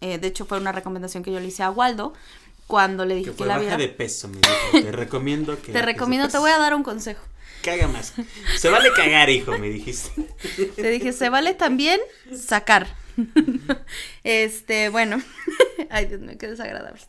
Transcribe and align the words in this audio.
Eh, 0.00 0.18
de 0.18 0.28
hecho, 0.28 0.44
fue 0.44 0.58
una 0.58 0.72
recomendación 0.72 1.22
que 1.22 1.32
yo 1.32 1.40
le 1.40 1.46
hice 1.46 1.62
a 1.62 1.70
Waldo 1.70 2.12
cuando 2.66 3.04
le 3.04 3.14
dije 3.14 3.26
Que 3.26 3.30
que, 3.32 3.36
fue 3.38 3.46
la 3.46 3.54
baja 3.54 3.76
viera. 3.76 3.76
de 3.78 3.88
peso, 3.88 4.28
me 4.28 4.38
dijo. 4.38 4.86
Te 4.86 4.92
recomiendo 4.92 5.60
que. 5.60 5.72
Te 5.72 5.82
recomiendo, 5.82 6.28
te 6.28 6.38
voy 6.38 6.50
a 6.50 6.58
dar 6.58 6.74
un 6.74 6.82
consejo. 6.82 7.22
Caga 7.62 7.88
más. 7.88 8.12
Se 8.58 8.68
vale 8.68 8.90
cagar, 8.94 9.30
hijo, 9.30 9.56
me 9.58 9.68
dijiste. 9.68 10.10
Te 10.76 10.90
dije, 10.90 11.12
se 11.12 11.28
vale 11.30 11.54
también 11.54 12.00
sacar. 12.36 12.86
este, 14.24 14.88
bueno. 14.90 15.20
Ay, 15.90 16.06
Dios 16.06 16.20
mío, 16.20 16.36
qué 16.38 16.48
desagradable. 16.48 17.00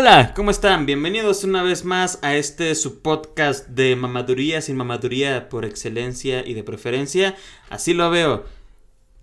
Hola, 0.00 0.32
¿cómo 0.32 0.52
están? 0.52 0.86
Bienvenidos 0.86 1.42
una 1.42 1.64
vez 1.64 1.84
más 1.84 2.20
a 2.22 2.36
este 2.36 2.76
su 2.76 3.02
podcast 3.02 3.66
de 3.66 3.96
mamaduría 3.96 4.60
sin 4.60 4.76
mamaduría 4.76 5.48
por 5.48 5.64
excelencia 5.64 6.46
y 6.46 6.54
de 6.54 6.62
preferencia. 6.62 7.34
Así 7.68 7.94
lo 7.94 8.08
veo. 8.08 8.44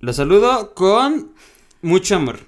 Los 0.02 0.18
saludo 0.18 0.74
con 0.74 1.34
mucho 1.82 2.18
amor. 2.18 2.42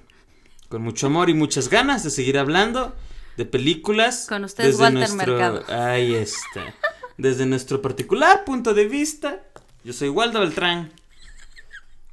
Con 0.68 0.82
mucho 0.82 1.06
amor 1.06 1.30
y 1.30 1.34
muchas 1.34 1.70
ganas 1.70 2.04
de 2.04 2.10
seguir 2.10 2.36
hablando 2.38 2.94
de 3.38 3.46
películas. 3.46 4.26
Con 4.28 4.44
ustedes, 4.44 4.78
Walter 4.78 5.10
Mercado. 5.14 5.64
Ahí 5.68 6.14
está. 6.14 6.74
Desde 7.16 7.46
nuestro 7.46 7.80
particular 7.80 8.44
punto 8.44 8.74
de 8.74 8.84
vista. 8.84 9.42
Yo 9.84 9.94
soy 9.94 10.10
Waldo 10.10 10.40
Beltrán. 10.40 10.92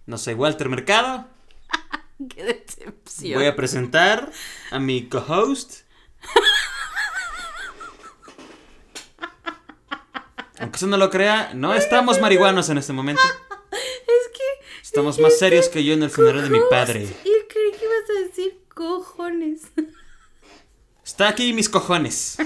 No 0.05 0.17
soy 0.17 0.35
Walter 0.35 0.69
Mercado. 0.69 1.27
Qué 2.29 2.41
decepción. 2.45 3.37
Voy 3.37 3.47
a 3.47 3.55
presentar 3.57 4.31
a 4.71 4.79
mi 4.79 5.09
co-host. 5.09 5.83
Aunque 10.59 10.77
eso 10.77 10.87
no 10.87 10.97
lo 10.97 11.09
crea, 11.09 11.51
no 11.53 11.73
estamos 11.73 12.19
marihuanos 12.21 12.69
en 12.69 12.77
este 12.77 12.93
momento. 12.93 13.21
Es 13.71 14.29
que. 14.33 14.43
Estamos 14.81 15.19
más 15.19 15.37
serios 15.37 15.67
que 15.69 15.83
yo 15.83 15.93
en 15.93 16.03
el 16.03 16.09
funeral 16.09 16.43
de 16.43 16.49
mi 16.49 16.59
padre. 16.69 17.01
Y 17.03 17.47
creí 17.47 17.71
que 17.71 17.85
ibas 17.85 18.09
a 18.09 18.27
decir 18.27 18.61
cojones. 18.73 19.63
Está 21.03 21.27
aquí 21.27 21.53
mis 21.53 21.69
cojones. 21.69 22.37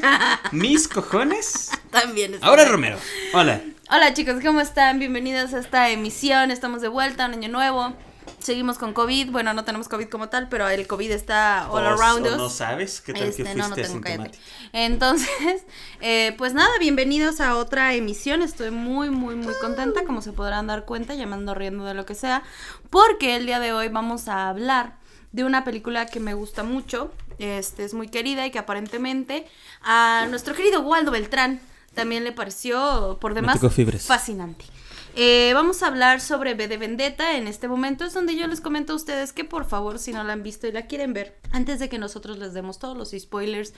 ¿Mis 0.51 0.87
cojones? 0.87 1.71
También. 1.91 2.37
Ahora 2.41 2.65
Romero. 2.65 2.97
Hola. 3.33 3.61
Hola 3.89 4.13
chicos, 4.13 4.35
¿cómo 4.43 4.61
están? 4.61 4.99
Bienvenidos 4.99 5.53
a 5.53 5.59
esta 5.59 5.89
emisión. 5.89 6.51
Estamos 6.51 6.81
de 6.81 6.89
vuelta, 6.89 7.25
un 7.27 7.33
año 7.33 7.49
nuevo. 7.49 7.93
Seguimos 8.39 8.77
con 8.77 8.93
COVID. 8.93 9.31
Bueno, 9.31 9.53
no 9.53 9.65
tenemos 9.65 9.87
COVID 9.89 10.07
como 10.09 10.29
tal, 10.29 10.47
pero 10.49 10.67
el 10.69 10.87
COVID 10.87 11.11
está 11.11 11.67
all 11.69 11.83
¿O- 11.85 11.89
around 11.89 12.25
o 12.27 12.29
us. 12.31 12.37
¿No 12.37 12.49
sabes 12.49 13.01
qué 13.01 13.13
tal 13.13 13.23
Este, 13.23 13.43
que 13.43 13.55
no, 13.55 13.69
no 13.69 13.75
fuiste 13.75 13.99
tengo? 13.99 14.25
Entonces, 14.73 15.29
eh, 16.01 16.35
pues 16.37 16.53
nada, 16.53 16.69
bienvenidos 16.79 17.41
a 17.41 17.55
otra 17.57 17.93
emisión. 17.93 18.41
Estoy 18.41 18.71
muy, 18.71 19.09
muy, 19.09 19.35
muy 19.35 19.53
contenta, 19.61 20.03
como 20.05 20.21
se 20.21 20.31
podrán 20.31 20.67
dar 20.67 20.85
cuenta, 20.85 21.15
llamando 21.15 21.53
riendo 21.55 21.83
de 21.85 21.93
lo 21.93 22.05
que 22.05 22.15
sea, 22.15 22.43
porque 22.89 23.35
el 23.35 23.45
día 23.45 23.59
de 23.59 23.73
hoy 23.73 23.89
vamos 23.89 24.27
a 24.27 24.49
hablar 24.49 24.97
de 25.31 25.43
una 25.43 25.63
película 25.63 26.05
que 26.07 26.19
me 26.19 26.33
gusta 26.33 26.63
mucho, 26.63 27.11
este 27.37 27.83
es 27.85 27.93
muy 27.93 28.07
querida 28.07 28.45
y 28.45 28.51
que 28.51 28.59
aparentemente 28.59 29.45
a 29.81 30.25
nuestro 30.29 30.55
querido 30.55 30.81
Waldo 30.81 31.11
Beltrán 31.11 31.61
también 31.93 32.23
le 32.23 32.31
pareció 32.31 33.17
por 33.21 33.33
demás 33.33 33.59
fascinante. 34.05 34.65
Eh, 35.15 35.51
vamos 35.53 35.83
a 35.83 35.87
hablar 35.87 36.21
sobre 36.21 36.53
B 36.53 36.67
de 36.67 36.77
Vendetta 36.77 37.35
en 37.35 37.47
este 37.47 37.67
momento. 37.67 38.05
Es 38.05 38.13
donde 38.13 38.35
yo 38.35 38.47
les 38.47 38.61
comento 38.61 38.93
a 38.93 38.95
ustedes 38.95 39.33
que 39.33 39.43
por 39.43 39.65
favor, 39.65 39.99
si 39.99 40.13
no 40.13 40.23
la 40.23 40.33
han 40.33 40.43
visto 40.43 40.67
y 40.67 40.71
la 40.71 40.87
quieren 40.87 41.13
ver, 41.13 41.37
antes 41.51 41.79
de 41.79 41.89
que 41.89 41.97
nosotros 41.97 42.37
les 42.37 42.53
demos 42.53 42.79
todos 42.79 42.97
los 42.97 43.11
spoilers 43.11 43.73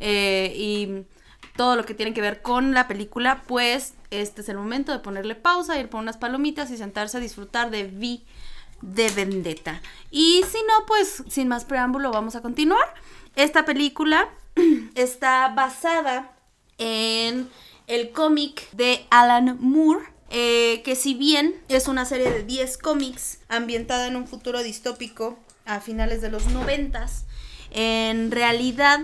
eh, 0.00 0.52
y 0.56 1.04
todo 1.56 1.76
lo 1.76 1.84
que 1.84 1.94
tiene 1.94 2.14
que 2.14 2.20
ver 2.20 2.42
con 2.42 2.74
la 2.74 2.88
película, 2.88 3.42
pues 3.46 3.94
este 4.10 4.40
es 4.42 4.48
el 4.48 4.56
momento 4.56 4.92
de 4.92 4.98
ponerle 4.98 5.34
pausa, 5.34 5.78
ir 5.78 5.88
por 5.88 6.00
unas 6.00 6.16
palomitas 6.16 6.70
y 6.70 6.76
sentarse 6.76 7.16
a 7.16 7.20
disfrutar 7.20 7.70
de 7.70 7.84
V 7.84 8.20
de 8.82 9.10
Vendetta. 9.10 9.80
Y 10.10 10.42
si 10.50 10.58
no, 10.58 10.86
pues 10.86 11.24
sin 11.28 11.48
más 11.48 11.64
preámbulo 11.64 12.10
vamos 12.10 12.36
a 12.36 12.42
continuar. 12.42 12.94
Esta 13.36 13.64
película 13.64 14.28
está 14.94 15.48
basada 15.48 16.32
en 16.78 17.48
el 17.86 18.10
cómic 18.10 18.70
de 18.72 19.06
Alan 19.10 19.56
Moore, 19.60 20.04
eh, 20.36 20.82
que 20.82 20.96
si 20.96 21.14
bien 21.14 21.54
es 21.68 21.86
una 21.86 22.04
serie 22.04 22.28
de 22.28 22.42
10 22.42 22.78
cómics 22.78 23.38
ambientada 23.48 24.08
en 24.08 24.16
un 24.16 24.26
futuro 24.26 24.64
distópico 24.64 25.38
a 25.64 25.78
finales 25.78 26.20
de 26.22 26.28
los 26.28 26.48
90, 26.48 27.06
en 27.70 28.32
realidad, 28.32 28.98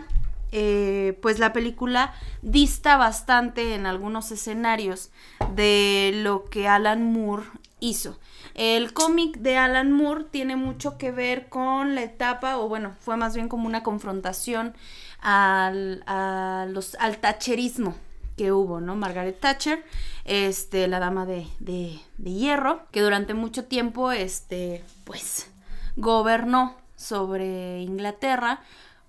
eh, 0.50 1.16
pues 1.22 1.38
la 1.38 1.52
película 1.52 2.12
dista 2.42 2.96
bastante 2.96 3.76
en 3.76 3.86
algunos 3.86 4.32
escenarios 4.32 5.10
de 5.54 6.10
lo 6.16 6.46
que 6.46 6.66
Alan 6.66 7.12
Moore 7.12 7.44
hizo. 7.78 8.18
El 8.54 8.92
cómic 8.92 9.36
de 9.36 9.56
Alan 9.56 9.92
Moore 9.92 10.24
tiene 10.32 10.56
mucho 10.56 10.98
que 10.98 11.12
ver 11.12 11.48
con 11.48 11.94
la 11.94 12.02
etapa, 12.02 12.58
o 12.58 12.68
bueno, 12.68 12.96
fue 12.98 13.16
más 13.16 13.36
bien 13.36 13.48
como 13.48 13.68
una 13.68 13.84
confrontación 13.84 14.74
al, 15.20 16.02
al 16.06 17.18
tacherismo 17.20 17.94
que 18.40 18.52
hubo, 18.52 18.80
¿no? 18.80 18.96
Margaret 18.96 19.38
Thatcher, 19.38 19.84
este, 20.24 20.88
la 20.88 20.98
dama 20.98 21.26
de, 21.26 21.46
de, 21.58 22.00
hierro, 22.24 22.86
que 22.90 23.02
durante 23.02 23.34
mucho 23.34 23.66
tiempo, 23.66 24.12
este, 24.12 24.82
pues, 25.04 25.50
gobernó 25.96 26.74
sobre 26.96 27.82
Inglaterra, 27.82 28.62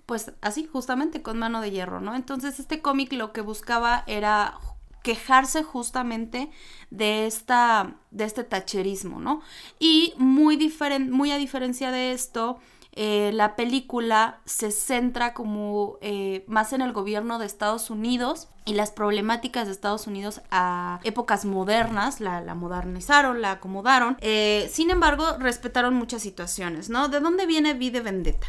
pues 0.05 0.33
así, 0.41 0.67
justamente 0.69 1.21
con 1.21 1.39
mano 1.39 1.61
de 1.61 1.71
hierro, 1.71 2.01
¿no? 2.01 2.13
Entonces 2.13 2.59
este 2.59 2.81
cómic 2.81 3.13
lo 3.13 3.31
que 3.31 3.39
buscaba 3.39 4.03
era 4.05 4.59
quejarse 5.01 5.63
justamente 5.63 6.51
de 6.89 7.25
esta 7.25 7.95
de 8.11 8.25
este 8.25 8.43
tacherismo, 8.43 9.21
¿no? 9.21 9.41
Y 9.79 10.13
muy 10.17 10.57
diferente, 10.57 11.09
muy 11.09 11.31
a 11.31 11.37
diferencia 11.37 11.89
de 11.91 12.11
esto, 12.11 12.59
eh, 12.93 13.31
la 13.33 13.55
película 13.55 14.41
se 14.43 14.69
centra 14.69 15.33
como 15.33 15.97
eh, 16.01 16.43
más 16.47 16.73
en 16.73 16.81
el 16.81 16.91
gobierno 16.91 17.39
de 17.39 17.45
Estados 17.45 17.89
Unidos 17.89 18.49
y 18.65 18.73
las 18.73 18.91
problemáticas 18.91 19.67
de 19.67 19.71
Estados 19.71 20.07
Unidos 20.07 20.41
a 20.51 20.99
épocas 21.03 21.45
modernas, 21.45 22.19
la, 22.19 22.53
modernizaron, 22.53 23.41
la 23.41 23.51
acomodaron, 23.51 24.17
eh, 24.19 24.69
sin 24.73 24.89
embargo 24.89 25.37
respetaron 25.39 25.93
muchas 25.93 26.21
situaciones, 26.21 26.89
¿no? 26.89 27.07
¿De 27.07 27.21
dónde 27.21 27.45
viene 27.45 27.73
V 27.75 27.91
de 27.91 28.01
Vendetta? 28.01 28.47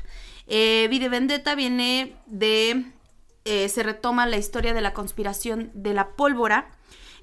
Eh, 0.49 0.89
V 0.89 0.99
de 0.99 1.09
Vendetta 1.09 1.55
viene 1.55 2.17
de, 2.27 2.85
se 3.45 3.83
retoma 3.85 4.27
la 4.27 4.39
historia 4.39 4.75
de 4.75 4.81
la 4.81 4.93
conspiración 4.93 5.71
de 5.73 5.95
la 5.95 6.11
pólvora, 6.11 6.73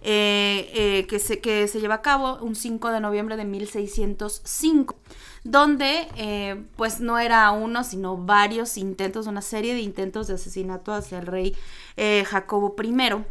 que, 0.02 1.22
se, 1.22 1.42
que 1.42 1.68
se 1.68 1.82
lleva 1.82 1.96
a 1.96 2.02
cabo 2.02 2.38
un 2.42 2.56
5 2.56 2.92
de 2.92 3.02
noviembre 3.02 3.36
de 3.36 3.44
1605, 3.44 4.96
donde 5.44 6.08
eh, 6.16 6.64
pues 6.76 7.00
no 7.00 7.20
era 7.20 7.52
uno, 7.52 7.84
sino 7.84 8.18
varios 8.18 8.78
intentos, 8.78 9.28
una 9.28 9.42
serie 9.42 9.74
de 9.74 9.82
intentos 9.82 10.28
de 10.28 10.36
asesinato 10.36 10.94
hacia 10.94 11.20
el 11.20 11.28
rey 11.28 11.56
eh, 11.98 12.26
Jacobo 12.26 12.76
I. 12.82 13.24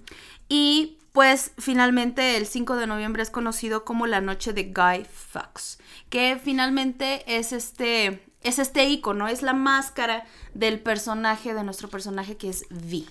y 0.48 0.98
pues 1.12 1.52
finalmente 1.58 2.36
el 2.36 2.46
5 2.46 2.76
de 2.76 2.86
noviembre 2.86 3.22
es 3.22 3.30
conocido 3.30 3.84
como 3.84 4.06
la 4.06 4.20
noche 4.20 4.52
de 4.52 4.64
Guy 4.64 5.06
Fawkes, 5.12 5.78
que 6.08 6.40
finalmente 6.42 7.22
es 7.26 7.52
este, 7.52 8.24
es 8.42 8.58
este 8.58 8.86
icono, 8.86 9.28
es 9.28 9.42
la 9.42 9.52
máscara 9.52 10.24
del 10.54 10.80
personaje, 10.80 11.54
de 11.54 11.64
nuestro 11.64 11.88
personaje 11.88 12.36
que 12.36 12.48
es 12.48 12.64
V. 12.70 13.04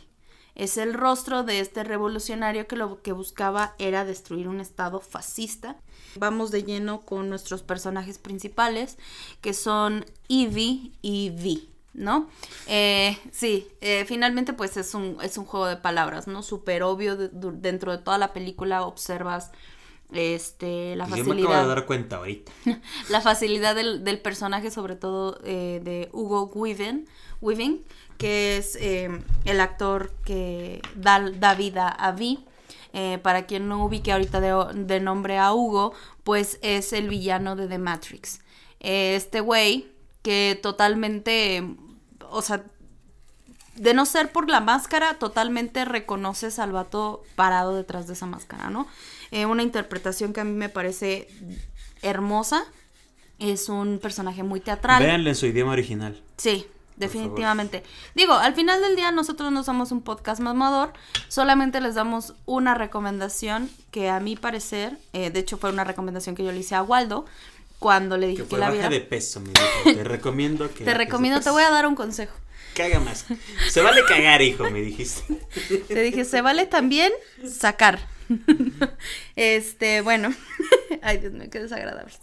Es 0.56 0.78
el 0.78 0.94
rostro 0.94 1.44
de 1.44 1.60
este 1.60 1.84
revolucionario 1.84 2.68
que 2.68 2.76
lo 2.76 3.02
que 3.02 3.14
buscaba 3.14 3.76
era 3.78 4.04
destruir 4.04 4.48
un 4.48 4.60
estado 4.60 5.00
fascista. 5.00 5.78
Vamos 6.16 6.52
de 6.52 6.64
lleno 6.64 7.02
con 7.02 7.30
nuestros 7.30 7.64
personajes 7.64 8.18
principales, 8.18 8.98
que 9.42 9.54
son 9.54 10.06
Evie 10.30 10.92
y 11.02 11.30
V, 11.32 11.62
¿no? 11.94 12.30
Eh, 12.68 13.18
sí, 13.32 13.68
eh, 13.82 14.06
finalmente 14.06 14.54
pues 14.54 14.78
es 14.78 14.94
un, 14.94 15.18
es 15.22 15.38
un 15.38 15.46
juego 15.46 15.66
de 15.68 15.78
palabras, 15.78 16.28
¿no? 16.28 16.44
Súper 16.44 16.84
obvio, 16.84 17.16
de- 17.18 17.30
dentro 17.32 17.92
de 17.92 17.98
toda 17.98 18.18
la 18.18 18.34
película 18.34 18.84
observas 18.86 19.52
este, 20.12 20.96
la 20.98 21.06
Yo 21.06 21.10
me 21.10 21.22
acabo 21.22 21.34
de 21.36 21.42
facilidad 21.42 21.68
dar 21.68 21.86
cuenta 21.86 22.18
ahorita. 22.18 22.52
la 23.10 23.22
facilidad 23.22 23.76
del, 23.76 24.04
del 24.04 24.20
personaje, 24.20 24.70
sobre 24.72 24.96
todo 24.98 25.40
eh, 25.46 25.80
de 25.84 26.10
Hugo 26.12 26.52
Weaving, 26.54 27.08
Weaving 27.42 27.84
que 28.18 28.58
es 28.58 28.76
el 28.76 29.60
actor 29.62 30.12
que 30.24 30.80
da, 30.96 31.20
da 31.32 31.56
vida 31.56 31.88
a 31.88 32.12
Vi. 32.12 32.46
Eh, 32.94 33.20
para 33.24 33.46
quien 33.46 33.70
no 33.70 33.86
ubique 33.86 34.12
ahorita 34.12 34.42
de, 34.42 34.84
de 34.84 35.00
nombre 35.00 35.38
a 35.38 35.54
Hugo, 35.54 35.94
pues 36.24 36.60
es 36.62 36.92
el 36.92 37.08
villano 37.08 37.56
de 37.56 37.68
The 37.68 37.78
Matrix. 37.78 38.42
Eh, 38.82 39.16
este 39.16 39.40
güey 39.40 39.88
que 40.22 40.60
totalmente, 40.62 41.64
o 42.30 42.42
sea, 42.42 42.64
de 43.76 43.94
no 43.94 44.06
ser 44.06 44.32
por 44.32 44.50
la 44.50 44.60
máscara, 44.60 45.16
totalmente 45.16 45.86
reconoces 45.86 46.60
al 46.60 46.72
vato 46.72 47.24
parado 47.36 47.76
detrás 47.76 48.08
de 48.08 48.14
esa 48.14 48.26
máscara, 48.26 48.70
¿no? 48.70 48.88
Eh, 49.32 49.46
una 49.46 49.64
interpretación 49.64 50.34
que 50.34 50.42
a 50.42 50.44
mí 50.44 50.52
me 50.52 50.70
parece 50.70 51.28
hermosa. 52.02 52.66
Es 53.40 53.70
un 53.70 53.98
personaje 54.00 54.44
muy 54.44 54.60
teatral. 54.60 55.02
Véanlo 55.02 55.30
en 55.30 55.36
su 55.36 55.48
idioma 55.48 55.72
original. 55.72 56.22
Sí, 56.38 56.68
definitivamente. 57.02 57.84
Digo, 58.16 58.34
al 58.34 58.56
final 58.56 58.82
del 58.82 58.96
día 58.96 59.12
nosotros 59.12 59.52
no 59.52 59.64
somos 59.64 59.92
un 59.92 60.02
podcast 60.02 60.40
mamador, 60.40 60.94
solamente 61.28 61.82
les 61.82 61.96
damos 61.96 62.36
una 62.46 62.74
recomendación 62.74 63.70
que 63.92 64.10
a 64.10 64.22
mi 64.22 64.38
parecer, 64.38 64.98
eh, 65.12 65.30
de 65.30 65.40
hecho 65.42 65.58
fue 65.58 65.72
una 65.72 65.84
recomendación 65.84 66.36
que 66.36 66.46
yo 66.46 66.54
le 66.54 66.60
hice 66.60 66.76
a 66.76 66.84
Waldo 66.84 67.26
cuando 67.80 68.16
le 68.16 68.28
dije 68.28 68.44
Que 68.44 68.50
que, 68.50 68.58
la 68.58 68.70
baja 68.70 68.90
de 68.90 69.02
peso, 69.02 69.42
me 69.42 69.50
dijo. 69.50 69.84
Te 69.98 70.04
recomiendo 70.04 70.74
que. 70.74 70.86
Te 70.86 70.94
recomiendo, 70.94 71.42
te 71.42 71.50
voy 71.50 71.64
a 71.64 71.72
dar 71.72 71.88
un 71.88 71.96
consejo. 71.96 72.34
Caga 72.76 73.00
más. 73.00 73.26
Se 73.70 73.82
vale 73.82 74.04
cagar, 74.08 74.42
hijo, 74.42 74.70
me 74.70 74.82
dijiste. 74.82 75.40
Te 75.88 76.02
dije, 76.02 76.24
se 76.24 76.42
vale 76.42 76.68
también 76.68 77.12
sacar. 77.46 78.00
este, 79.36 80.02
bueno. 80.02 80.34
Ay, 81.02 81.18
Dios 81.18 81.34
mío, 81.34 81.50
qué 81.52 81.60
desagradable. 81.60 82.14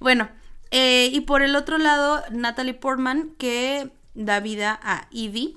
Bueno, 0.00 0.28
eh, 0.70 1.10
y 1.12 1.20
por 1.20 1.42
el 1.42 1.54
otro 1.56 1.78
lado, 1.78 2.22
Natalie 2.30 2.74
Portman, 2.74 3.30
que 3.38 3.90
da 4.16 4.40
vida 4.40 4.80
a 4.82 5.06
Evie. 5.12 5.56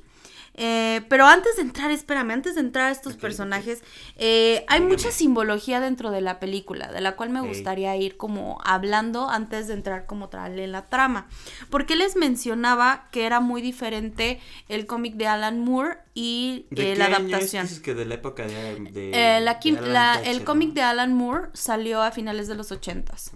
Eh, 0.62 1.04
pero 1.08 1.26
antes 1.26 1.56
de 1.56 1.62
entrar, 1.62 1.90
espérame, 1.90 2.32
antes 2.32 2.56
de 2.56 2.60
entrar 2.62 2.88
a 2.88 2.92
estos 2.92 3.16
personajes, 3.16 3.82
eh, 4.18 4.66
hay 4.68 4.82
mucha 4.82 5.10
simbología 5.10 5.80
dentro 5.80 6.12
de 6.12 6.20
la 6.20 6.38
película, 6.42 6.92
de 6.92 7.00
la 7.00 7.16
cual 7.16 7.30
me 7.30 7.40
gustaría 7.40 7.96
ir 7.96 8.18
como 8.18 8.58
hablando 8.66 9.30
antes 9.30 9.70
de 9.70 9.76
entrar 9.76 10.06
como 10.06 10.28
tal 10.28 10.60
en 10.60 10.74
la 10.74 10.88
trama. 10.88 11.28
Porque 11.70 11.96
les 11.96 12.18
mencionaba 12.18 13.08
que 13.12 13.26
era 13.26 13.40
muy 13.40 13.62
diferente 13.62 14.42
el 14.68 14.86
cómic 14.86 15.14
de 15.16 15.28
Alan 15.28 15.62
Moore 15.64 16.00
y 16.14 16.66
¿De 16.72 16.92
eh, 16.92 16.94
qué 16.94 17.00
la 17.00 17.06
año 17.06 17.16
es? 17.16 17.22
adaptación. 17.22 17.82
Que 17.82 17.94
de 17.94 18.06
la 18.06 18.16
época 18.16 18.46
de. 18.46 18.76
de- 18.92 19.12
Eh, 19.38 19.40
la 19.40 19.54
de 19.54 19.60
quim- 19.62 19.78
Alan 19.78 19.94
la- 19.94 20.14
Thatcher, 20.16 20.32
el 20.36 20.44
cómic 20.44 20.68
¿no? 20.70 20.74
de 20.74 20.82
Alan 20.82 21.14
Moore 21.14 21.50
salió 21.54 22.02
a 22.02 22.12
finales 22.12 22.50
de 22.50 22.56
los 22.56 22.70
ochentas. 22.74 23.32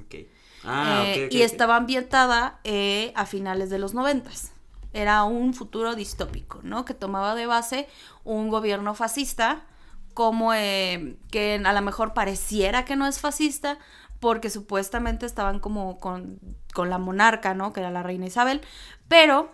Ah, 0.66 1.04
Eh, 1.08 1.30
y 1.32 1.42
estaba 1.44 1.78
ambientada 1.78 2.60
eh, 2.66 3.14
a 3.16 3.26
finales 3.26 3.70
de 3.70 3.80
los 3.80 3.94
noventas. 3.94 4.52
Era 4.94 5.24
un 5.24 5.54
futuro 5.54 5.96
distópico, 5.96 6.60
¿no? 6.64 6.86
Que 6.86 6.94
tomaba 6.94 7.36
de 7.36 7.48
base 7.48 7.88
un 8.24 8.50
gobierno 8.50 8.94
fascista, 8.96 9.66
como 10.14 10.54
eh, 10.54 11.18
que 11.32 11.62
a 11.64 11.74
lo 11.74 11.82
mejor 11.82 12.14
pareciera 12.14 12.86
que 12.86 12.96
no 12.96 13.08
es 13.08 13.20
fascista, 13.20 13.80
porque 14.20 14.50
supuestamente 14.50 15.26
estaban 15.26 15.60
como 15.60 16.00
con, 16.00 16.40
con 16.74 16.90
la 16.90 16.98
monarca, 16.98 17.54
¿no? 17.54 17.74
Que 17.74 17.82
era 17.82 17.92
la 17.92 18.04
reina 18.04 18.28
Isabel, 18.28 18.62
pero 19.08 19.52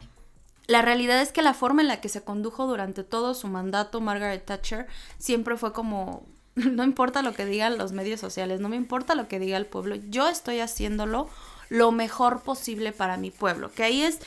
la 0.67 0.83
realidad 0.83 1.19
es 1.19 1.31
que 1.31 1.41
la 1.41 1.55
forma 1.55 1.81
en 1.81 1.87
la 1.87 1.99
que 1.99 2.09
se 2.09 2.23
condujo 2.23 2.67
durante 2.67 3.03
todo 3.03 3.33
su 3.33 3.47
mandato 3.47 4.01
Margaret 4.01 4.45
Thatcher 4.45 4.85
siempre 5.17 5.57
fue 5.57 5.73
como, 5.73 6.27
no 6.55 6.83
importa 6.83 7.23
lo 7.23 7.33
que 7.33 7.45
digan 7.45 7.79
los 7.79 7.91
medios 7.91 8.19
sociales, 8.19 8.59
no 8.59 8.69
me 8.69 8.75
importa 8.75 9.15
lo 9.15 9.27
que 9.27 9.39
diga 9.39 9.57
el 9.57 9.65
pueblo, 9.65 9.95
yo 9.95 10.27
estoy 10.27 10.59
haciéndolo 10.59 11.27
lo 11.69 11.91
mejor 11.91 12.41
posible 12.41 12.91
para 12.91 13.17
mi 13.17 13.31
pueblo. 13.31 13.71
Que 13.71 13.83
ahí 13.83 14.01
es, 14.01 14.19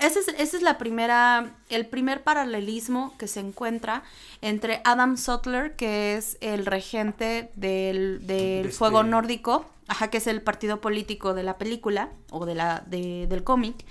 ese 0.00 0.20
es, 0.20 0.28
ese 0.38 0.56
es 0.56 0.62
la 0.62 0.78
primera, 0.78 1.50
el 1.68 1.86
primer 1.86 2.22
paralelismo 2.22 3.14
que 3.18 3.28
se 3.28 3.40
encuentra 3.40 4.02
entre 4.40 4.80
Adam 4.84 5.16
Sutler, 5.16 5.74
que 5.76 6.16
es 6.16 6.38
el 6.40 6.64
regente 6.66 7.50
del, 7.56 8.26
del 8.26 8.64
De 8.66 8.70
fuego 8.72 9.00
este- 9.00 9.10
nórdico, 9.10 9.66
ajá, 9.88 10.10
que 10.10 10.18
es 10.18 10.26
el 10.26 10.42
partido 10.42 10.80
político 10.80 11.34
de 11.34 11.42
la 11.42 11.58
película 11.58 12.10
o 12.30 12.46
de 12.46 12.54
la, 12.54 12.82
de- 12.86 13.26
del 13.28 13.42
cómic, 13.44 13.84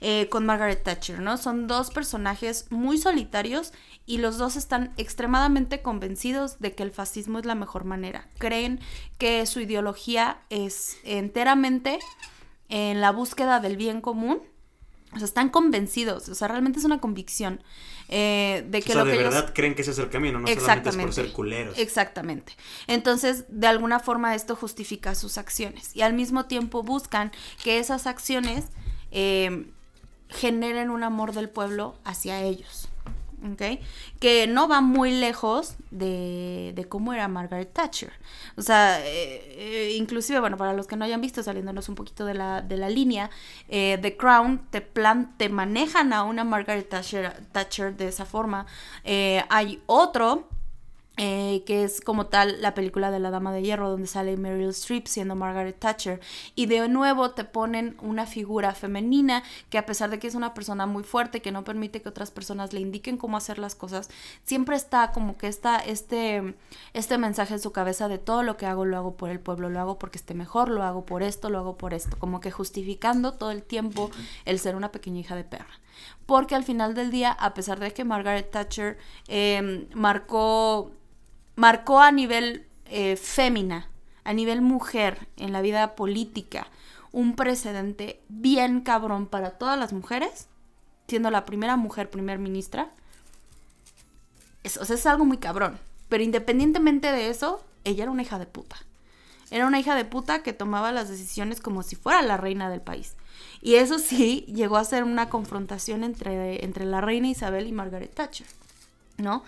eh, 0.00 0.28
con 0.28 0.44
Margaret 0.44 0.82
Thatcher, 0.82 1.20
¿no? 1.20 1.36
Son 1.38 1.66
dos 1.66 1.90
personajes 1.90 2.66
muy 2.70 2.98
solitarios 2.98 3.72
y 4.06 4.18
los 4.18 4.36
dos 4.38 4.56
están 4.56 4.92
extremadamente 4.96 5.80
convencidos 5.82 6.58
de 6.58 6.74
que 6.74 6.82
el 6.82 6.90
fascismo 6.90 7.38
es 7.38 7.44
la 7.46 7.54
mejor 7.54 7.84
manera. 7.84 8.26
Creen 8.38 8.80
que 9.18 9.46
su 9.46 9.60
ideología 9.60 10.38
es 10.50 10.96
enteramente 11.04 12.00
en 12.68 13.00
la 13.00 13.10
búsqueda 13.12 13.60
del 13.60 13.76
bien 13.76 14.00
común. 14.00 14.40
O 15.12 15.18
sea, 15.18 15.26
están 15.26 15.48
convencidos, 15.48 16.28
o 16.28 16.34
sea, 16.34 16.48
realmente 16.48 16.80
es 16.80 16.84
una 16.84 17.00
convicción 17.00 17.62
eh, 18.08 18.66
de 18.68 18.82
que 18.82 18.90
o 18.90 18.94
sea, 18.94 19.04
lo 19.04 19.10
de 19.10 19.12
que 19.12 19.20
ellos... 19.20 19.32
verdad 19.32 19.52
creen 19.54 19.76
que 19.76 19.82
ese 19.82 19.92
es 19.92 19.98
el 19.98 20.10
camino, 20.10 20.40
no 20.40 20.48
solamente 20.48 20.88
es 20.88 20.96
por 20.96 21.12
ser 21.12 21.32
culeros. 21.32 21.78
Exactamente. 21.78 22.54
Entonces, 22.88 23.44
de 23.48 23.68
alguna 23.68 24.00
forma 24.00 24.34
esto 24.34 24.56
justifica 24.56 25.14
sus 25.14 25.38
acciones 25.38 25.94
y 25.94 26.02
al 26.02 26.14
mismo 26.14 26.46
tiempo 26.46 26.82
buscan 26.82 27.30
que 27.62 27.78
esas 27.78 28.08
acciones 28.08 28.64
eh, 29.12 29.66
generen 30.28 30.90
un 30.90 31.04
amor 31.04 31.32
del 31.32 31.48
pueblo 31.48 31.96
hacia 32.04 32.42
ellos. 32.42 32.88
¿Ok? 33.52 33.80
Que 34.18 34.46
no 34.46 34.68
va 34.68 34.80
muy 34.80 35.10
lejos 35.10 35.76
de, 35.90 36.72
de 36.74 36.84
cómo 36.86 37.12
era 37.12 37.28
Margaret 37.28 37.72
Thatcher. 37.72 38.12
O 38.56 38.62
sea, 38.62 39.00
eh, 39.00 39.42
eh, 39.56 39.94
inclusive, 39.96 40.40
bueno, 40.40 40.56
para 40.56 40.72
los 40.72 40.86
que 40.86 40.96
no 40.96 41.04
hayan 41.04 41.20
visto, 41.20 41.42
saliéndonos 41.42 41.88
un 41.88 41.94
poquito 41.94 42.24
de 42.24 42.34
la, 42.34 42.62
de 42.62 42.76
la 42.76 42.88
línea, 42.88 43.30
eh, 43.68 43.98
The 44.00 44.16
Crown 44.16 44.66
te, 44.70 44.80
plan, 44.80 45.36
te 45.36 45.48
manejan 45.48 46.12
a 46.12 46.24
una 46.24 46.44
Margaret 46.44 46.88
Thatcher, 46.88 47.32
Thatcher 47.52 47.96
de 47.96 48.08
esa 48.08 48.24
forma. 48.24 48.66
Hay 49.48 49.82
otro 49.86 50.48
eh, 51.16 51.62
que 51.64 51.84
es 51.84 52.00
como 52.00 52.26
tal 52.26 52.60
la 52.60 52.74
película 52.74 53.12
de 53.12 53.20
la 53.20 53.30
Dama 53.30 53.52
de 53.52 53.62
Hierro, 53.62 53.88
donde 53.88 54.08
sale 54.08 54.36
Meryl 54.36 54.70
Streep 54.70 55.06
siendo 55.06 55.36
Margaret 55.36 55.78
Thatcher. 55.78 56.20
Y 56.56 56.66
de 56.66 56.88
nuevo 56.88 57.30
te 57.30 57.44
ponen 57.44 57.96
una 58.02 58.26
figura 58.26 58.74
femenina 58.74 59.44
que 59.70 59.78
a 59.78 59.86
pesar 59.86 60.10
de 60.10 60.18
que 60.18 60.26
es 60.26 60.34
una 60.34 60.54
persona 60.54 60.86
muy 60.86 61.04
fuerte, 61.04 61.40
que 61.40 61.52
no 61.52 61.62
permite 61.62 62.02
que 62.02 62.08
otras 62.08 62.32
personas 62.32 62.72
le 62.72 62.80
indiquen 62.80 63.16
cómo 63.16 63.36
hacer 63.36 63.60
las 63.60 63.76
cosas, 63.76 64.10
siempre 64.42 64.74
está 64.74 65.12
como 65.12 65.36
que 65.38 65.46
está 65.46 65.78
este, 65.78 66.56
este 66.94 67.16
mensaje 67.16 67.54
en 67.54 67.60
su 67.60 67.70
cabeza 67.70 68.08
de 68.08 68.18
todo 68.18 68.42
lo 68.42 68.56
que 68.56 68.66
hago 68.66 68.84
lo 68.84 68.96
hago 68.96 69.16
por 69.16 69.30
el 69.30 69.38
pueblo, 69.38 69.70
lo 69.70 69.78
hago 69.78 69.98
porque 70.00 70.18
esté 70.18 70.34
mejor, 70.34 70.68
lo 70.68 70.82
hago 70.82 71.06
por 71.06 71.22
esto, 71.22 71.48
lo 71.48 71.58
hago 71.58 71.78
por 71.78 71.94
esto, 71.94 72.18
como 72.18 72.40
que 72.40 72.50
justificando 72.50 73.34
todo 73.34 73.52
el 73.52 73.62
tiempo 73.62 74.10
el 74.46 74.58
ser 74.58 74.74
una 74.74 74.90
pequeña 74.90 75.20
hija 75.20 75.36
de 75.36 75.44
perra 75.44 75.80
porque 76.26 76.54
al 76.54 76.64
final 76.64 76.94
del 76.94 77.10
día, 77.10 77.32
a 77.32 77.54
pesar 77.54 77.78
de 77.78 77.92
que 77.92 78.04
Margaret 78.04 78.50
Thatcher 78.50 78.98
eh, 79.28 79.86
marcó, 79.94 80.90
marcó 81.56 82.00
a 82.00 82.12
nivel 82.12 82.66
eh, 82.86 83.16
fémina, 83.16 83.88
a 84.24 84.32
nivel 84.32 84.60
mujer 84.62 85.28
en 85.36 85.52
la 85.52 85.60
vida 85.60 85.94
política, 85.94 86.66
un 87.12 87.36
precedente 87.36 88.20
bien 88.28 88.80
cabrón 88.80 89.26
para 89.26 89.52
todas 89.52 89.78
las 89.78 89.92
mujeres, 89.92 90.48
siendo 91.06 91.30
la 91.30 91.44
primera 91.44 91.76
mujer 91.76 92.10
primer 92.10 92.38
ministra, 92.38 92.90
es, 94.62 94.78
o 94.78 94.84
sea, 94.84 94.96
es 94.96 95.06
algo 95.06 95.24
muy 95.24 95.38
cabrón. 95.38 95.78
Pero 96.08 96.24
independientemente 96.24 97.12
de 97.12 97.28
eso, 97.28 97.62
ella 97.84 98.04
era 98.04 98.12
una 98.12 98.22
hija 98.22 98.38
de 98.38 98.46
puta. 98.46 98.76
Era 99.50 99.66
una 99.66 99.78
hija 99.78 99.94
de 99.94 100.04
puta 100.04 100.42
que 100.42 100.52
tomaba 100.52 100.90
las 100.90 101.08
decisiones 101.08 101.60
como 101.60 101.82
si 101.82 101.96
fuera 101.96 102.22
la 102.22 102.36
reina 102.36 102.70
del 102.70 102.80
país. 102.80 103.14
Y 103.60 103.76
eso 103.76 103.98
sí, 103.98 104.44
llegó 104.48 104.76
a 104.76 104.84
ser 104.84 105.04
una 105.04 105.28
confrontación 105.28 106.02
entre, 106.02 106.64
entre 106.64 106.84
la 106.84 107.00
reina 107.00 107.28
Isabel 107.28 107.66
y 107.66 107.72
Margaret 107.72 108.12
Thatcher, 108.12 108.46
¿no? 109.18 109.44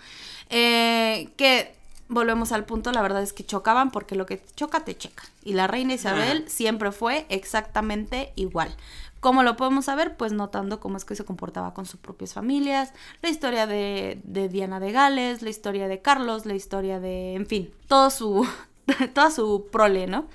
Eh, 0.49 1.29
que 1.35 1.75
volvemos 2.09 2.51
al 2.51 2.65
punto, 2.65 2.91
la 2.91 3.01
verdad 3.01 3.21
es 3.23 3.33
que 3.33 3.45
chocaban 3.45 3.91
porque 3.91 4.15
lo 4.15 4.25
que 4.25 4.37
te 4.37 4.53
choca 4.55 4.81
te 4.85 4.95
checa. 4.97 5.23
Y 5.43 5.53
la 5.53 5.67
reina 5.67 5.93
Isabel 5.93 6.43
Ah. 6.45 6.49
siempre 6.49 6.91
fue 6.91 7.25
exactamente 7.29 8.31
igual. 8.35 8.75
¿Cómo 9.19 9.41
lo 9.43 9.57
podemos 9.57 9.85
saber? 9.85 10.15
Pues 10.15 10.31
notando 10.31 10.79
cómo 10.79 10.95
es 10.97 11.03
que 11.03 11.15
se 11.15 11.25
comportaba 11.25 11.73
con 11.73 11.85
sus 11.87 11.99
propias 11.99 12.33
familias, 12.33 12.93
la 13.23 13.29
historia 13.29 13.65
de, 13.65 14.19
de 14.23 14.47
Diana 14.47 14.79
de 14.79 14.91
Gales, 14.91 15.41
la 15.41 15.49
historia 15.49 15.87
de 15.87 16.01
Carlos, 16.01 16.45
la 16.45 16.53
historia 16.53 16.99
de, 16.99 17.33
en 17.33 17.47
fin, 17.47 17.71
todo 17.87 18.09
su, 18.11 18.47
toda 19.13 19.31
su 19.31 19.67
prole, 19.71 20.05
¿no? 20.07 20.27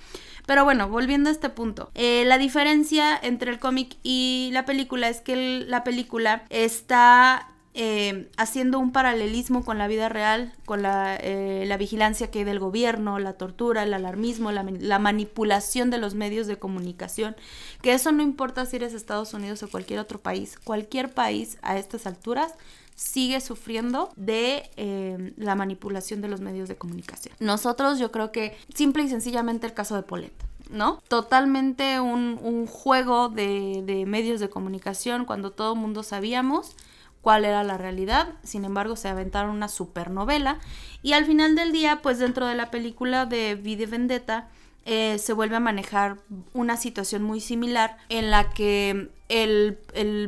Pero 0.46 0.64
bueno, 0.64 0.88
volviendo 0.88 1.28
a 1.30 1.32
este 1.32 1.48
punto. 1.50 1.92
eh, 1.94 2.24
la 2.26 2.36
diferencia 2.38 3.16
entre 3.22 3.52
el 3.52 3.60
cómic 3.60 3.96
y 4.02 4.50
la 4.52 4.64
película 4.64 5.08
es 5.08 5.20
que 5.20 5.34
el- 5.34 5.70
la 5.70 5.84
película 5.84 6.44
está 6.50 7.48
eh, 7.74 8.30
haciendo 8.36 8.78
un 8.78 8.92
paralelismo 8.92 9.64
con 9.64 9.78
la 9.78 9.88
vida 9.88 10.08
real, 10.08 10.52
con 10.66 10.82
la, 10.82 11.16
eh, 11.16 11.64
la 11.66 11.76
vigilancia 11.78 12.30
que 12.30 12.40
hay 12.40 12.44
del 12.44 12.58
gobierno, 12.58 13.18
la 13.18 13.32
tortura, 13.34 13.82
el 13.82 13.94
alarmismo, 13.94 14.52
la, 14.52 14.62
la 14.62 14.98
manipulación 14.98 15.88
de 15.90 15.98
los 15.98 16.14
medios 16.14 16.46
de 16.46 16.58
comunicación. 16.58 17.34
Que 17.80 17.94
eso 17.94 18.12
no 18.12 18.22
importa 18.22 18.66
si 18.66 18.76
eres 18.76 18.92
Estados 18.92 19.32
Unidos 19.32 19.62
o 19.62 19.70
cualquier 19.70 20.00
otro 20.00 20.20
país. 20.20 20.58
Cualquier 20.62 21.14
país 21.14 21.58
a 21.62 21.78
estas 21.78 22.06
alturas 22.06 22.54
sigue 22.94 23.40
sufriendo 23.40 24.12
de 24.16 24.70
eh, 24.76 25.32
la 25.36 25.54
manipulación 25.54 26.20
de 26.20 26.28
los 26.28 26.40
medios 26.40 26.68
de 26.68 26.76
comunicación. 26.76 27.34
Nosotros 27.40 27.98
yo 27.98 28.12
creo 28.12 28.32
que 28.32 28.56
simple 28.74 29.02
y 29.02 29.08
sencillamente 29.08 29.66
el 29.66 29.74
caso 29.74 29.96
de 29.96 30.02
Paulette. 30.02 30.44
¿No? 30.70 31.02
Totalmente 31.08 32.00
un, 32.00 32.38
un 32.42 32.66
juego 32.66 33.28
de, 33.28 33.82
de 33.84 34.06
medios 34.06 34.40
de 34.40 34.48
comunicación 34.48 35.26
cuando 35.26 35.50
todo 35.50 35.74
el 35.74 35.78
mundo 35.78 36.02
sabíamos 36.02 36.76
cuál 37.22 37.46
era 37.46 37.64
la 37.64 37.78
realidad. 37.78 38.34
Sin 38.42 38.64
embargo, 38.64 38.96
se 38.96 39.08
aventaron 39.08 39.56
una 39.56 39.68
supernovela. 39.68 40.58
Y 41.02 41.14
al 41.14 41.24
final 41.24 41.54
del 41.56 41.72
día, 41.72 42.00
pues 42.02 42.18
dentro 42.18 42.46
de 42.46 42.54
la 42.54 42.70
película 42.70 43.24
de 43.24 43.54
V 43.54 43.76
de 43.76 43.86
Vendetta, 43.86 44.48
eh, 44.84 45.18
se 45.18 45.32
vuelve 45.32 45.54
a 45.54 45.60
manejar 45.60 46.18
una 46.52 46.76
situación 46.76 47.22
muy 47.22 47.40
similar 47.40 47.98
en 48.08 48.32
la 48.32 48.50
que 48.50 49.10
el, 49.28 49.78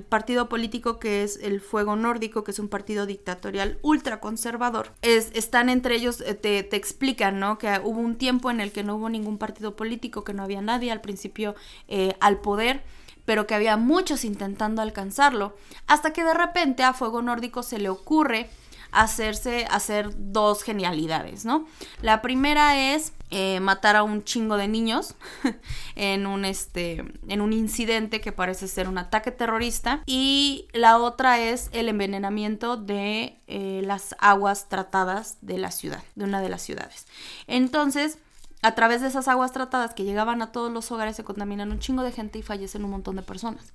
partido 0.08 0.48
político 0.48 1.00
que 1.00 1.24
es 1.24 1.38
el 1.42 1.60
Fuego 1.60 1.96
Nórdico, 1.96 2.44
que 2.44 2.52
es 2.52 2.60
un 2.60 2.68
partido 2.68 3.04
dictatorial 3.04 3.78
ultraconservador, 3.82 4.92
es, 5.02 5.32
están 5.34 5.68
entre 5.68 5.96
ellos, 5.96 6.20
eh, 6.20 6.34
te, 6.34 6.62
te, 6.62 6.76
explican, 6.76 7.40
¿no? 7.40 7.58
Que 7.58 7.80
hubo 7.82 7.98
un 7.98 8.14
tiempo 8.14 8.50
en 8.50 8.60
el 8.60 8.70
que 8.70 8.84
no 8.84 8.94
hubo 8.94 9.08
ningún 9.08 9.38
partido 9.38 9.74
político, 9.74 10.22
que 10.22 10.34
no 10.34 10.44
había 10.44 10.62
nadie 10.62 10.92
al 10.92 11.00
principio 11.00 11.56
eh, 11.88 12.14
al 12.20 12.38
poder 12.38 12.82
pero 13.24 13.46
que 13.46 13.54
había 13.54 13.76
muchos 13.76 14.24
intentando 14.24 14.82
alcanzarlo, 14.82 15.56
hasta 15.86 16.12
que 16.12 16.24
de 16.24 16.34
repente 16.34 16.82
a 16.82 16.92
Fuego 16.92 17.22
Nórdico 17.22 17.62
se 17.62 17.78
le 17.78 17.88
ocurre 17.88 18.50
hacerse, 18.94 19.66
hacer 19.70 20.10
dos 20.16 20.62
genialidades, 20.62 21.44
¿no? 21.44 21.66
La 22.00 22.22
primera 22.22 22.94
es 22.94 23.12
eh, 23.30 23.58
matar 23.58 23.96
a 23.96 24.04
un 24.04 24.22
chingo 24.22 24.56
de 24.56 24.68
niños 24.68 25.16
en 25.96 26.26
un 26.26 26.44
este 26.44 27.04
en 27.26 27.40
un 27.40 27.52
incidente 27.52 28.20
que 28.20 28.30
parece 28.30 28.68
ser 28.68 28.88
un 28.88 28.96
ataque 28.96 29.32
terrorista 29.32 30.02
y 30.06 30.68
la 30.72 30.98
otra 30.98 31.40
es 31.40 31.68
el 31.72 31.88
envenenamiento 31.88 32.76
de 32.76 33.40
eh, 33.48 33.80
las 33.84 34.14
aguas 34.20 34.68
tratadas 34.68 35.38
de 35.40 35.58
la 35.58 35.72
ciudad 35.72 36.04
de 36.14 36.24
una 36.24 36.40
de 36.40 36.48
las 36.48 36.62
ciudades 36.62 37.06
entonces 37.48 38.18
a 38.64 38.74
través 38.74 39.02
de 39.02 39.08
esas 39.08 39.28
aguas 39.28 39.52
tratadas 39.52 39.92
que 39.92 40.04
llegaban 40.04 40.40
a 40.40 40.50
todos 40.50 40.72
los 40.72 40.90
hogares 40.90 41.16
se 41.16 41.22
contaminan 41.22 41.70
un 41.70 41.80
chingo 41.80 42.02
de 42.02 42.12
gente 42.12 42.38
y 42.38 42.42
fallecen 42.42 42.82
un 42.82 42.92
montón 42.92 43.14
de 43.16 43.22
personas. 43.22 43.74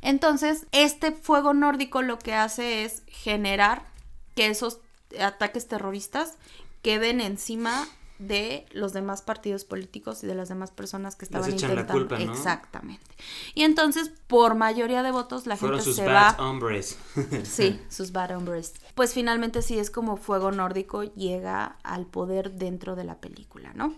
Entonces, 0.00 0.66
este 0.72 1.12
fuego 1.12 1.52
nórdico 1.52 2.00
lo 2.00 2.18
que 2.18 2.32
hace 2.32 2.84
es 2.84 3.02
generar 3.06 3.84
que 4.34 4.46
esos 4.46 4.78
ataques 5.20 5.68
terroristas 5.68 6.36
queden 6.80 7.20
encima 7.20 7.86
de 8.18 8.64
los 8.72 8.94
demás 8.94 9.20
partidos 9.20 9.66
políticos 9.66 10.24
y 10.24 10.26
de 10.26 10.34
las 10.34 10.48
demás 10.48 10.70
personas 10.70 11.16
que 11.16 11.26
estaban 11.26 11.50
intentando. 11.50 12.16
Exactamente. 12.16 13.04
Y 13.54 13.64
entonces, 13.64 14.10
por 14.26 14.54
mayoría 14.54 15.02
de 15.02 15.10
votos, 15.10 15.46
la 15.46 15.58
gente 15.58 15.82
sus 15.82 15.96
se 15.96 16.06
bad 16.06 16.38
va. 16.38 16.48
Hombres. 16.48 16.96
sí, 17.44 17.78
sus 17.90 18.12
bad 18.12 18.36
hombres. 18.36 18.72
Pues 18.94 19.12
finalmente 19.12 19.60
sí 19.60 19.78
es 19.78 19.90
como 19.90 20.16
fuego 20.16 20.50
nórdico 20.50 21.02
llega 21.02 21.76
al 21.82 22.06
poder 22.06 22.52
dentro 22.52 22.96
de 22.96 23.04
la 23.04 23.16
película, 23.20 23.72
¿no? 23.74 23.94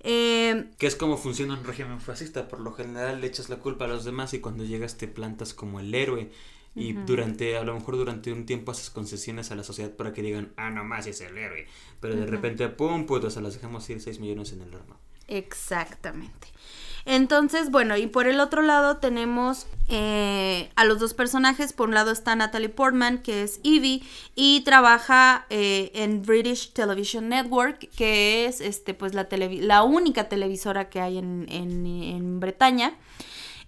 Eh, 0.00 0.70
que 0.78 0.86
es 0.86 0.96
como 0.96 1.16
funciona 1.16 1.54
un 1.54 1.64
régimen 1.64 2.00
fascista. 2.00 2.48
Por 2.48 2.60
lo 2.60 2.72
general 2.72 3.20
le 3.20 3.26
echas 3.26 3.48
la 3.48 3.56
culpa 3.56 3.86
a 3.86 3.88
los 3.88 4.04
demás 4.04 4.34
y 4.34 4.40
cuando 4.40 4.64
llegas 4.64 4.96
te 4.96 5.08
plantas 5.08 5.54
como 5.54 5.80
el 5.80 5.94
héroe. 5.94 6.30
Y 6.74 6.92
durante, 6.92 7.56
a 7.56 7.64
lo 7.64 7.74
mejor 7.74 7.96
durante 7.96 8.32
un 8.32 8.46
tiempo 8.46 8.70
haces 8.70 8.90
concesiones 8.90 9.50
a 9.50 9.56
la 9.56 9.64
sociedad 9.64 9.90
para 9.90 10.12
que 10.12 10.22
digan, 10.22 10.52
ah, 10.56 10.70
no 10.70 10.84
más 10.84 11.08
es 11.08 11.20
el 11.22 11.36
héroe. 11.36 11.66
Pero 12.00 12.14
de 12.14 12.26
repente, 12.26 12.68
pum, 12.68 13.04
pues, 13.04 13.24
o 13.24 13.30
sea, 13.30 13.42
las 13.42 13.54
dejamos 13.54 13.90
ir 13.90 14.00
6 14.00 14.20
millones 14.20 14.52
en 14.52 14.62
el 14.62 14.72
horno. 14.72 14.96
Exactamente. 15.26 16.48
Entonces, 17.10 17.70
bueno, 17.70 17.96
y 17.96 18.06
por 18.06 18.26
el 18.26 18.38
otro 18.38 18.60
lado 18.60 18.98
tenemos 18.98 19.66
eh, 19.88 20.68
a 20.76 20.84
los 20.84 20.98
dos 20.98 21.14
personajes. 21.14 21.72
Por 21.72 21.88
un 21.88 21.94
lado 21.94 22.10
está 22.10 22.36
Natalie 22.36 22.68
Portman, 22.68 23.22
que 23.22 23.42
es 23.42 23.60
Evie, 23.64 24.02
y 24.34 24.60
trabaja 24.60 25.46
eh, 25.48 25.90
en 25.94 26.20
British 26.20 26.74
Television 26.74 27.30
Network, 27.30 27.88
que 27.96 28.44
es 28.44 28.60
este, 28.60 28.92
pues, 28.92 29.14
la, 29.14 29.26
la 29.30 29.84
única 29.84 30.28
televisora 30.28 30.90
que 30.90 31.00
hay 31.00 31.16
en, 31.16 31.46
en, 31.48 31.86
en 31.86 32.40
Bretaña. 32.40 32.92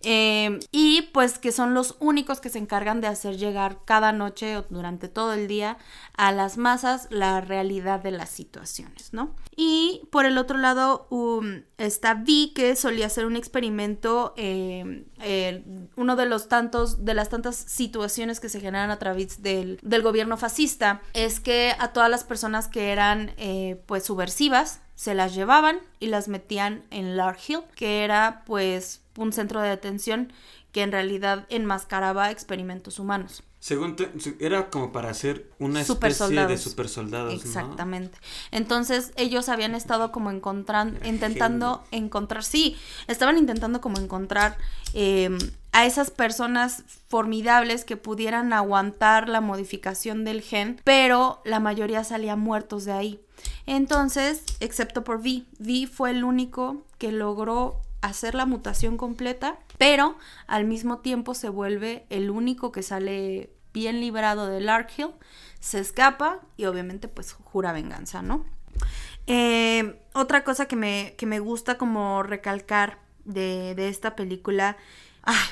Em, 0.02 0.60
y 0.72 1.02
pues 1.12 1.38
que 1.38 1.52
son 1.52 1.74
los 1.74 1.96
únicos 2.00 2.40
que 2.40 2.48
se 2.48 2.58
encargan 2.58 3.00
de 3.00 3.06
hacer 3.06 3.36
llegar 3.36 3.78
cada 3.84 4.12
noche 4.12 4.56
o 4.56 4.64
durante 4.70 5.08
todo 5.08 5.34
el 5.34 5.46
día 5.46 5.76
a 6.16 6.32
las 6.32 6.56
masas 6.56 7.06
la 7.10 7.40
realidad 7.42 8.00
de 8.00 8.10
las 8.10 8.30
situaciones, 8.30 9.12
¿no? 9.12 9.34
Y 9.56 10.08
por 10.10 10.24
el 10.24 10.38
otro 10.38 10.56
lado 10.56 11.06
um, 11.10 11.62
está 11.76 12.14
Vi 12.14 12.52
que 12.54 12.76
solía 12.76 13.06
hacer 13.06 13.26
un 13.26 13.36
experimento, 13.36 14.32
em, 14.36 15.04
uno 15.96 16.16
de 16.16 16.26
los 16.26 16.48
tantos, 16.48 17.04
de 17.04 17.14
las 17.14 17.28
tantas 17.28 17.56
situaciones 17.56 18.40
que 18.40 18.48
se 18.48 18.60
generan 18.60 18.90
a 18.90 18.98
través 18.98 19.42
del, 19.42 19.78
del 19.82 20.02
gobierno 20.02 20.38
fascista, 20.38 21.02
es 21.12 21.40
que 21.40 21.74
a 21.78 21.92
todas 21.92 22.08
las 22.08 22.24
personas 22.24 22.68
que 22.68 22.90
eran 22.90 23.32
eh, 23.36 23.82
pues 23.86 24.04
subversivas, 24.04 24.80
se 25.00 25.14
las 25.14 25.34
llevaban 25.34 25.78
y 25.98 26.08
las 26.08 26.28
metían 26.28 26.84
en 26.90 27.16
Larkhill, 27.16 27.62
que 27.74 28.04
era 28.04 28.42
pues 28.44 29.00
un 29.22 29.32
centro 29.32 29.60
de 29.60 29.68
detención 29.68 30.32
que 30.72 30.82
en 30.82 30.92
realidad 30.92 31.46
enmascaraba 31.48 32.30
experimentos 32.30 32.98
humanos. 32.98 33.42
Según 33.58 33.94
era 34.38 34.70
como 34.70 34.90
para 34.90 35.10
hacer 35.10 35.50
una 35.58 35.82
especie 35.82 36.46
de 36.46 36.56
super 36.56 36.88
soldados. 36.88 37.34
Exactamente. 37.34 38.16
Entonces 38.52 39.12
ellos 39.16 39.50
habían 39.50 39.74
estado 39.74 40.12
como 40.12 40.30
encontrando, 40.30 40.98
intentando 41.06 41.84
encontrar, 41.90 42.42
sí, 42.42 42.78
estaban 43.06 43.36
intentando 43.36 43.82
como 43.82 43.98
encontrar 43.98 44.56
em, 44.94 45.36
a 45.72 45.84
esas 45.84 46.10
personas 46.10 46.84
formidables 47.08 47.84
que 47.84 47.98
pudieran 47.98 48.54
aguantar 48.54 49.28
la 49.28 49.42
modificación 49.42 50.24
del 50.24 50.40
gen, 50.40 50.80
pero 50.82 51.42
la 51.44 51.60
mayoría 51.60 52.02
salían 52.02 52.40
muertos 52.40 52.86
de 52.86 52.92
ahí. 52.92 53.20
Entonces, 53.66 54.42
excepto 54.60 55.04
por 55.04 55.18
V, 55.18 55.44
V 55.58 55.86
fue 55.86 56.12
el 56.12 56.24
único 56.24 56.86
que 56.96 57.12
logró 57.12 57.82
hacer 58.00 58.34
la 58.34 58.46
mutación 58.46 58.96
completa, 58.96 59.58
pero 59.78 60.16
al 60.46 60.64
mismo 60.64 60.98
tiempo 60.98 61.34
se 61.34 61.48
vuelve 61.48 62.06
el 62.10 62.30
único 62.30 62.72
que 62.72 62.82
sale 62.82 63.50
bien 63.72 64.00
librado 64.00 64.46
del 64.46 64.68
Hill, 64.96 65.10
se 65.60 65.78
escapa 65.78 66.40
y 66.56 66.64
obviamente 66.64 67.08
pues 67.08 67.32
jura 67.32 67.72
venganza, 67.72 68.22
¿no? 68.22 68.44
Eh, 69.26 70.00
otra 70.14 70.44
cosa 70.44 70.66
que 70.66 70.76
me, 70.76 71.14
que 71.16 71.26
me, 71.26 71.38
gusta 71.38 71.78
como 71.78 72.22
recalcar 72.22 72.98
de, 73.24 73.74
de 73.74 73.88
esta 73.88 74.16
película, 74.16 74.76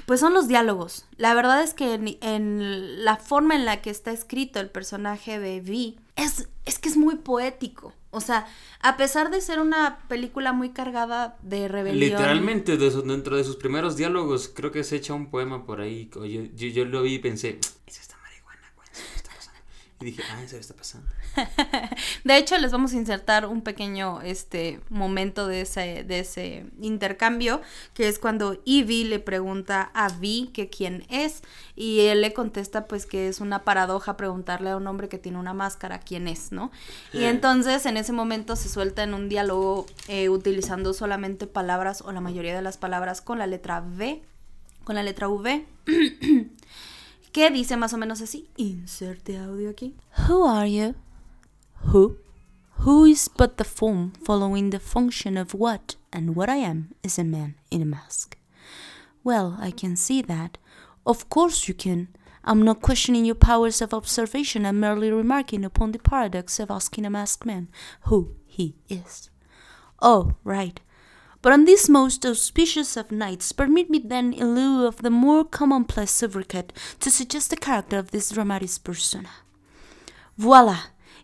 pues 0.06 0.20
son 0.20 0.34
los 0.34 0.48
diálogos. 0.48 1.06
La 1.16 1.34
verdad 1.34 1.62
es 1.62 1.74
que 1.74 1.94
en, 1.94 2.18
en, 2.20 3.04
la 3.04 3.16
forma 3.16 3.54
en 3.54 3.64
la 3.64 3.80
que 3.82 3.90
está 3.90 4.10
escrito 4.10 4.60
el 4.60 4.70
personaje 4.70 5.38
de 5.38 5.60
Vi, 5.60 5.98
es, 6.16 6.48
es 6.64 6.78
que 6.78 6.88
es 6.88 6.96
muy 6.96 7.16
poético. 7.16 7.92
O 8.10 8.20
sea, 8.20 8.46
a 8.80 8.96
pesar 8.96 9.30
de 9.30 9.40
ser 9.40 9.60
una 9.60 9.98
película 10.08 10.52
muy 10.52 10.70
cargada 10.70 11.36
de 11.42 11.68
rebelión. 11.68 12.10
Literalmente, 12.10 12.76
dentro 12.78 13.36
de 13.36 13.44
sus 13.44 13.56
primeros 13.56 13.96
diálogos, 13.96 14.48
creo 14.48 14.70
que 14.70 14.82
se 14.82 14.96
echa 14.96 15.12
un 15.12 15.30
poema 15.30 15.66
por 15.66 15.80
ahí. 15.80 16.08
Yo, 16.14 16.24
yo, 16.24 16.68
yo 16.68 16.84
lo 16.86 17.02
vi 17.02 17.14
y 17.14 17.18
pensé, 17.18 17.58
es 17.86 18.00
esta 18.00 18.16
marihuana, 18.18 18.72
¿qué 18.94 19.16
está 19.16 19.34
pasando? 19.34 19.60
Y 20.00 20.04
dije, 20.06 20.22
ah, 20.30 20.42
eso 20.42 20.56
está 20.56 20.74
pasando. 20.74 21.08
de 22.24 22.36
hecho, 22.36 22.56
les 22.58 22.72
vamos 22.72 22.92
a 22.92 22.96
insertar 22.96 23.46
un 23.46 23.62
pequeño 23.62 24.20
este, 24.22 24.80
momento 24.88 25.46
de 25.46 25.62
ese, 25.62 26.04
de 26.04 26.20
ese 26.20 26.66
intercambio, 26.80 27.60
que 27.94 28.08
es 28.08 28.18
cuando 28.18 28.60
Evie 28.66 29.04
le 29.04 29.18
pregunta 29.18 29.90
a 29.94 30.08
Vi 30.08 30.50
que 30.52 30.68
quién 30.68 31.04
es, 31.10 31.42
y 31.76 32.00
él 32.00 32.20
le 32.20 32.32
contesta 32.32 32.86
pues 32.86 33.06
que 33.06 33.28
es 33.28 33.40
una 33.40 33.64
paradoja 33.64 34.16
preguntarle 34.16 34.70
a 34.70 34.76
un 34.76 34.86
hombre 34.86 35.08
que 35.08 35.18
tiene 35.18 35.38
una 35.38 35.54
máscara 35.54 36.00
quién 36.00 36.28
es, 36.28 36.52
¿no? 36.52 36.70
Y 37.12 37.24
entonces 37.24 37.86
en 37.86 37.96
ese 37.96 38.12
momento 38.12 38.56
se 38.56 38.68
suelta 38.68 39.02
en 39.02 39.14
un 39.14 39.28
diálogo 39.28 39.86
eh, 40.08 40.28
utilizando 40.28 40.92
solamente 40.92 41.46
palabras 41.46 42.02
o 42.02 42.12
la 42.12 42.20
mayoría 42.20 42.54
de 42.54 42.62
las 42.62 42.78
palabras 42.78 43.20
con 43.20 43.38
la 43.38 43.46
letra 43.46 43.80
V, 43.80 44.22
con 44.84 44.96
la 44.96 45.02
letra 45.02 45.28
V. 45.28 45.66
que 47.32 47.50
dice 47.50 47.76
más 47.76 47.92
o 47.92 47.98
menos 47.98 48.20
así. 48.20 48.48
Inserte 48.56 49.38
audio 49.38 49.70
aquí. 49.70 49.94
Who 50.28 50.48
are 50.48 50.70
you? 50.70 50.94
Who? 51.86 52.18
Who 52.80 53.04
is 53.04 53.28
but 53.28 53.56
the 53.56 53.64
form 53.64 54.12
following 54.24 54.70
the 54.70 54.78
function 54.78 55.36
of 55.36 55.54
what, 55.54 55.96
and 56.12 56.36
what 56.36 56.48
I 56.48 56.56
am 56.56 56.94
is 57.02 57.18
a 57.18 57.24
man 57.24 57.56
in 57.70 57.82
a 57.82 57.86
mask. 57.86 58.36
Well, 59.24 59.56
I 59.60 59.70
can 59.70 59.96
see 59.96 60.22
that. 60.22 60.58
Of 61.04 61.28
course 61.28 61.66
you 61.68 61.74
can. 61.74 62.08
I'm 62.44 62.62
not 62.62 62.82
questioning 62.82 63.24
your 63.24 63.34
powers 63.34 63.82
of 63.82 63.92
observation, 63.92 64.64
I'm 64.64 64.80
merely 64.80 65.10
remarking 65.10 65.64
upon 65.64 65.92
the 65.92 65.98
paradox 65.98 66.58
of 66.60 66.70
asking 66.70 67.04
a 67.04 67.10
masked 67.10 67.44
man 67.44 67.68
who 68.02 68.34
he 68.46 68.76
is. 68.88 69.28
Oh, 70.00 70.34
right. 70.44 70.80
But 71.42 71.52
on 71.52 71.64
this 71.64 71.88
most 71.88 72.24
auspicious 72.24 72.96
of 72.96 73.12
nights, 73.12 73.52
permit 73.52 73.90
me 73.90 73.98
then, 73.98 74.32
in 74.32 74.54
lieu 74.54 74.86
of 74.86 75.02
the 75.02 75.10
more 75.10 75.44
commonplace 75.44 76.10
sobriquet, 76.10 76.72
to 77.00 77.10
suggest 77.10 77.50
the 77.50 77.56
character 77.56 77.98
of 77.98 78.10
this 78.10 78.30
dramatis 78.30 78.78
persona. 78.78 79.30
Voila! 80.36 80.78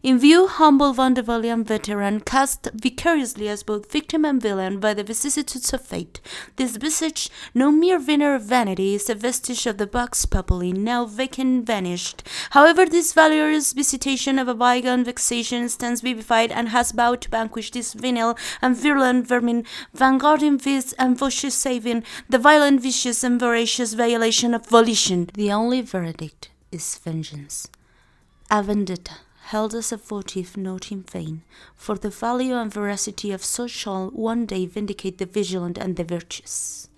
In 0.04 0.18
view, 0.18 0.48
humble 0.48 0.92
Vandevalian 0.92 1.64
veteran, 1.64 2.20
cast 2.20 2.68
vicariously 2.74 3.48
as 3.48 3.62
both 3.62 3.90
victim 3.90 4.26
and 4.26 4.38
villain 4.38 4.78
by 4.78 4.92
the 4.92 5.02
vicissitudes 5.02 5.72
of 5.72 5.80
fate, 5.80 6.20
this 6.56 6.76
visage, 6.76 7.30
no 7.54 7.72
mere 7.72 7.98
veneer 7.98 8.34
of 8.34 8.42
vanity, 8.42 8.94
is 8.94 9.08
a 9.08 9.14
vestige 9.14 9.64
of 9.64 9.78
the 9.78 9.86
box 9.86 10.26
populi, 10.26 10.72
now 10.72 11.06
vacant 11.06 11.64
vanished. 11.64 12.22
However, 12.50 12.84
this 12.84 13.14
valorous 13.14 13.72
visitation 13.72 14.38
of 14.38 14.46
a 14.46 14.54
bygone 14.54 15.04
vexation 15.04 15.70
stands 15.70 16.02
vivified 16.02 16.52
and 16.52 16.68
has 16.68 16.92
vowed 16.92 17.22
to 17.22 17.30
vanquish 17.30 17.70
this 17.70 17.94
venal 17.94 18.36
and 18.60 18.76
virulent 18.76 19.26
vermin, 19.26 19.64
vanguarding 19.96 20.60
vis 20.60 20.92
and 20.98 21.18
saving 21.18 22.04
the 22.28 22.36
violent, 22.36 22.82
vicious, 22.82 23.24
and 23.24 23.40
voracious 23.40 23.94
violation 23.94 24.52
of 24.52 24.66
volition. 24.66 25.30
The 25.32 25.50
only 25.50 25.80
verdict 25.80 26.50
is 26.70 26.98
vengeance. 26.98 27.68
A 28.50 28.62
vendetta 28.62 29.23
held 29.44 29.74
as 29.74 29.92
a 29.92 29.96
votive 29.96 30.56
not 30.56 30.90
in 30.90 31.02
vain, 31.02 31.42
for 31.76 31.96
the 31.96 32.08
value 32.08 32.54
and 32.54 32.72
veracity 32.72 33.30
of 33.30 33.44
such 33.44 33.70
shall 33.70 34.08
one 34.10 34.46
day 34.46 34.64
vindicate 34.66 35.18
the 35.18 35.26
vigilant 35.26 35.76
and 35.76 35.96
the 35.96 36.04
virtuous. 36.04 36.88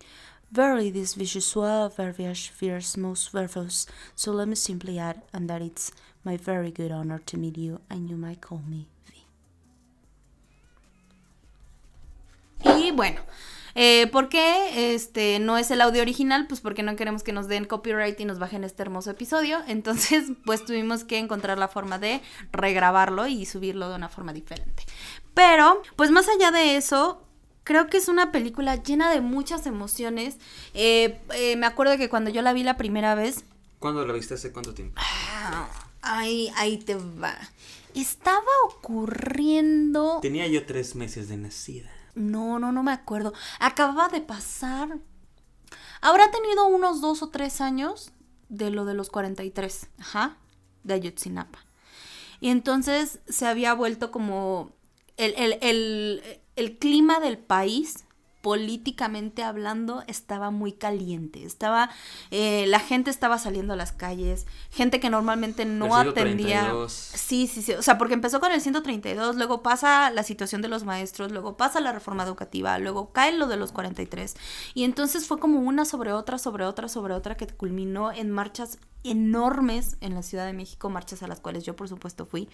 Verily, 0.52 0.90
this 0.90 1.14
visual 1.14 1.88
verbiage 1.88 2.48
fears 2.48 2.96
most 2.96 3.32
verbose, 3.32 3.86
so 4.14 4.30
let 4.30 4.46
me 4.46 4.54
simply 4.54 4.96
add, 4.98 5.22
and 5.32 5.50
that 5.50 5.60
it's 5.60 5.90
my 6.24 6.36
very 6.36 6.70
good 6.70 6.92
honor 6.92 7.20
to 7.26 7.36
meet 7.36 7.58
you, 7.58 7.80
and 7.90 8.08
you 8.08 8.16
might 8.16 8.40
call 8.40 8.62
me 8.68 8.86
V. 9.06 9.24
Y 12.64 12.92
bueno, 12.92 13.20
eh, 13.78 14.06
¿Por 14.06 14.30
qué 14.30 14.94
este, 14.94 15.38
no 15.38 15.58
es 15.58 15.70
el 15.70 15.82
audio 15.82 16.00
original? 16.00 16.46
Pues 16.46 16.62
porque 16.62 16.82
no 16.82 16.96
queremos 16.96 17.22
que 17.22 17.32
nos 17.32 17.46
den 17.46 17.66
copyright 17.66 18.18
y 18.18 18.24
nos 18.24 18.38
bajen 18.38 18.64
este 18.64 18.82
hermoso 18.82 19.10
episodio. 19.10 19.58
Entonces, 19.68 20.32
pues 20.46 20.64
tuvimos 20.64 21.04
que 21.04 21.18
encontrar 21.18 21.58
la 21.58 21.68
forma 21.68 21.98
de 21.98 22.22
regrabarlo 22.52 23.26
y 23.26 23.44
subirlo 23.44 23.90
de 23.90 23.96
una 23.96 24.08
forma 24.08 24.32
diferente. 24.32 24.82
Pero, 25.34 25.82
pues 25.96 26.10
más 26.10 26.26
allá 26.28 26.50
de 26.50 26.78
eso, 26.78 27.22
creo 27.64 27.88
que 27.88 27.98
es 27.98 28.08
una 28.08 28.32
película 28.32 28.82
llena 28.82 29.10
de 29.10 29.20
muchas 29.20 29.66
emociones. 29.66 30.38
Eh, 30.72 31.20
eh, 31.34 31.56
me 31.56 31.66
acuerdo 31.66 31.98
que 31.98 32.08
cuando 32.08 32.30
yo 32.30 32.40
la 32.40 32.54
vi 32.54 32.62
la 32.62 32.78
primera 32.78 33.14
vez... 33.14 33.44
¿Cuándo 33.78 34.06
la 34.06 34.14
viste? 34.14 34.32
¿Hace 34.32 34.52
cuánto 34.52 34.72
tiempo? 34.72 34.94
Ah, 34.96 35.68
ahí, 36.00 36.50
ahí 36.56 36.78
te 36.78 36.94
va. 36.94 37.36
Estaba 37.94 38.40
ocurriendo... 38.70 40.20
Tenía 40.22 40.46
yo 40.46 40.64
tres 40.64 40.94
meses 40.94 41.28
de 41.28 41.36
nacida. 41.36 41.95
No, 42.16 42.58
no, 42.58 42.72
no 42.72 42.82
me 42.82 42.92
acuerdo. 42.92 43.32
Acababa 43.60 44.08
de 44.08 44.22
pasar. 44.22 44.98
Habrá 46.00 46.30
tenido 46.30 46.66
unos 46.66 47.00
dos 47.00 47.22
o 47.22 47.28
tres 47.28 47.60
años 47.60 48.10
de 48.48 48.70
lo 48.70 48.84
de 48.86 48.94
los 48.94 49.10
43. 49.10 49.90
Ajá. 49.98 50.38
De 50.82 50.94
Ayotzinapa. 50.94 51.60
Y 52.40 52.48
entonces 52.48 53.20
se 53.28 53.46
había 53.46 53.74
vuelto 53.74 54.10
como 54.10 54.72
el, 55.18 55.34
el, 55.36 55.58
el, 55.60 56.40
el 56.56 56.78
clima 56.78 57.20
del 57.20 57.38
país 57.38 58.05
políticamente 58.46 59.42
hablando 59.42 60.04
estaba 60.06 60.52
muy 60.52 60.70
caliente. 60.70 61.42
Estaba, 61.42 61.90
eh, 62.30 62.66
la 62.68 62.78
gente 62.78 63.10
estaba 63.10 63.40
saliendo 63.40 63.72
a 63.72 63.76
las 63.76 63.90
calles, 63.90 64.46
gente 64.70 65.00
que 65.00 65.10
normalmente 65.10 65.64
no 65.64 65.96
atendía. 65.96 66.72
Sí, 66.86 67.48
sí, 67.48 67.60
sí. 67.60 67.72
O 67.72 67.82
sea, 67.82 67.98
porque 67.98 68.14
empezó 68.14 68.38
con 68.38 68.52
el 68.52 68.60
132, 68.60 69.34
luego 69.34 69.64
pasa 69.64 70.12
la 70.12 70.22
situación 70.22 70.62
de 70.62 70.68
los 70.68 70.84
maestros, 70.84 71.32
luego 71.32 71.56
pasa 71.56 71.80
la 71.80 71.90
reforma 71.90 72.22
educativa, 72.22 72.78
luego 72.78 73.10
cae 73.10 73.32
lo 73.32 73.48
de 73.48 73.56
los 73.56 73.72
43. 73.72 74.36
Y 74.74 74.84
entonces 74.84 75.26
fue 75.26 75.40
como 75.40 75.58
una 75.58 75.84
sobre 75.84 76.12
otra, 76.12 76.38
sobre 76.38 76.66
otra, 76.66 76.88
sobre 76.88 77.14
otra 77.14 77.36
que 77.36 77.48
culminó 77.48 78.12
en 78.12 78.30
marchas 78.30 78.78
enormes 79.10 79.96
en 80.00 80.14
la 80.14 80.22
Ciudad 80.22 80.46
de 80.46 80.52
México, 80.52 80.90
marchas 80.90 81.22
a 81.22 81.28
las 81.28 81.40
cuales 81.40 81.64
yo 81.64 81.76
por 81.76 81.88
supuesto 81.88 82.26
fui. 82.26 82.48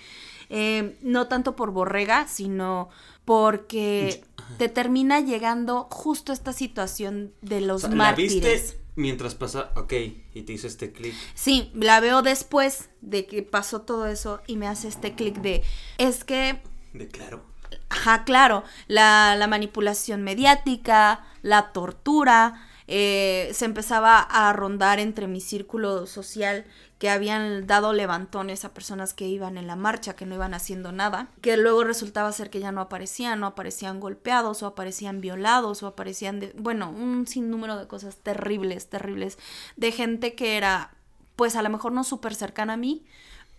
Eh, 0.51 0.99
no 1.03 1.29
tanto 1.29 1.57
por 1.57 1.71
Borrega, 1.71 2.29
sino 2.29 2.89
porque 3.25 4.25
te 4.59 4.69
termina 4.69 5.21
llegando 5.21 5.89
justo 5.91 6.33
esta 6.33 6.53
situación 6.53 7.33
de 7.41 7.61
los 7.61 7.89
mártires. 7.91 8.77
mientras 8.95 9.35
pasa, 9.35 9.71
ok, 9.77 9.93
y 10.35 10.43
te 10.43 10.53
hizo 10.53 10.67
este 10.67 10.93
clic. 10.93 11.15
Sí, 11.35 11.71
la 11.75 12.01
veo 12.01 12.23
después 12.23 12.91
de 13.01 13.27
que 13.27 13.43
pasó 13.43 13.83
todo 13.83 14.07
eso 14.07 14.41
y 14.47 14.57
me 14.57 14.67
hace 14.67 14.89
este 14.89 15.15
clic 15.15 15.37
de, 15.41 15.63
es 15.99 16.25
que... 16.25 16.61
De 16.93 17.09
claro. 17.09 17.45
Ajá, 17.89 18.25
claro, 18.25 18.65
la, 18.87 19.35
la 19.37 19.47
manipulación 19.47 20.23
mediática, 20.23 21.25
la 21.41 21.73
tortura, 21.73 22.69
eh, 22.89 23.51
se 23.53 23.65
empezaba 23.65 24.19
a 24.21 24.53
rondar 24.53 24.99
entre 25.01 25.27
mi 25.27 25.41
círculo 25.41 26.07
social 26.07 26.65
que 26.99 27.11
habían 27.11 27.67
dado 27.67 27.93
levantones 27.93 28.65
a 28.65 28.73
personas 28.73 29.13
que 29.13 29.27
iban 29.27 29.59
en 29.59 29.67
la 29.67 29.75
marcha, 29.75 30.15
que 30.15 30.25
no 30.25 30.37
iban 30.37 30.55
haciendo 30.55 30.93
nada, 30.93 31.29
que 31.41 31.57
luego 31.57 31.83
resultaba 31.83 32.31
ser 32.31 32.49
que 32.49 32.61
ya 32.61 32.71
no 32.71 32.81
aparecían, 32.81 33.41
no 33.41 33.47
aparecían 33.47 33.99
golpeados 33.99 34.63
o 34.63 34.67
aparecían 34.67 35.21
violados 35.21 35.83
o 35.83 35.89
aparecían, 35.89 36.39
de, 36.39 36.53
bueno, 36.57 36.91
un 36.91 37.27
sinnúmero 37.27 37.77
de 37.77 37.89
cosas 37.89 38.19
terribles, 38.19 38.89
terribles, 38.89 39.37
de 39.77 39.91
gente 39.91 40.35
que 40.35 40.57
era 40.57 40.93
pues 41.35 41.57
a 41.57 41.63
lo 41.63 41.71
mejor 41.71 41.93
no 41.93 42.05
súper 42.05 42.35
cercana 42.35 42.75
a 42.75 42.77
mí, 42.77 43.05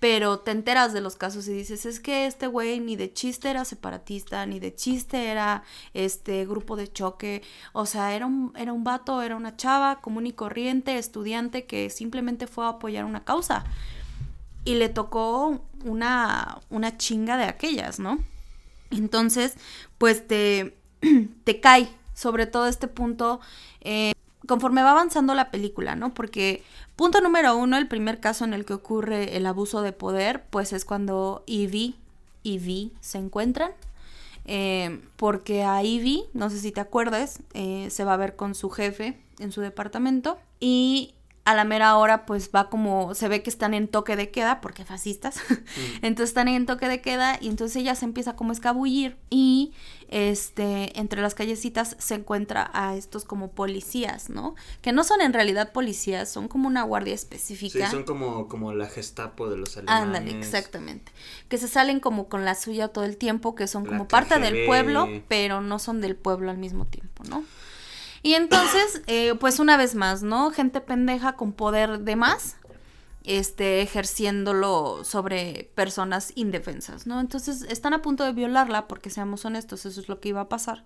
pero 0.04 0.40
te 0.40 0.52
enteras 0.52 0.92
de 0.92 1.00
los 1.00 1.16
casos 1.16 1.48
y 1.48 1.54
dices, 1.54 1.86
es 1.86 2.02
que 2.02 2.26
este 2.26 2.48
güey 2.48 2.82
ni 2.82 2.98
de 2.98 3.14
chiste 3.14 3.50
era 3.50 3.64
separatista, 3.64 4.46
ni 4.46 4.60
de 4.60 4.76
chiste 4.76 5.28
era 5.28 5.64
este 5.94 6.46
grupo 6.46 6.76
de 6.76 6.92
choque, 6.92 7.42
o 7.72 7.86
sea, 7.86 8.14
era 8.14 8.26
un, 8.26 8.52
era 8.58 8.74
un 8.74 8.84
vato, 8.84 9.22
era 9.22 9.38
una 9.38 9.56
chava 9.56 10.02
común 10.02 10.28
y 10.28 10.34
corriente, 10.34 10.98
estudiante 10.98 11.64
que 11.64 11.90
simplemente 11.90 12.48
fue 12.48 12.66
a 12.66 12.72
apoyar 12.72 13.06
una 13.06 13.24
causa. 13.24 13.64
Y 14.66 14.76
le 14.76 14.90
tocó 14.90 15.62
una, 15.86 16.60
una 16.70 16.98
chinga 16.98 17.38
de 17.38 17.46
aquellas, 17.46 17.98
¿no? 17.98 18.20
Entonces, 18.92 19.54
pues 20.00 20.28
te, 20.28 20.76
te 21.46 21.62
cae 21.62 21.88
sobre 22.14 22.46
todo 22.46 22.68
este 22.68 22.90
punto 22.90 23.40
eh, 23.80 24.12
conforme 24.48 24.84
va 24.84 24.92
avanzando 24.92 25.34
la 25.34 25.50
película, 25.52 25.96
¿no? 25.96 26.14
Porque 26.14 26.64
punto 26.96 27.22
número 27.22 27.58
uno, 27.58 27.78
el 27.78 27.88
primer 27.88 28.20
caso 28.20 28.46
en 28.46 28.54
el 28.54 28.66
que 28.66 28.74
ocurre 28.74 29.38
el 29.38 29.46
abuso 29.46 29.82
de 29.82 29.92
poder, 29.92 30.46
pues 30.50 30.74
es 30.74 30.86
cuando 30.86 31.44
Ivy 31.46 31.96
y 32.44 32.58
Vi 32.60 32.94
se 33.02 33.18
encuentran. 33.18 33.72
Eh, 34.46 35.02
porque 35.16 35.64
a 35.64 35.84
Ivy, 35.84 36.26
no 36.34 36.50
sé 36.50 36.60
si 36.60 36.72
te 36.72 36.82
acuerdas, 36.82 37.40
eh, 37.54 37.88
se 37.90 38.04
va 38.04 38.14
a 38.14 38.18
ver 38.18 38.36
con 38.36 38.56
su 38.56 38.70
jefe 38.70 39.18
en 39.40 39.52
su 39.52 39.62
departamento 39.62 40.38
y 40.60 41.14
a 41.46 41.56
la 41.56 41.66
mera 41.66 41.98
hora 41.98 42.26
pues 42.26 42.50
va 42.56 42.70
como, 42.70 43.16
se 43.16 43.28
ve 43.28 43.44
que 43.44 43.50
están 43.50 43.74
en 43.74 43.88
toque 43.88 44.16
de 44.16 44.32
queda, 44.32 44.62
porque 44.62 44.86
fascistas, 44.86 45.38
mm. 45.50 46.06
entonces 46.06 46.30
están 46.30 46.48
en 46.48 46.66
toque 46.66 46.88
de 46.88 47.02
queda 47.02 47.38
y 47.42 47.50
entonces 47.50 47.78
ella 47.78 47.96
se 47.96 48.06
empieza 48.06 48.36
como 48.36 48.52
a 48.52 48.54
escabullir 48.54 49.18
y 49.30 49.74
este, 50.08 50.98
entre 51.00 51.22
las 51.22 51.36
callecitas 51.36 51.98
se 52.00 52.16
encuentra 52.16 52.70
a 52.74 52.96
estos 52.96 53.26
como 53.26 53.52
policías, 53.52 54.30
¿no? 54.30 54.56
Que 54.82 54.94
no 54.94 55.04
son 55.04 55.22
en 55.22 55.34
realidad 55.34 55.74
policías, 55.74 56.32
son 56.32 56.48
como 56.48 56.68
una 56.68 56.84
guardia 56.84 57.14
específica. 57.14 57.88
Sí, 57.88 57.92
son 57.92 58.04
como, 58.04 58.48
como 58.48 58.74
la 58.74 58.88
gestapo 58.88 59.50
de 59.50 59.58
los 59.58 59.76
alemanes. 59.76 60.04
Ándale, 60.04 60.38
exactamente. 60.38 61.12
Que 61.50 61.58
se 61.58 61.68
salen 61.68 62.00
como 62.00 62.30
con 62.30 62.46
la 62.46 62.56
suya 62.56 62.90
todo 62.90 63.04
el 63.04 63.18
tiempo, 63.18 63.56
que 63.56 63.68
son 63.68 63.86
como 63.86 64.08
parte 64.08 64.40
del 64.40 64.66
pueblo, 64.66 65.10
pero 65.28 65.62
no 65.62 65.80
son 65.80 66.00
del 66.00 66.16
pueblo 66.16 66.52
al 66.52 66.58
mismo 66.58 66.86
tiempo, 66.86 67.24
¿no? 67.26 67.44
Y 68.24 68.36
entonces, 68.36 69.02
eh, 69.08 69.36
pues 69.36 69.60
una 69.60 69.76
vez 69.76 69.96
más, 69.96 70.24
¿no? 70.24 70.50
Gente 70.52 70.80
pendeja 70.80 71.36
con 71.36 71.52
poder 71.52 72.00
de 72.00 72.16
más, 72.16 72.56
este, 73.26 73.82
ejerciéndolo 73.82 75.04
sobre 75.04 75.70
personas 75.76 76.32
indefensas, 76.36 77.06
¿no? 77.06 77.20
Entonces 77.20 77.64
están 77.64 77.94
a 77.94 78.02
punto 78.02 78.24
de 78.24 78.32
violarla, 78.32 78.88
porque 78.88 79.10
seamos 79.10 79.44
honestos, 79.44 79.86
eso 79.86 80.00
es 80.00 80.08
lo 80.08 80.22
que 80.22 80.30
iba 80.30 80.42
a 80.42 80.50
pasar. 80.50 80.84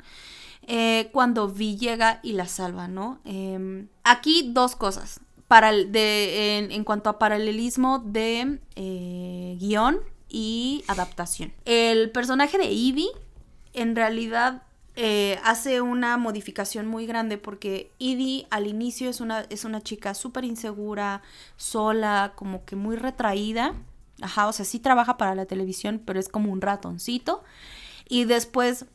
Eh, 0.63 1.09
cuando 1.13 1.47
Vi 1.47 1.77
llega 1.77 2.19
y 2.23 2.33
la 2.33 2.47
salva, 2.47 2.87
¿no? 2.87 3.19
Em, 3.23 3.87
aquí 4.03 4.51
dos 4.53 4.75
cosas. 4.75 5.19
Para 5.47 5.71
de, 5.71 6.67
en, 6.69 6.83
cuanto 6.83 7.09
a 7.09 7.19
paralelismo 7.19 7.99
de 7.99 8.59
eh, 8.75 9.55
guion 9.59 9.99
y 10.27 10.83
adaptación. 10.87 11.53
El 11.63 12.11
personaje 12.11 12.57
de 12.57 12.65
Ivy 12.65 13.09
en 13.73 13.95
realidad 13.95 14.63
eh, 14.99 15.37
hace 15.43 15.79
una 15.79 16.17
modificación 16.17 16.87
muy 16.87 17.05
grande 17.05 17.37
porque 17.37 17.91
Edie 17.99 18.47
al 18.49 18.65
inicio 18.65 19.11
es 19.11 19.21
una, 19.21 19.41
es 19.51 19.63
una 19.63 19.79
chica 19.79 20.15
súper 20.15 20.43
insegura, 20.43 21.21
sola, 21.55 22.33
como 22.35 22.65
que 22.65 22.75
muy 22.75 22.95
retraída. 22.95 23.75
Ajá, 24.21 24.47
o 24.47 24.53
sea, 24.53 24.65
sí 24.65 24.79
trabaja 24.79 25.15
para 25.17 25.35
la 25.35 25.45
televisión, 25.45 26.01
pero 26.03 26.19
es 26.19 26.29
como 26.29 26.51
un 26.51 26.61
ratoncito. 26.61 27.43
Y 28.09 28.25
después, 28.25 28.85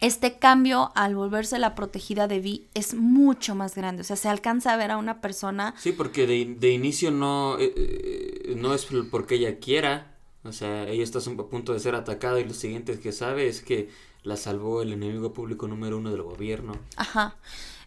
este 0.00 0.38
cambio 0.38 0.92
al 0.94 1.16
volverse 1.16 1.58
la 1.58 1.74
protegida 1.74 2.28
de 2.28 2.40
Vi 2.40 2.66
es 2.74 2.92
mucho 2.92 3.54
más 3.54 3.74
grande. 3.74 4.02
O 4.02 4.04
sea, 4.04 4.16
se 4.16 4.28
alcanza 4.28 4.74
a 4.74 4.76
ver 4.76 4.90
a 4.90 4.98
una 4.98 5.22
persona. 5.22 5.74
Sí, 5.78 5.92
porque 5.92 6.26
de, 6.26 6.70
inicio 6.70 7.10
no, 7.10 7.58
eh, 7.58 7.72
eh, 7.74 8.54
no 8.58 8.74
es 8.74 8.86
porque 9.10 9.36
ella 9.36 9.58
quiera. 9.58 10.18
O 10.44 10.52
sea, 10.52 10.86
ella 10.88 11.04
está 11.04 11.20
a 11.20 11.48
punto 11.48 11.72
de 11.72 11.80
ser 11.80 11.94
atacada 11.94 12.38
y 12.38 12.44
lo 12.44 12.52
siguiente 12.52 13.00
que 13.00 13.12
sabe 13.12 13.48
es 13.48 13.62
que 13.62 13.88
la 14.22 14.36
salvó 14.36 14.82
el 14.82 14.92
enemigo 14.92 15.32
público 15.32 15.68
número 15.68 15.98
uno 15.98 16.10
del 16.10 16.22
gobierno. 16.22 16.74
Ajá, 16.96 17.36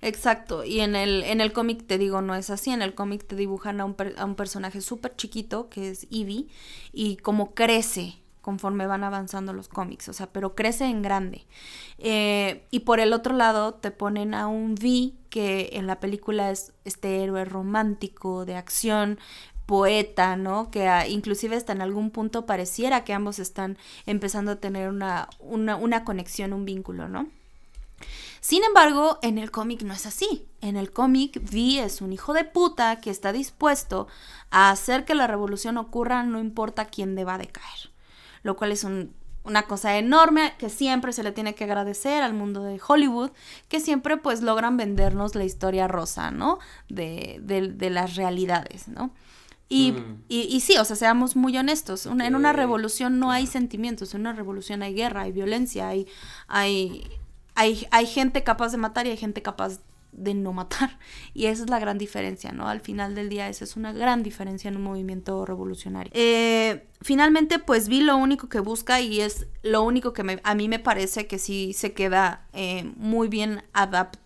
exacto. 0.02 0.63
Y 0.63 0.82
en 0.82 0.95
el, 0.95 1.24
en 1.24 1.41
el 1.41 1.54
cómic 1.54 1.86
te 1.88 1.98
digo, 1.98 2.21
no 2.21 2.36
es 2.36 2.50
así. 2.50 2.71
En 2.71 2.82
el 2.82 2.93
cómic 2.93 3.26
te 3.26 3.36
dibujan 3.36 3.82
a 3.82 3.86
un, 3.86 3.95
a 4.17 4.26
un 4.26 4.36
personaje 4.36 4.82
súper 4.82 5.15
chiquito, 5.15 5.69
que 5.69 5.89
es 5.89 6.08
Ivy, 6.10 6.50
y 6.91 7.17
como 7.17 7.54
crece 7.54 8.19
conforme 8.45 8.86
van 8.86 9.04
avanzando 9.04 9.54
los 9.54 9.69
cómics, 9.69 10.08
o 10.08 10.13
sea, 10.13 10.28
pero 10.28 10.54
crece 10.54 10.86
en 10.86 11.02
grande. 11.02 11.48
Eh, 11.98 12.67
y 12.69 12.82
por 12.82 13.00
el 13.00 13.12
otro 13.12 13.34
lado 13.34 13.74
te 13.74 13.89
ponen 13.89 14.36
a 14.36 14.45
un 14.45 14.74
V 14.74 15.13
que 15.32 15.71
en 15.74 15.88
la 15.88 16.00
película 16.00 16.52
es 16.52 16.71
este 16.84 17.24
héroe 17.24 17.43
romántico 17.43 18.45
de 18.45 18.56
acción, 18.56 19.17
poeta, 19.65 20.36
¿no? 20.36 20.69
Que 20.71 20.89
inclusive 21.10 21.56
hasta 21.56 21.73
en 21.73 21.82
algún 21.82 22.12
punto 22.12 22.45
pareciera 22.45 23.04
que 23.04 23.13
ambos 23.13 23.39
están 23.39 23.78
empezando 24.06 24.51
a 24.51 24.56
tener 24.58 24.89
una, 24.89 25.30
una, 25.39 26.04
conexión, 26.04 26.54
un 26.54 26.65
vínculo, 26.65 27.08
¿no? 27.08 27.28
Sin 28.41 28.63
embargo, 28.63 29.17
en 29.23 29.38
el 29.38 29.49
cómic 29.49 29.82
no 29.82 29.93
es 29.93 30.06
así. 30.06 30.47
En 30.62 30.78
el 30.78 30.91
cómic, 30.91 31.41
Vi 31.49 31.80
es 31.80 32.01
un 32.01 32.13
hijo 32.13 32.34
de 32.34 32.43
puta 32.43 33.01
que 33.01 33.10
está 33.10 33.34
dispuesto 33.34 34.08
a 34.51 34.69
hacer 34.69 35.04
que 35.04 35.15
la 35.15 35.25
revolución 35.25 35.78
ocurra 35.78 36.23
no 36.23 36.39
importa 36.39 36.86
quién 36.86 37.15
deba 37.15 37.38
de 37.38 37.47
caer. 37.47 37.89
Lo 38.43 38.56
cual 38.56 38.71
es 38.71 38.84
un 38.84 39.13
una 39.45 39.63
cosa 39.63 39.97
enorme 39.97 40.54
que 40.58 40.69
siempre 40.69 41.13
se 41.13 41.23
le 41.23 41.32
tiene 41.32 41.56
que 41.56 41.63
agradecer 41.63 42.23
al 42.23 42.34
mundo 42.34 42.63
de 42.63 42.82
Hollywood, 42.86 43.32
que 43.69 43.80
siempre 43.80 44.17
pues 44.17 44.41
logran 44.41 44.75
vendernos 44.75 45.36
la 45.36 45.45
historia 45.45 45.88
rosa, 45.88 46.32
¿no? 46.32 46.60
De, 46.89 47.39
de, 47.41 47.89
las 47.89 48.15
realidades, 48.15 48.88
¿no? 48.88 49.12
Y, 49.67 49.93
mm. 49.93 50.23
y, 50.28 50.41
y, 50.41 50.60
sí, 50.60 50.78
o 50.78 50.86
sea, 50.86 50.95
seamos 50.95 51.36
muy 51.36 51.58
honestos, 51.58 52.06
en 52.06 52.36
una 52.36 52.54
revolución 52.54 53.19
no 53.19 53.32
hay 53.32 53.47
sentimientos, 53.47 54.13
en 54.13 54.21
una 54.21 54.34
revolución 54.34 54.84
hay 54.84 54.93
guerra, 54.93 55.21
hay 55.21 55.32
violencia, 55.32 55.88
hay, 55.88 56.08
hay, 56.47 57.04
hay, 57.56 57.88
hay 57.89 58.06
gente 58.06 58.43
capaz 58.43 58.71
de 58.71 58.78
matar 58.78 59.08
y 59.08 59.10
hay 59.10 59.17
gente 59.17 59.41
capaz 59.41 59.80
de 60.17 60.34
no 60.34 60.54
matar. 60.54 60.97
Y 61.34 61.47
esa 61.47 61.63
es 61.63 61.69
la 61.69 61.80
gran 61.80 61.97
diferencia, 61.97 62.51
¿no? 62.51 62.67
Al 62.67 62.80
final 62.80 63.15
del 63.15 63.28
día, 63.30 63.49
esa 63.49 63.63
es 63.63 63.75
una 63.75 63.91
gran 63.91 64.23
diferencia 64.23 64.69
en 64.69 64.78
un 64.78 64.84
movimiento 64.84 65.45
revolucionario. 65.45 66.12
Eh, 66.15 66.88
finalmente, 67.01 67.60
pues 67.60 67.89
vi 67.89 68.01
lo 68.01 68.15
único 68.15 68.47
que 68.47 68.60
busca 68.60 69.01
y 69.01 69.19
es 69.19 69.47
lo 69.62 69.84
único 69.84 70.13
que 70.13 70.39
a 70.41 70.56
mí 70.56 70.69
me 70.69 70.80
parece 70.80 71.28
que 71.28 71.38
sí 71.38 71.73
se 71.73 71.93
queda 71.93 72.47
eh, 72.54 72.89
muy, 72.95 73.28
bien 73.28 73.63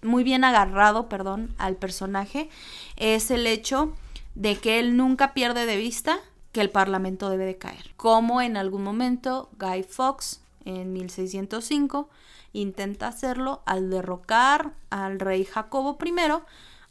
muy 0.04 0.24
bien 0.24 0.44
agarrado, 0.44 1.10
perdón, 1.10 1.56
al 1.58 1.78
personaje, 1.78 2.50
es 2.96 3.32
el 3.32 3.48
hecho 3.48 3.96
de 4.36 4.58
que 4.58 4.80
él 4.80 4.96
nunca 4.96 5.34
pierde 5.34 5.66
de 5.66 5.78
vista 5.78 6.20
que 6.52 6.62
el 6.62 6.70
Parlamento 6.70 7.30
debe 7.30 7.46
de 7.46 7.58
caer. 7.58 7.94
Como 7.96 8.42
en 8.42 8.58
algún 8.58 8.84
momento 8.84 9.50
Guy 9.60 9.84
Fawkes 9.84 10.42
en 10.66 10.94
1605 10.94 12.10
intenta 12.54 13.08
hacerlo 13.08 13.62
al 13.66 13.90
derrocar 13.90 14.74
al 14.90 15.20
rey 15.20 15.46
Jacobo 15.46 15.98
I 16.04 16.14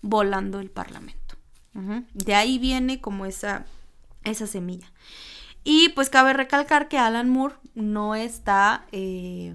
volando 0.02 0.60
el 0.60 0.70
parlamento. 0.70 1.18
De 2.12 2.34
ahí 2.34 2.58
viene 2.58 3.00
como 3.00 3.24
esa, 3.24 3.64
esa 4.24 4.48
semilla. 4.48 4.90
Y 5.62 5.90
pues 5.90 6.10
cabe 6.10 6.32
recalcar 6.32 6.88
que 6.88 6.98
Alan 6.98 7.28
Moore 7.28 7.54
no 7.76 8.16
está, 8.16 8.84
eh, 8.90 9.52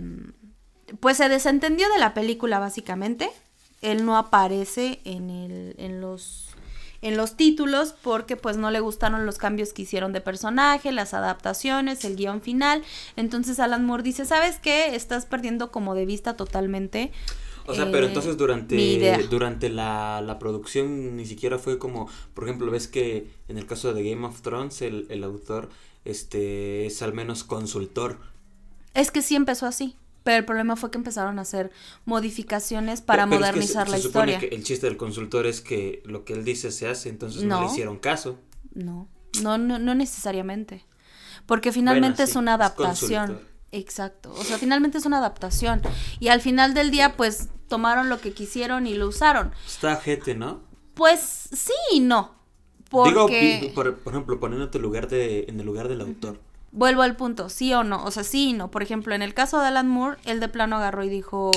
pues 1.01 1.17
se 1.17 1.27
desentendió 1.27 1.89
de 1.89 1.99
la 1.99 2.13
película 2.13 2.59
básicamente. 2.59 3.29
Él 3.81 4.05
no 4.05 4.15
aparece 4.15 5.01
en, 5.03 5.29
el, 5.29 5.75
en 5.77 5.99
los 5.99 6.55
en 7.03 7.17
los 7.17 7.35
títulos 7.35 7.93
porque 8.01 8.37
pues 8.37 8.57
no 8.57 8.71
le 8.71 8.79
gustaron 8.79 9.25
los 9.25 9.37
cambios 9.37 9.73
que 9.73 9.83
hicieron 9.83 10.13
de 10.13 10.21
personaje, 10.21 10.91
las 10.91 11.13
adaptaciones, 11.13 12.03
el 12.05 12.15
guion 12.15 12.41
final. 12.41 12.81
Entonces 13.17 13.59
Alan 13.59 13.85
Moore 13.85 14.03
dice, 14.03 14.25
¿sabes 14.25 14.57
qué? 14.57 14.95
Estás 14.95 15.25
perdiendo 15.25 15.69
como 15.69 15.95
de 15.95 16.05
vista 16.05 16.35
totalmente. 16.35 17.11
O 17.65 17.73
sea, 17.75 17.91
pero 17.91 18.05
eh, 18.05 18.09
entonces 18.09 18.37
durante, 18.37 19.27
durante 19.29 19.69
la, 19.69 20.21
la, 20.21 20.39
producción 20.39 21.15
ni 21.15 21.25
siquiera 21.25 21.59
fue 21.59 21.77
como, 21.77 22.09
por 22.33 22.45
ejemplo, 22.45 22.71
ves 22.71 22.87
que 22.87 23.27
en 23.47 23.57
el 23.57 23.65
caso 23.65 23.93
de 23.93 24.09
Game 24.09 24.25
of 24.25 24.41
Thrones 24.41 24.81
el, 24.81 25.05
el 25.09 25.23
autor 25.23 25.69
este 26.05 26.85
es 26.85 27.01
al 27.01 27.13
menos 27.13 27.43
consultor. 27.43 28.19
Es 28.93 29.11
que 29.11 29.21
sí 29.21 29.35
empezó 29.35 29.65
así. 29.65 29.95
Pero 30.23 30.37
el 30.37 30.45
problema 30.45 30.75
fue 30.75 30.89
que 30.89 30.97
empezaron 30.97 31.37
a 31.37 31.41
hacer 31.41 31.71
modificaciones 32.05 33.01
para 33.01 33.25
modernizar 33.25 33.89
la 33.89 33.97
historia. 33.97 34.39
Que 34.39 34.47
el 34.47 34.63
chiste 34.63 34.87
del 34.87 34.97
consultor 34.97 35.45
es 35.45 35.61
que 35.61 36.01
lo 36.05 36.23
que 36.23 36.33
él 36.33 36.45
dice 36.45 36.71
se 36.71 36.87
hace, 36.87 37.09
entonces 37.09 37.43
no, 37.43 37.61
le 37.61 37.67
hicieron 37.67 37.97
caso. 37.99 38.39
No, 38.73 39.09
no, 39.41 39.57
no, 39.57 39.79
no 39.79 39.95
necesariamente. 39.95 40.85
Porque 41.45 41.71
finalmente 41.71 42.23
es 42.23 42.35
una 42.35 42.53
adaptación. 42.53 43.41
Exacto. 43.71 44.31
O 44.33 44.43
sea, 44.43 44.57
finalmente 44.57 44.97
es 44.97 45.05
una 45.05 45.17
adaptación. 45.17 45.81
Y 46.19 46.29
al 46.29 46.39
final 46.39 46.73
del 46.73 46.89
día, 46.89 47.17
pues, 47.17 47.49
tomaron 47.67 48.07
lo 48.07 48.21
que 48.21 48.31
quisieron 48.31 48.87
y 48.87 48.93
lo 48.93 49.07
usaron. 49.07 49.51
Está 49.65 49.97
gente, 49.97 50.35
¿no? 50.35 50.61
Pues 50.93 51.19
sí 51.51 51.73
y 51.91 51.99
no. 51.99 52.35
Porque... 52.89 53.59
Digo, 53.61 53.73
por, 53.73 53.99
ejemplo, 54.05 54.39
poniéndote 54.39 54.79
lugar 54.79 55.09
de, 55.09 55.45
en 55.49 55.59
el 55.59 55.65
lugar 55.65 55.89
del 55.89 56.01
autor 56.01 56.39
vuelvo 56.73 57.03
al 57.03 57.15
punto, 57.15 57.47
sí 57.47 57.71
o 57.73 57.83
no, 57.83 58.03
o 58.03 58.11
sea, 58.11 58.23
sí 58.23 58.49
y 58.49 58.53
no. 58.53 58.69
Por 58.69 58.83
ejemplo, 58.83 59.15
en 59.15 59.21
el 59.21 59.33
caso 59.33 59.61
de 59.61 59.67
Alan 59.67 59.87
Moore, 59.87 60.17
él 60.25 60.39
de 60.39 60.49
plano 60.49 60.75
agarró 60.75 61.03
y 61.03 61.09
dijo, 61.09 61.51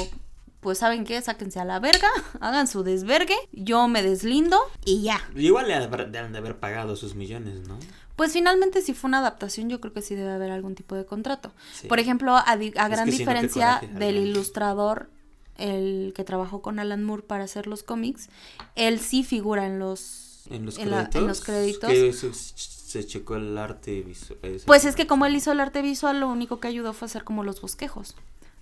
pues 0.60 0.78
saben 0.78 1.04
qué, 1.04 1.20
sáquense 1.20 1.58
a 1.58 1.64
la 1.64 1.80
verga, 1.80 2.08
hagan 2.40 2.68
su 2.68 2.84
desvergue, 2.84 3.36
yo 3.52 3.88
me 3.88 4.02
deslindo 4.02 4.60
y 4.84 5.02
ya. 5.02 5.20
Igual 5.34 5.66
le 5.68 5.74
han 5.74 6.32
de 6.32 6.38
haber 6.38 6.58
pagado 6.58 6.94
sus 6.94 7.14
millones, 7.16 7.66
¿no? 7.66 7.78
Pues 8.14 8.32
finalmente 8.32 8.80
si 8.80 8.94
fue 8.94 9.08
una 9.08 9.18
adaptación, 9.18 9.68
yo 9.68 9.80
creo 9.80 9.92
que 9.92 10.00
sí 10.00 10.14
debe 10.14 10.30
haber 10.30 10.50
algún 10.50 10.74
tipo 10.74 10.94
de 10.94 11.04
contrato. 11.04 11.52
Por 11.86 11.98
ejemplo, 11.98 12.34
a, 12.34 12.56
gran 12.56 13.10
diferencia 13.10 13.82
del 13.92 14.16
ilustrador, 14.16 15.10
el 15.58 16.12
que 16.14 16.24
trabajó 16.24 16.62
con 16.62 16.78
Alan 16.78 17.04
Moore 17.04 17.22
para 17.22 17.44
hacer 17.44 17.66
los 17.66 17.82
cómics, 17.82 18.28
él 18.74 19.00
sí 19.00 19.22
figura 19.22 19.66
en 19.66 19.78
los 19.78 20.46
en 20.48 20.64
los 20.64 20.76
créditos. 20.76 21.14
en 21.20 21.26
los 21.26 21.40
créditos 21.40 22.75
se 22.86 23.04
checó 23.04 23.34
el 23.34 23.58
arte 23.58 24.00
visual. 24.02 24.38
Pues 24.64 24.84
es 24.84 24.94
que 24.94 25.08
como 25.08 25.26
él 25.26 25.34
hizo 25.34 25.50
el 25.50 25.58
arte 25.58 25.82
visual, 25.82 26.20
lo 26.20 26.28
único 26.28 26.60
que 26.60 26.68
ayudó 26.68 26.92
fue 26.92 27.06
hacer 27.06 27.24
como 27.24 27.42
los 27.42 27.60
bosquejos 27.60 28.14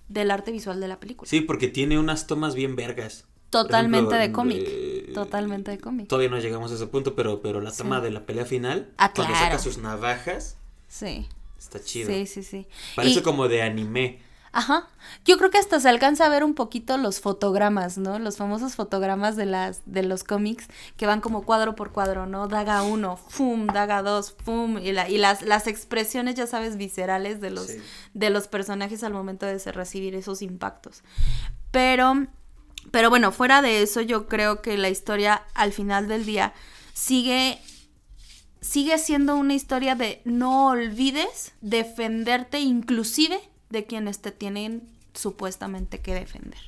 del 0.09 0.31
arte 0.31 0.51
visual 0.51 0.79
de 0.79 0.87
la 0.87 0.99
película. 0.99 1.29
Sí, 1.29 1.41
porque 1.41 1.67
tiene 1.67 1.99
unas 1.99 2.25
tomas 2.25 2.55
bien 2.55 2.75
vergas. 2.75 3.25
Totalmente 3.51 4.15
de 4.15 4.31
cómic. 4.31 5.13
Totalmente 5.13 5.69
de 5.69 5.77
cómic. 5.77 6.07
Todavía 6.07 6.29
no 6.29 6.39
llegamos 6.39 6.71
a 6.71 6.75
ese 6.75 6.87
punto, 6.87 7.15
pero, 7.15 7.41
pero 7.41 7.61
la 7.61 7.71
toma 7.71 8.01
de 8.01 8.09
la 8.09 8.25
pelea 8.25 8.45
final, 8.45 8.91
ah, 8.97 9.13
cuando 9.13 9.35
saca 9.35 9.59
sus 9.59 9.77
navajas. 9.77 10.57
Sí. 10.87 11.27
Está 11.59 11.79
chido. 11.79 12.09
Sí, 12.09 12.25
sí, 12.25 12.41
sí. 12.41 12.67
Parece 12.95 13.21
como 13.21 13.47
de 13.47 13.61
anime. 13.61 14.21
Ajá. 14.55 14.87
Yo 15.25 15.37
creo 15.37 15.51
que 15.51 15.57
hasta 15.57 15.81
se 15.81 15.89
alcanza 15.89 16.25
a 16.25 16.29
ver 16.29 16.45
un 16.45 16.53
poquito 16.53 16.95
los 16.95 17.19
fotogramas, 17.19 17.97
¿no? 17.97 18.19
Los 18.19 18.37
famosos 18.37 18.75
fotogramas 18.75 19.35
de 19.35 19.45
las 19.45 19.81
de 19.85 20.01
los 20.01 20.23
cómics 20.23 20.67
que 20.95 21.05
van 21.05 21.19
como 21.19 21.43
cuadro 21.43 21.75
por 21.75 21.91
cuadro, 21.91 22.25
¿no? 22.25 22.47
Daga 22.47 22.81
uno, 22.83 23.17
fum, 23.17 23.67
daga 23.67 24.01
dos, 24.01 24.33
fum 24.45 24.77
y, 24.77 24.93
la, 24.93 25.09
y 25.09 25.17
las, 25.17 25.41
las 25.41 25.67
expresiones, 25.67 26.35
ya 26.35 26.47
sabes, 26.47 26.77
viscerales 26.77 27.41
de 27.41 27.51
los 27.51 27.67
de 28.13 28.29
los 28.29 28.47
personajes 28.47 29.03
al 29.03 29.11
momento 29.11 29.45
de 29.45 29.57
recibir 29.73 30.15
esos 30.15 30.41
impactos. 30.41 31.03
Pero 31.71 32.25
pero 32.91 33.09
bueno, 33.09 33.33
fuera 33.33 33.61
de 33.61 33.81
eso, 33.81 33.99
yo 33.99 34.29
creo 34.29 34.61
que 34.61 34.77
la 34.77 34.87
historia 34.87 35.43
al 35.53 35.73
final 35.73 36.07
del 36.07 36.25
día 36.25 36.53
sigue 36.93 37.59
sigue 38.61 38.97
siendo 38.99 39.35
una 39.35 39.53
historia 39.53 39.95
de 39.95 40.21
no 40.23 40.67
olvides 40.67 41.51
defenderte 41.59 42.61
inclusive 42.61 43.41
de 43.69 43.85
quienes 43.85 44.21
te 44.21 44.31
tienen 44.31 44.89
supuestamente 45.13 45.99
que 45.99 46.13
defender, 46.13 46.59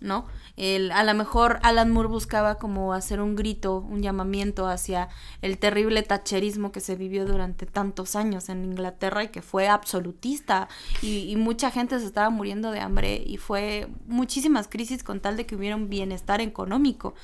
¿no? 0.00 0.26
El, 0.56 0.92
a 0.92 1.02
lo 1.02 1.14
mejor 1.14 1.58
Alan 1.62 1.90
Moore 1.90 2.08
buscaba 2.08 2.56
como 2.56 2.92
hacer 2.92 3.20
un 3.20 3.36
grito, 3.36 3.78
un 3.78 4.02
llamamiento 4.02 4.66
hacia 4.66 5.08
el 5.42 5.58
terrible 5.58 6.02
tacherismo 6.02 6.72
que 6.72 6.80
se 6.80 6.96
vivió 6.96 7.26
durante 7.26 7.66
tantos 7.66 8.16
años 8.16 8.48
en 8.48 8.64
Inglaterra 8.64 9.24
y 9.24 9.28
que 9.28 9.42
fue 9.42 9.68
absolutista 9.68 10.68
y, 11.02 11.34
mucha 11.36 11.70
gente 11.70 11.98
se 11.98 12.06
estaba 12.06 12.30
muriendo 12.30 12.70
de 12.70 12.80
hambre 12.80 13.22
y 13.24 13.36
fue 13.36 13.88
muchísimas 14.06 14.68
crisis 14.68 15.02
con 15.02 15.20
tal 15.20 15.36
de 15.36 15.46
que 15.46 15.56
hubiera 15.56 15.76
un 15.76 15.88
bienestar 15.88 16.40
económico. 16.40 17.14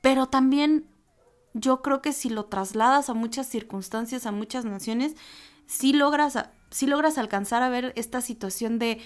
Pero 0.00 0.26
también 0.26 0.86
yo 1.52 1.82
creo 1.82 2.02
que 2.02 2.12
si 2.12 2.28
lo 2.28 2.44
trasladas 2.44 3.08
a 3.08 3.14
muchas 3.14 3.48
circunstancias, 3.48 4.26
a 4.26 4.32
muchas 4.32 4.64
naciones, 4.64 5.16
sí 5.66 5.92
logras 5.92 6.36
si 6.70 6.86
logras 6.86 7.18
alcanzar 7.18 7.62
a 7.62 7.68
ver 7.68 7.92
esta 7.96 8.20
situación 8.20 8.78
de 8.78 9.00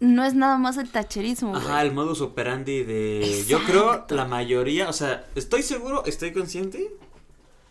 no 0.00 0.24
es 0.24 0.34
nada 0.34 0.56
más 0.56 0.78
el 0.78 0.88
tacherismo. 0.88 1.54
Ajá, 1.54 1.82
el 1.82 1.92
modus 1.92 2.22
operandi 2.22 2.82
de... 2.82 3.44
Yo 3.46 3.62
creo 3.64 4.06
la 4.08 4.24
mayoría, 4.24 4.88
o 4.88 4.92
sea, 4.92 5.28
estoy 5.34 5.62
seguro, 5.62 6.04
estoy 6.06 6.32
consciente 6.32 6.90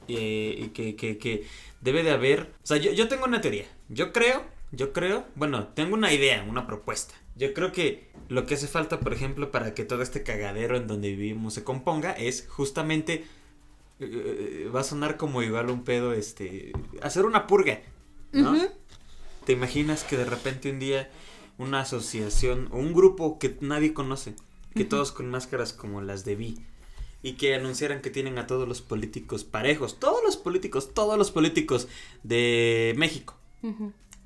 y 0.08 0.70
que, 0.70 0.96
que, 0.96 1.18
que, 1.18 1.46
debe 1.82 2.04
de 2.04 2.12
haber... 2.12 2.54
O 2.64 2.68
sea, 2.68 2.78
yo, 2.78 2.92
yo 2.92 3.08
tengo 3.08 3.26
una 3.26 3.42
teoría. 3.42 3.66
Yo 3.90 4.14
creo, 4.14 4.44
yo 4.72 4.94
creo, 4.94 5.26
bueno, 5.36 5.68
tengo 5.70 5.96
una 5.96 6.14
idea, 6.14 6.46
una 6.48 6.68
propuesta. 6.68 7.16
Yo 7.36 7.54
creo 7.54 7.72
que 7.72 8.12
lo 8.28 8.46
que 8.46 8.56
hace 8.56 8.68
falta, 8.68 9.00
por 9.00 9.14
ejemplo, 9.14 9.50
para 9.50 9.74
que 9.74 9.84
todo 9.84 10.04
este 10.04 10.22
cagadero 10.22 10.78
en 10.78 10.88
donde 10.88 11.10
vivimos 11.10 11.56
se 11.56 11.64
componga 11.64 12.12
es 12.12 12.48
justamente... 12.48 13.26
Eh, 14.02 14.66
eh, 14.66 14.70
va 14.74 14.80
a 14.80 14.84
sonar 14.84 15.18
como 15.18 15.42
igual 15.42 15.70
un 15.70 15.84
pedo, 15.84 16.14
este... 16.14 16.74
Hacer 17.02 17.26
una 17.26 17.48
purga, 17.48 17.82
¿no? 18.32 18.56
¿Te 19.50 19.54
imaginas 19.54 20.04
que 20.04 20.16
de 20.16 20.26
repente 20.26 20.70
un 20.70 20.78
día 20.78 21.10
una 21.58 21.80
asociación 21.80 22.70
o 22.72 22.78
un 22.78 22.94
grupo 22.94 23.40
que 23.40 23.58
nadie 23.62 23.96
conoce, 23.96 24.36
que 24.76 24.86
todos 24.86 25.12
con 25.12 25.28
máscaras 25.28 25.74
como 25.74 26.02
las 26.02 26.24
de 26.24 26.36
Vi, 26.36 26.60
y 27.24 27.34
que 27.34 27.56
anunciaran 27.56 28.04
que 28.04 28.12
tienen 28.12 28.38
a 28.38 28.46
todos 28.46 28.68
los 28.68 28.84
políticos 28.84 29.46
parejos, 29.46 30.00
todos 30.00 30.22
los 30.24 30.38
políticos, 30.38 30.94
todos 30.94 31.18
los 31.18 31.32
políticos 31.32 31.88
de 32.22 32.94
México. 32.96 33.38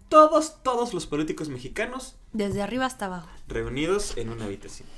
Todos, 0.10 0.62
todos 0.62 0.94
los 0.94 1.08
políticos 1.08 1.48
mexicanos. 1.48 2.18
Desde 2.34 2.62
arriba 2.62 2.86
hasta 2.86 3.06
abajo. 3.06 3.30
Reunidos 3.48 4.18
en 4.18 4.28
una 4.28 4.44
habitación. 4.44 4.90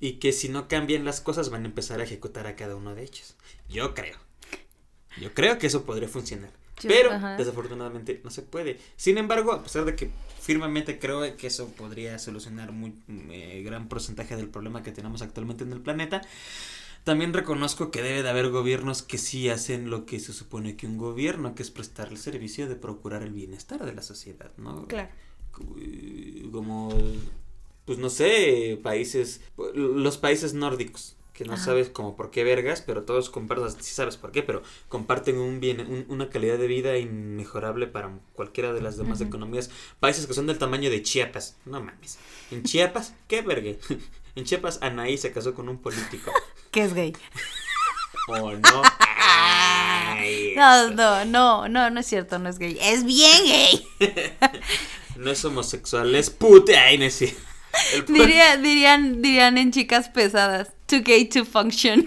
Y 0.00 0.12
que 0.12 0.32
si 0.32 0.48
no 0.48 0.66
cambian 0.66 1.04
las 1.04 1.20
cosas 1.20 1.50
van 1.50 1.64
a 1.64 1.68
empezar 1.68 2.00
a 2.00 2.04
ejecutar 2.04 2.46
a 2.46 2.56
cada 2.56 2.74
uno 2.74 2.94
de 2.94 3.02
ellos. 3.02 3.36
Yo 3.68 3.92
creo. 3.92 4.16
Yo 5.20 5.34
creo 5.34 5.58
que 5.58 5.66
eso 5.66 5.84
podría 5.84 6.08
funcionar. 6.08 6.61
Pero 6.82 7.10
desafortunadamente 7.36 8.20
no 8.24 8.30
se 8.30 8.42
puede. 8.42 8.78
Sin 8.96 9.18
embargo, 9.18 9.52
a 9.52 9.62
pesar 9.62 9.84
de 9.84 9.94
que 9.94 10.10
firmemente 10.40 10.98
creo 10.98 11.36
que 11.36 11.46
eso 11.46 11.68
podría 11.68 12.18
solucionar 12.18 12.72
muy 12.72 12.94
eh, 13.30 13.62
gran 13.64 13.88
porcentaje 13.88 14.36
del 14.36 14.48
problema 14.48 14.82
que 14.82 14.92
tenemos 14.92 15.22
actualmente 15.22 15.64
en 15.64 15.72
el 15.72 15.80
planeta, 15.80 16.22
también 17.04 17.32
reconozco 17.32 17.90
que 17.90 18.02
debe 18.02 18.22
de 18.22 18.28
haber 18.28 18.50
gobiernos 18.50 19.02
que 19.02 19.18
sí 19.18 19.48
hacen 19.48 19.90
lo 19.90 20.06
que 20.06 20.20
se 20.20 20.32
supone 20.32 20.76
que 20.76 20.86
un 20.86 20.98
gobierno, 20.98 21.54
que 21.54 21.62
es 21.62 21.70
prestar 21.70 22.08
el 22.08 22.18
servicio 22.18 22.68
de 22.68 22.76
procurar 22.76 23.22
el 23.22 23.32
bienestar 23.32 23.84
de 23.84 23.92
la 23.92 24.02
sociedad, 24.02 24.52
¿no? 24.56 24.86
Claro. 24.86 25.10
Como, 25.50 26.90
pues 27.84 27.98
no 27.98 28.08
sé, 28.08 28.78
países, 28.82 29.40
los 29.74 30.16
países 30.16 30.54
nórdicos, 30.54 31.16
que 31.42 31.48
no 31.48 31.56
sabes 31.56 31.88
como 31.88 32.16
por 32.16 32.30
qué 32.30 32.44
vergas, 32.44 32.82
pero 32.82 33.02
todos 33.02 33.30
comparten, 33.30 33.70
sí 33.82 33.94
sabes 33.94 34.16
por 34.16 34.30
qué, 34.32 34.42
pero 34.42 34.62
comparten 34.88 35.38
un 35.38 35.60
bien, 35.60 36.06
una 36.08 36.28
calidad 36.28 36.58
de 36.58 36.66
vida 36.66 36.96
inmejorable 36.98 37.86
para 37.86 38.10
cualquiera 38.34 38.72
de 38.72 38.80
las 38.80 38.96
demás 38.96 39.20
economías. 39.20 39.70
Países 40.00 40.26
que 40.26 40.34
son 40.34 40.46
del 40.46 40.58
tamaño 40.58 40.90
de 40.90 41.02
Chiapas, 41.02 41.56
no 41.64 41.80
mames. 41.80 42.18
En 42.50 42.62
Chiapas, 42.62 43.14
qué 43.28 43.42
verga. 43.42 43.72
En 44.34 44.44
Chiapas, 44.44 44.78
Anaí 44.80 45.18
se 45.18 45.30
casó 45.30 45.52
con 45.52 45.68
un 45.68 45.76
político. 45.76 46.32
Que 46.70 46.84
es 46.84 46.94
gay. 46.94 47.12
¿O 48.28 48.52
no? 48.52 48.82
no, 50.56 50.90
no, 50.90 51.24
no, 51.26 51.68
no, 51.68 51.90
no 51.90 52.00
es 52.00 52.06
cierto, 52.06 52.38
no 52.38 52.48
es 52.48 52.58
gay. 52.58 52.78
Es 52.80 53.04
bien 53.04 53.44
gay. 53.44 53.86
no 55.16 55.30
es 55.30 55.44
homosexual, 55.44 56.14
es 56.14 56.30
puta. 56.30 56.84
Ay, 56.84 56.96
no 56.96 57.04
es 57.04 57.20
dirían, 58.08 59.22
dirían 59.22 59.58
en 59.58 59.70
chicas 59.70 60.08
pesadas, 60.08 60.72
too 60.92 61.02
gay 61.02 61.24
to 61.24 61.44
function. 61.46 62.06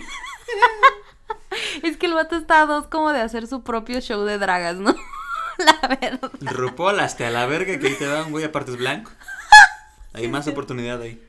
es 1.83 1.97
que 1.97 2.05
el 2.05 2.13
vato 2.13 2.35
está 2.35 2.61
a 2.61 2.65
dos 2.67 2.85
como 2.85 3.11
de 3.11 3.19
hacer 3.19 3.47
su 3.47 3.63
propio 3.63 3.99
show 3.99 4.23
de 4.23 4.37
dragas, 4.37 4.77
¿no? 4.77 4.95
La 5.57 5.87
verdad. 5.87 6.31
RuPaul 6.41 6.99
hasta 6.99 7.29
la 7.31 7.45
verga 7.45 7.79
que 7.79 7.87
ahí 7.87 7.95
te 7.95 8.05
dan, 8.05 8.29
güey, 8.29 8.43
aparte 8.43 8.71
es 8.71 8.77
blanco. 8.77 9.09
Hay 10.13 10.27
más 10.27 10.47
oportunidad 10.47 11.01
ahí. 11.01 11.19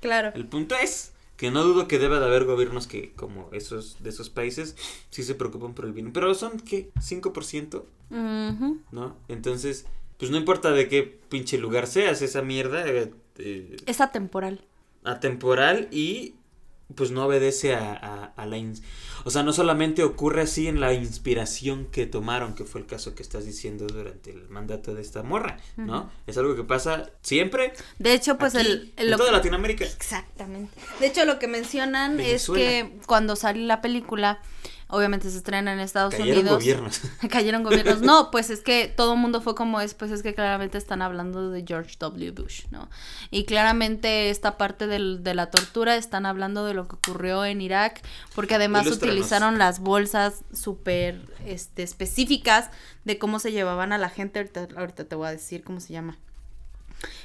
Claro. 0.00 0.32
El 0.34 0.46
punto 0.46 0.74
es 0.74 1.12
que 1.36 1.52
no 1.52 1.62
dudo 1.62 1.86
que 1.86 2.00
deba 2.00 2.18
de 2.18 2.26
haber 2.26 2.44
gobiernos 2.44 2.88
que, 2.88 3.12
como 3.12 3.48
esos 3.52 4.02
de 4.02 4.10
esos 4.10 4.28
países, 4.28 4.76
sí 5.10 5.22
se 5.22 5.36
preocupan 5.36 5.74
por 5.74 5.84
el 5.84 5.92
bien. 5.92 6.12
Pero 6.12 6.34
son, 6.34 6.58
¿qué? 6.58 6.90
¿5%? 6.94 7.84
¿No? 8.90 9.16
Entonces, 9.28 9.86
pues 10.18 10.32
no 10.32 10.36
importa 10.36 10.72
de 10.72 10.88
qué 10.88 11.04
pinche 11.04 11.56
lugar 11.56 11.86
seas, 11.86 12.22
esa 12.22 12.42
mierda. 12.42 12.86
Eh, 12.88 13.12
eh, 13.38 13.76
es 13.86 14.00
atemporal. 14.00 14.64
Atemporal 15.04 15.86
y 15.92 16.34
pues 16.94 17.10
no 17.10 17.26
obedece 17.26 17.74
a, 17.74 18.32
a, 18.36 18.46
la... 18.46 18.56
O 19.24 19.30
sea, 19.30 19.42
no 19.42 19.52
solamente 19.52 20.04
ocurre 20.04 20.42
así 20.42 20.68
en 20.68 20.80
la 20.80 20.92
inspiración 20.94 21.86
que 21.86 22.06
tomaron, 22.06 22.54
que 22.54 22.64
fue 22.64 22.80
el 22.80 22.86
caso 22.86 23.14
que 23.14 23.22
estás 23.22 23.44
diciendo 23.44 23.86
durante 23.86 24.30
el 24.30 24.48
mandato 24.48 24.94
de 24.94 25.02
esta 25.02 25.22
morra, 25.22 25.58
¿no? 25.76 26.10
Es 26.26 26.38
algo 26.38 26.54
que 26.54 26.62
pasa 26.62 27.10
siempre. 27.22 27.72
De 27.98 28.12
hecho, 28.12 28.38
pues 28.38 28.54
el... 28.54 28.92
en 28.96 29.16
toda 29.16 29.32
Latinoamérica. 29.32 29.84
Exactamente. 29.84 30.72
De 31.00 31.06
hecho, 31.06 31.24
lo 31.24 31.38
que 31.38 31.48
mencionan 31.48 32.20
es 32.20 32.48
que 32.48 32.98
cuando 33.06 33.34
sale 33.34 33.60
la 33.60 33.80
película 33.80 34.40
obviamente 34.88 35.30
se 35.30 35.38
estrena 35.38 35.72
en 35.72 35.80
Estados 35.80 36.14
Cayeron 36.14 36.40
Unidos. 36.40 36.58
gobiernos. 36.58 37.00
Cayeron 37.30 37.62
gobiernos. 37.62 38.00
No, 38.02 38.30
pues 38.30 38.50
es 38.50 38.60
que 38.60 38.92
todo 38.94 39.14
el 39.14 39.18
mundo 39.18 39.40
fue 39.40 39.54
como 39.54 39.80
es, 39.80 39.94
pues 39.94 40.10
es 40.10 40.22
que 40.22 40.34
claramente 40.34 40.78
están 40.78 41.02
hablando 41.02 41.50
de 41.50 41.64
George 41.66 41.96
W. 41.98 42.30
Bush, 42.30 42.64
¿no? 42.70 42.88
Y 43.30 43.44
claramente 43.44 44.30
esta 44.30 44.56
parte 44.56 44.86
del, 44.86 45.24
de 45.24 45.34
la 45.34 45.50
tortura 45.50 45.96
están 45.96 46.26
hablando 46.26 46.64
de 46.64 46.74
lo 46.74 46.86
que 46.86 46.96
ocurrió 46.96 47.44
en 47.44 47.60
Irak, 47.60 48.00
porque 48.34 48.54
además 48.54 48.86
utilizaron 48.86 49.58
las 49.58 49.80
bolsas 49.80 50.44
súper 50.52 51.20
este, 51.44 51.82
específicas 51.82 52.70
de 53.04 53.18
cómo 53.18 53.38
se 53.38 53.52
llevaban 53.52 53.92
a 53.92 53.98
la 53.98 54.08
gente. 54.08 54.38
Ahorita, 54.38 54.68
ahorita 54.76 55.04
te 55.04 55.14
voy 55.14 55.28
a 55.28 55.32
decir 55.32 55.64
cómo 55.64 55.80
se 55.80 55.92
llama. 55.92 56.18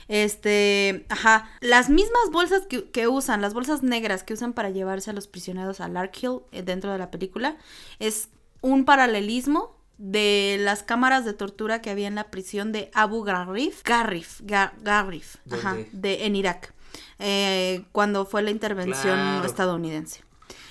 Este, 0.08 1.06
ajá, 1.10 1.50
las 1.62 1.90
mismas 1.90 2.32
bolsas 2.32 2.64
que, 2.68 3.08
usan, 3.08 3.42
las 3.42 3.54
bolsas 3.54 3.82
negras 3.82 4.24
que 4.24 4.34
usan 4.34 4.54
para 4.54 4.70
llevarse 4.70 5.10
a 5.10 5.14
los 5.14 5.28
prisioneros 5.28 5.80
a 5.80 5.88
Larkhill 5.88 6.40
eh, 6.52 6.64
dentro 6.64 6.92
de 6.92 6.98
la 6.98 7.12
película, 7.12 7.58
es 8.00 8.30
un 8.62 8.86
paralelismo 8.86 9.76
de 9.98 10.58
las 10.60 10.84
cámaras 10.84 11.26
de 11.26 11.34
tortura 11.34 11.82
que 11.82 11.92
había 11.92 12.08
en 12.08 12.16
la 12.16 12.32
prisión 12.32 12.72
de 12.72 12.90
Abu 12.94 13.24
Gharif, 13.24 13.84
Gharif, 13.84 14.42
ajá, 15.52 15.78
de, 15.92 16.26
en 16.26 16.36
Irak, 16.36 16.74
eh, 17.20 17.86
cuando 17.92 18.26
fue 18.26 18.42
la 18.42 18.52
intervención 18.52 19.46
estadounidense. 19.46 20.24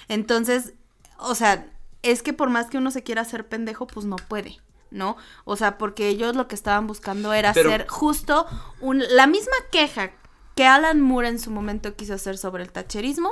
Entonces, 0.09 0.75
o 1.19 1.35
sea, 1.35 1.67
es 2.03 2.23
que 2.23 2.33
por 2.33 2.51
más 2.51 2.67
que 2.67 2.79
uno 2.79 2.91
se 2.91 3.03
quiera 3.03 3.23
hacer 3.23 3.47
pendejo, 3.47 3.87
pues 3.87 4.05
no 4.05 4.17
puede. 4.17 4.59
¿No? 4.91 5.17
O 5.45 5.57
sea, 5.57 5.79
porque 5.79 6.09
ellos 6.09 6.37
lo 6.37 6.49
que 6.49 6.55
estaban 6.55 6.87
buscando 6.87 7.33
era 7.33 7.51
hacer 7.51 7.87
justo 7.89 8.47
un, 8.81 9.03
la 9.11 9.27
misma 9.27 9.57
queja 9.71 10.13
que 10.55 10.67
Alan 10.67 11.01
Moore 11.01 11.29
en 11.29 11.39
su 11.39 11.51
momento 11.51 11.97
quiso 11.97 12.15
hacer 12.15 12.37
sobre 12.37 12.63
el 12.63 12.73
tacherismo, 12.73 13.31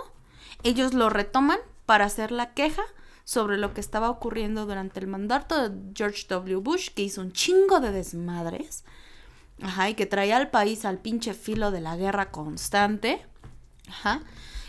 ellos 0.63 0.95
lo 0.95 1.11
retoman 1.11 1.59
para 1.87 2.05
hacer 2.05 2.33
la 2.33 2.55
queja 2.55 2.83
sobre 3.25 3.59
lo 3.59 3.75
que 3.75 3.81
estaba 3.81 4.09
ocurriendo 4.09 4.65
durante 4.65 5.01
el 5.01 5.07
mandato 5.07 5.69
de 5.69 5.93
George 5.95 6.27
W. 6.29 6.57
Bush, 6.57 6.91
que 6.95 7.03
hizo 7.03 7.21
un 7.21 7.33
chingo 7.33 7.81
de 7.81 7.93
desmadres, 7.93 8.85
ajá, 9.63 9.91
y 9.91 9.95
que 9.95 10.07
traía 10.07 10.39
al 10.39 10.51
país 10.51 10.85
al 10.85 10.99
pinche 10.99 11.35
filo 11.35 11.71
de 11.71 11.81
la 11.81 11.97
guerra 11.97 12.31
constante, 12.31 13.27
ajá, 13.89 14.23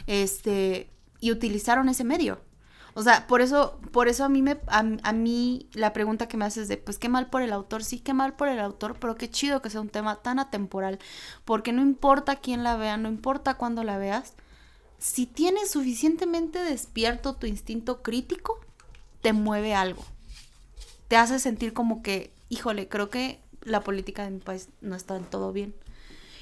este, 0.08 0.90
y 1.22 1.32
utilizaron 1.32 1.88
ese 1.88 2.04
medio. 2.04 2.42
O 3.00 3.02
sea, 3.02 3.28
por 3.28 3.40
eso, 3.40 3.80
por 3.94 4.10
eso 4.10 4.26
a 4.26 4.30
mí 4.30 4.42
me, 4.42 4.60
a, 4.68 5.14
mí 5.14 5.70
la 5.72 5.94
pregunta 5.94 6.28
que 6.28 6.36
me 6.36 6.44
haces 6.44 6.68
de, 6.68 6.76
pues 6.76 7.00
qué 7.00 7.08
mal 7.08 7.30
por 7.30 7.42
el 7.42 7.54
autor, 7.54 7.82
sí, 7.82 8.00
qué 8.00 8.14
mal 8.14 8.34
por 8.34 8.50
el 8.50 8.60
autor, 8.60 8.98
pero 9.00 9.16
qué 9.16 9.30
chido 9.30 9.62
que 9.62 9.70
sea 9.70 9.80
un 9.80 9.88
tema 9.88 10.18
tan 10.18 10.38
atemporal, 10.38 11.00
porque 11.46 11.72
no 11.72 11.82
importa 11.82 12.36
quién 12.36 12.62
la 12.62 12.76
vea, 12.76 12.98
no 12.98 13.08
importa 13.08 13.54
cuándo 13.54 13.86
la 13.86 13.98
veas, 13.98 14.34
si 14.98 15.28
tienes 15.28 15.72
suficientemente 15.72 16.60
despierto 16.60 17.36
tu 17.36 17.48
instinto 17.48 18.02
crítico, 18.02 18.60
te 19.22 19.32
mueve 19.32 19.76
algo. 19.76 20.04
Te 21.08 21.16
hace 21.16 21.40
sentir 21.40 21.72
como 21.72 22.04
que, 22.04 22.34
híjole, 22.50 22.90
creo 22.90 23.10
que 23.10 23.40
la 23.62 23.80
política 23.80 24.26
de 24.26 24.32
mi 24.32 24.40
país 24.40 24.68
no 24.82 24.98
está 24.98 25.14
del 25.14 25.24
todo 25.24 25.54
bien. 25.54 25.74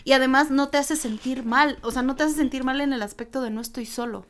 Y 0.06 0.14
además 0.14 0.50
no 0.50 0.70
te 0.70 0.80
hace 0.80 0.96
sentir 0.96 1.46
mal, 1.46 1.78
o 1.84 1.92
sea, 1.92 2.02
no 2.02 2.16
te 2.16 2.24
hace 2.24 2.34
sentir 2.34 2.64
mal 2.64 2.82
en 2.82 2.94
el 2.94 3.04
aspecto 3.04 3.44
de 3.44 3.52
no 3.52 3.62
estoy 3.62 3.86
solo 3.86 4.26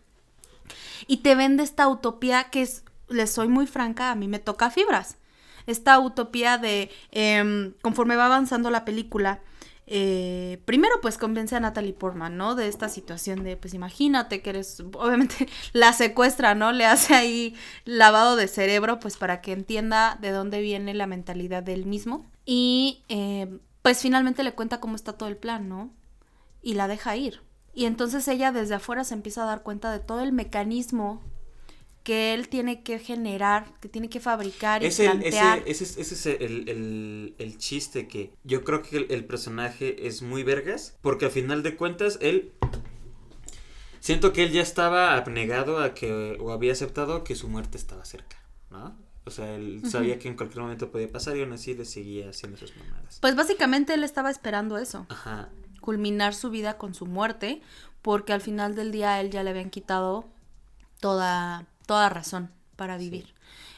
y 1.08 1.18
te 1.18 1.36
vende 1.36 1.64
esta 1.64 1.88
utopía 1.88 2.46
que 2.46 2.62
es, 2.62 2.84
les 3.10 3.32
soy 3.32 3.48
muy 3.48 3.68
franca, 3.68 4.12
a 4.12 4.16
mí 4.16 4.28
me 4.28 4.40
toca 4.40 4.70
fibras. 4.70 5.18
Esta 5.66 6.00
utopía 6.00 6.58
de, 6.58 6.90
em, 7.12 7.74
conforme 7.82 8.16
va 8.16 8.26
avanzando 8.28 8.70
la 8.70 8.86
película, 8.86 9.42
eh, 9.90 10.62
primero 10.66 10.96
pues 11.02 11.18
convence 11.18 11.56
a 11.56 11.62
Natalie 11.62 11.94
Portman, 11.94 12.36
¿no? 12.36 12.56
De 12.56 12.68
esta 12.68 12.90
situación 12.90 13.44
de, 13.44 13.56
pues 13.56 13.74
imagínate 13.74 14.42
que 14.42 14.50
eres, 14.50 14.82
obviamente 14.82 15.48
la 15.74 15.94
secuestra, 15.94 16.56
¿no? 16.56 16.74
Le 16.74 16.86
hace 16.86 17.16
ahí 17.16 17.56
lavado 17.86 18.36
de 18.36 18.50
cerebro, 18.50 19.00
pues 19.00 19.16
para 19.16 19.42
que 19.42 19.54
entienda 19.54 20.18
de 20.22 20.32
dónde 20.32 20.62
viene 20.62 20.94
la 20.94 21.08
mentalidad 21.08 21.64
del 21.64 21.86
mismo. 21.86 22.30
Y 22.46 23.04
em, 23.08 23.60
pues 23.82 24.02
finalmente 24.02 24.44
le 24.44 24.54
cuenta 24.54 24.82
cómo 24.82 24.96
está 24.96 25.14
todo 25.14 25.30
el 25.30 25.38
plan, 25.38 25.70
¿no? 25.70 25.90
Y 26.62 26.74
la 26.74 26.90
deja 26.90 27.16
ir. 27.16 27.42
Y 27.78 27.86
entonces 27.86 28.28
ella 28.28 28.52
desde 28.52 28.74
afuera 28.74 29.04
se 29.04 29.14
empieza 29.14 29.44
a 29.44 29.46
dar 29.46 29.62
cuenta 29.62 29.92
de 29.92 30.00
todo 30.00 30.22
el 30.22 30.32
mecanismo 30.32 31.22
que 32.02 32.34
él 32.34 32.50
tiene 32.50 32.82
que 32.82 32.98
generar, 32.98 33.72
que 33.80 33.88
tiene 33.88 34.10
que 34.10 34.20
fabricar 34.20 34.84
y 34.84 34.90
plantear. 34.90 35.62
ese, 35.68 36.02
es 36.02 36.26
el, 36.26 37.56
chiste 37.60 38.08
que 38.08 38.34
yo 38.44 38.64
creo 38.64 38.82
que 38.82 39.06
el, 39.08 39.26
personaje 39.26 40.08
es 40.08 40.24
muy 40.24 40.42
vergas, 40.42 40.98
porque 41.02 41.26
al 41.26 41.32
final 41.32 41.62
de 41.62 41.76
cuentas 41.76 42.18
él... 42.20 42.52
Siento 44.00 44.34
que 44.34 44.46
él 44.46 44.54
ya 44.54 44.64
estaba 44.64 45.14
abnegado 45.14 45.78
a 45.78 45.94
que, 45.94 46.36
o 46.40 46.52
había 46.54 46.72
aceptado 46.72 47.24
que 47.24 47.36
su 47.36 47.48
muerte 47.48 47.78
estaba 47.78 48.06
cerca, 48.06 48.38
¿no? 48.72 48.98
O 49.24 49.30
sea, 49.30 49.54
él 49.54 49.84
sabía 49.86 50.18
que 50.18 50.28
en 50.28 50.36
cualquier 50.36 50.64
momento 50.64 50.90
podía 50.90 51.12
pasar 51.12 51.38
y 51.38 51.44
aún 51.44 51.54
así 51.54 51.76
le 51.76 51.86
seguía 51.86 52.30
haciendo 52.32 52.58
sus 52.58 52.76
mamadas. 52.76 53.20
Pues 53.22 53.36
básicamente 53.36 53.94
él 53.94 54.04
estaba 54.04 54.32
esperando 54.32 54.80
eso. 54.80 55.06
Ajá 55.10 55.52
culminar 55.88 56.36
su 56.36 56.50
vida 56.50 56.78
con 56.78 56.94
su 56.94 57.06
muerte, 57.06 57.62
porque 58.02 58.34
al 58.34 58.42
final 58.42 58.76
del 58.76 58.92
día 58.92 59.22
él 59.22 59.32
ya 59.32 59.42
le 59.42 59.52
habían 59.52 59.70
quitado 59.70 60.26
toda, 61.00 61.66
toda 61.86 62.10
razón 62.10 62.52
para 62.76 62.98
vivir. 62.98 63.34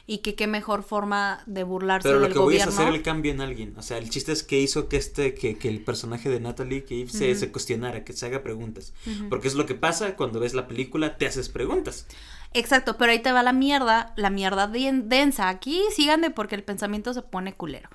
Y 0.07 0.17
que 0.17 0.33
qué 0.33 0.47
mejor 0.47 0.81
forma 0.81 1.43
de 1.45 1.63
burlarse 1.63 2.09
Pero 2.09 2.19
lo 2.19 2.29
que 2.29 2.39
voy 2.39 2.55
es 2.55 2.65
hacer 2.65 2.87
el 2.87 3.03
cambio 3.03 3.31
en 3.31 3.41
alguien. 3.41 3.75
O 3.77 3.83
sea, 3.83 3.99
el 3.99 4.09
chiste 4.09 4.31
es 4.31 4.41
que 4.41 4.59
hizo 4.59 4.89
que 4.89 4.97
este, 4.97 5.35
que, 5.35 5.59
que 5.59 5.69
el 5.69 5.83
personaje 5.83 6.29
de 6.29 6.39
Natalie 6.39 6.83
que 6.83 7.07
se, 7.07 7.35
se, 7.35 7.51
cuestionara, 7.51 8.03
que 8.03 8.13
se 8.13 8.25
haga 8.25 8.41
preguntas. 8.41 8.91
Porque 9.29 9.47
es 9.47 9.53
lo 9.53 9.67
que 9.67 9.75
pasa 9.75 10.15
cuando 10.15 10.39
ves 10.39 10.55
la 10.55 10.67
película, 10.67 11.15
te 11.15 11.27
haces 11.27 11.47
preguntas. 11.47 12.07
Exacto, 12.55 12.97
pero 12.97 13.11
ahí 13.11 13.19
te 13.19 13.31
va 13.31 13.43
la 13.43 13.53
mierda, 13.53 14.13
la 14.15 14.31
mierda 14.31 14.65
densa. 14.65 15.47
Aquí 15.47 15.79
síganme 15.95 16.31
porque 16.31 16.55
el 16.55 16.63
pensamiento 16.63 17.13
se 17.13 17.21
pone 17.21 17.53
culero. 17.53 17.89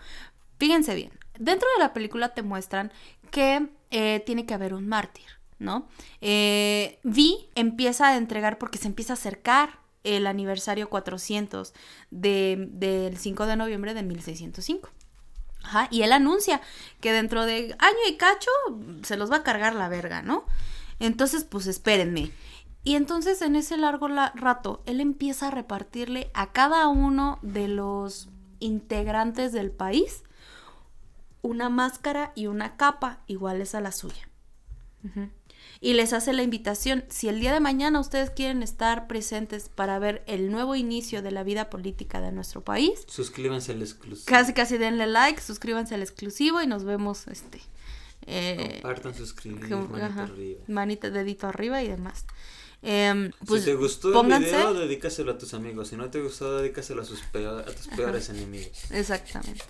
Fíjense 0.59 0.95
bien, 0.95 1.11
dentro 1.37 1.67
de 1.77 1.83
la 1.83 1.93
película 1.93 2.29
te 2.29 2.45
muestran 2.45 2.93
que 3.33 3.67
eh, 3.97 4.25
tiene 4.27 4.45
que 4.45 4.55
haber 4.55 4.75
un 4.75 4.89
mártir, 4.89 5.27
¿no? 5.61 5.87
Eh, 6.21 6.99
Vi 7.05 7.49
empieza 7.55 8.09
a 8.09 8.17
entregar 8.17 8.59
porque 8.59 8.77
se 8.77 8.89
empieza 8.89 9.13
a 9.13 9.15
acercar 9.15 9.79
el 10.03 10.27
aniversario 10.27 10.91
400 10.91 11.73
del 12.11 13.17
5 13.17 13.47
de 13.47 13.57
noviembre 13.57 13.95
de 13.95 14.03
1605. 14.03 14.91
Ajá, 15.63 15.87
y 15.93 16.03
él 16.03 16.11
anuncia 16.11 16.61
que 17.01 17.13
dentro 17.13 17.47
de 17.47 17.77
año 17.79 17.99
y 18.09 18.17
cacho 18.17 18.51
se 19.05 19.17
los 19.17 19.31
va 19.31 19.37
a 19.37 19.43
cargar 19.45 19.77
la 19.77 19.89
verga, 19.89 20.23
¿no? 20.23 20.45
Entonces, 20.99 21.45
pues 21.45 21.69
espérenme. 21.69 22.33
Y 22.83 22.97
entonces 22.97 23.43
en 23.43 23.55
ese 23.55 23.77
largo 23.77 24.09
rato, 24.09 24.83
él 24.87 25.01
empieza 25.01 25.47
a 25.47 25.51
repartirle 25.53 26.33
a 26.35 26.51
cada 26.51 26.89
uno 26.89 27.39
de 27.43 27.69
los 27.69 28.29
integrantes 28.59 29.53
del 29.53 29.71
país 29.71 30.25
una 31.45 31.69
máscara 31.69 32.33
y 32.35 32.47
una 32.47 32.77
capa 32.77 33.23
iguales 33.27 33.75
a 33.75 33.81
la 33.81 33.93
suya. 33.93 34.29
Y 35.81 35.93
les 35.93 36.15
hace 36.15 36.33
la 36.33 36.43
invitación, 36.43 37.05
si 37.11 37.29
el 37.29 37.39
día 37.39 37.53
de 37.53 37.61
mañana 37.61 38.01
ustedes 38.01 38.31
quieren 38.31 38.63
estar 38.63 39.07
presentes 39.07 39.69
para 39.69 39.99
ver 39.99 40.25
el 40.27 40.51
nuevo 40.51 40.75
inicio 40.75 41.21
de 41.21 41.31
la 41.31 41.43
vida 41.43 41.69
política 41.69 42.23
de 42.23 42.33
nuestro 42.33 42.65
país, 42.65 43.05
suscríbanse 43.07 43.73
al 43.73 43.83
exclusivo. 43.83 44.25
Casi 44.27 44.55
casi 44.55 44.79
denle 44.79 45.07
like, 45.07 45.43
suscríbanse 45.43 45.95
al 45.95 46.01
exclusivo 46.03 46.63
y 46.63 46.67
nos 46.67 46.85
vemos 46.85 47.27
este 47.29 47.61
eh, 48.27 48.79
Compartan, 48.81 49.15
suscribir, 49.15 49.69
manita 49.69 50.23
arriba. 50.23 50.61
Manita, 50.69 51.11
dedito 51.11 51.47
arriba 51.47 51.83
y 51.83 51.89
demás. 51.89 52.25
Eh, 52.87 53.31
pues, 53.47 53.63
si 53.63 53.71
te 53.71 53.75
gustó 53.77 54.21
el 54.21 54.39
video, 54.39 54.75
dedícaselo 54.75 55.33
a 55.33 55.39
tus 55.39 55.55
amigos. 55.55 55.89
Si 55.89 55.97
no 55.97 56.11
te 56.11 56.21
gustó, 56.21 56.59
dedícaselo 56.59 57.03
a, 57.03 57.05
sus 57.05 57.23
a 57.23 57.65
tus 57.65 57.89
peores 57.97 58.29
enemigos. 58.29 58.91
Exactamente. 58.91 59.65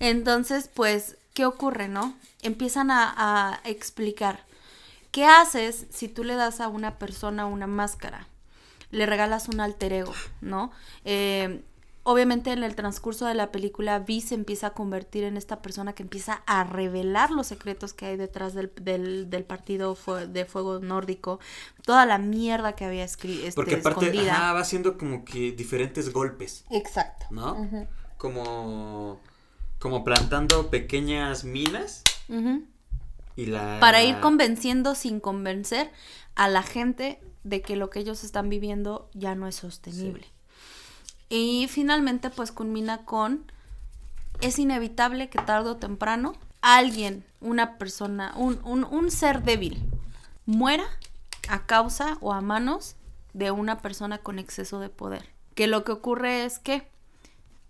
Entonces, 0.00 0.68
pues, 0.72 1.16
¿qué 1.32 1.46
ocurre, 1.46 1.86
no? 1.88 2.18
Empiezan 2.42 2.90
a, 2.90 3.14
a 3.16 3.60
explicar. 3.64 4.44
¿Qué 5.12 5.24
haces 5.24 5.86
si 5.90 6.08
tú 6.08 6.24
le 6.24 6.34
das 6.34 6.60
a 6.60 6.68
una 6.68 6.98
persona 6.98 7.46
una 7.46 7.66
máscara? 7.66 8.26
Le 8.90 9.06
regalas 9.06 9.48
un 9.48 9.60
alter 9.60 9.92
ego, 9.92 10.14
¿no? 10.40 10.72
Eh, 11.04 11.62
obviamente 12.02 12.52
en 12.52 12.62
el 12.62 12.74
transcurso 12.74 13.26
de 13.26 13.34
la 13.34 13.52
película 13.52 13.98
Vi 13.98 14.20
se 14.20 14.34
empieza 14.34 14.68
a 14.68 14.70
convertir 14.70 15.24
en 15.24 15.36
esta 15.36 15.62
persona 15.62 15.92
que 15.94 16.02
empieza 16.02 16.42
a 16.46 16.64
revelar 16.64 17.30
los 17.30 17.46
secretos 17.46 17.92
que 17.92 18.06
hay 18.06 18.16
detrás 18.16 18.54
del, 18.54 18.72
del, 18.80 19.44
partido 19.44 19.96
de 20.28 20.44
fuego 20.44 20.80
nórdico, 20.80 21.40
toda 21.84 22.06
la 22.06 22.18
mierda 22.18 22.74
que 22.74 22.84
había 22.84 23.04
escrito. 23.04 23.46
Este, 23.46 23.54
Porque 23.54 23.76
aparte 23.76 24.10
va 24.26 24.58
haciendo 24.58 24.96
como 24.96 25.24
que 25.24 25.52
diferentes 25.52 26.12
golpes. 26.12 26.64
Exacto. 26.70 27.26
¿No? 27.30 27.56
Como 28.16 29.20
como 29.80 30.04
plantando 30.04 30.70
pequeñas 30.70 31.42
minas. 31.42 32.04
Y 33.34 33.46
la... 33.46 33.78
Para 33.80 34.04
ir 34.04 34.20
convenciendo 34.20 34.94
sin 34.94 35.18
convencer 35.18 35.90
a 36.36 36.48
la 36.48 36.62
gente 36.62 37.18
de 37.42 37.62
que 37.62 37.74
lo 37.74 37.90
que 37.90 38.00
ellos 38.00 38.22
están 38.22 38.48
viviendo 38.48 39.10
ya 39.14 39.34
no 39.34 39.48
es 39.48 39.56
sostenible. 39.56 40.26
Y 41.30 41.68
finalmente 41.68 42.28
pues 42.28 42.52
culmina 42.52 43.04
con, 43.06 43.50
es 44.40 44.58
inevitable 44.58 45.30
que 45.30 45.38
tarde 45.38 45.70
o 45.70 45.76
temprano 45.76 46.34
alguien, 46.60 47.24
una 47.40 47.78
persona, 47.78 48.34
un, 48.36 48.60
un, 48.64 48.84
un 48.84 49.10
ser 49.10 49.42
débil, 49.42 49.82
muera 50.44 50.84
a 51.48 51.64
causa 51.66 52.18
o 52.20 52.32
a 52.32 52.40
manos 52.40 52.96
de 53.32 53.52
una 53.52 53.78
persona 53.78 54.18
con 54.18 54.38
exceso 54.38 54.80
de 54.80 54.88
poder. 54.88 55.30
Que 55.54 55.68
lo 55.68 55.84
que 55.84 55.92
ocurre 55.92 56.44
es 56.44 56.58
que 56.58 56.90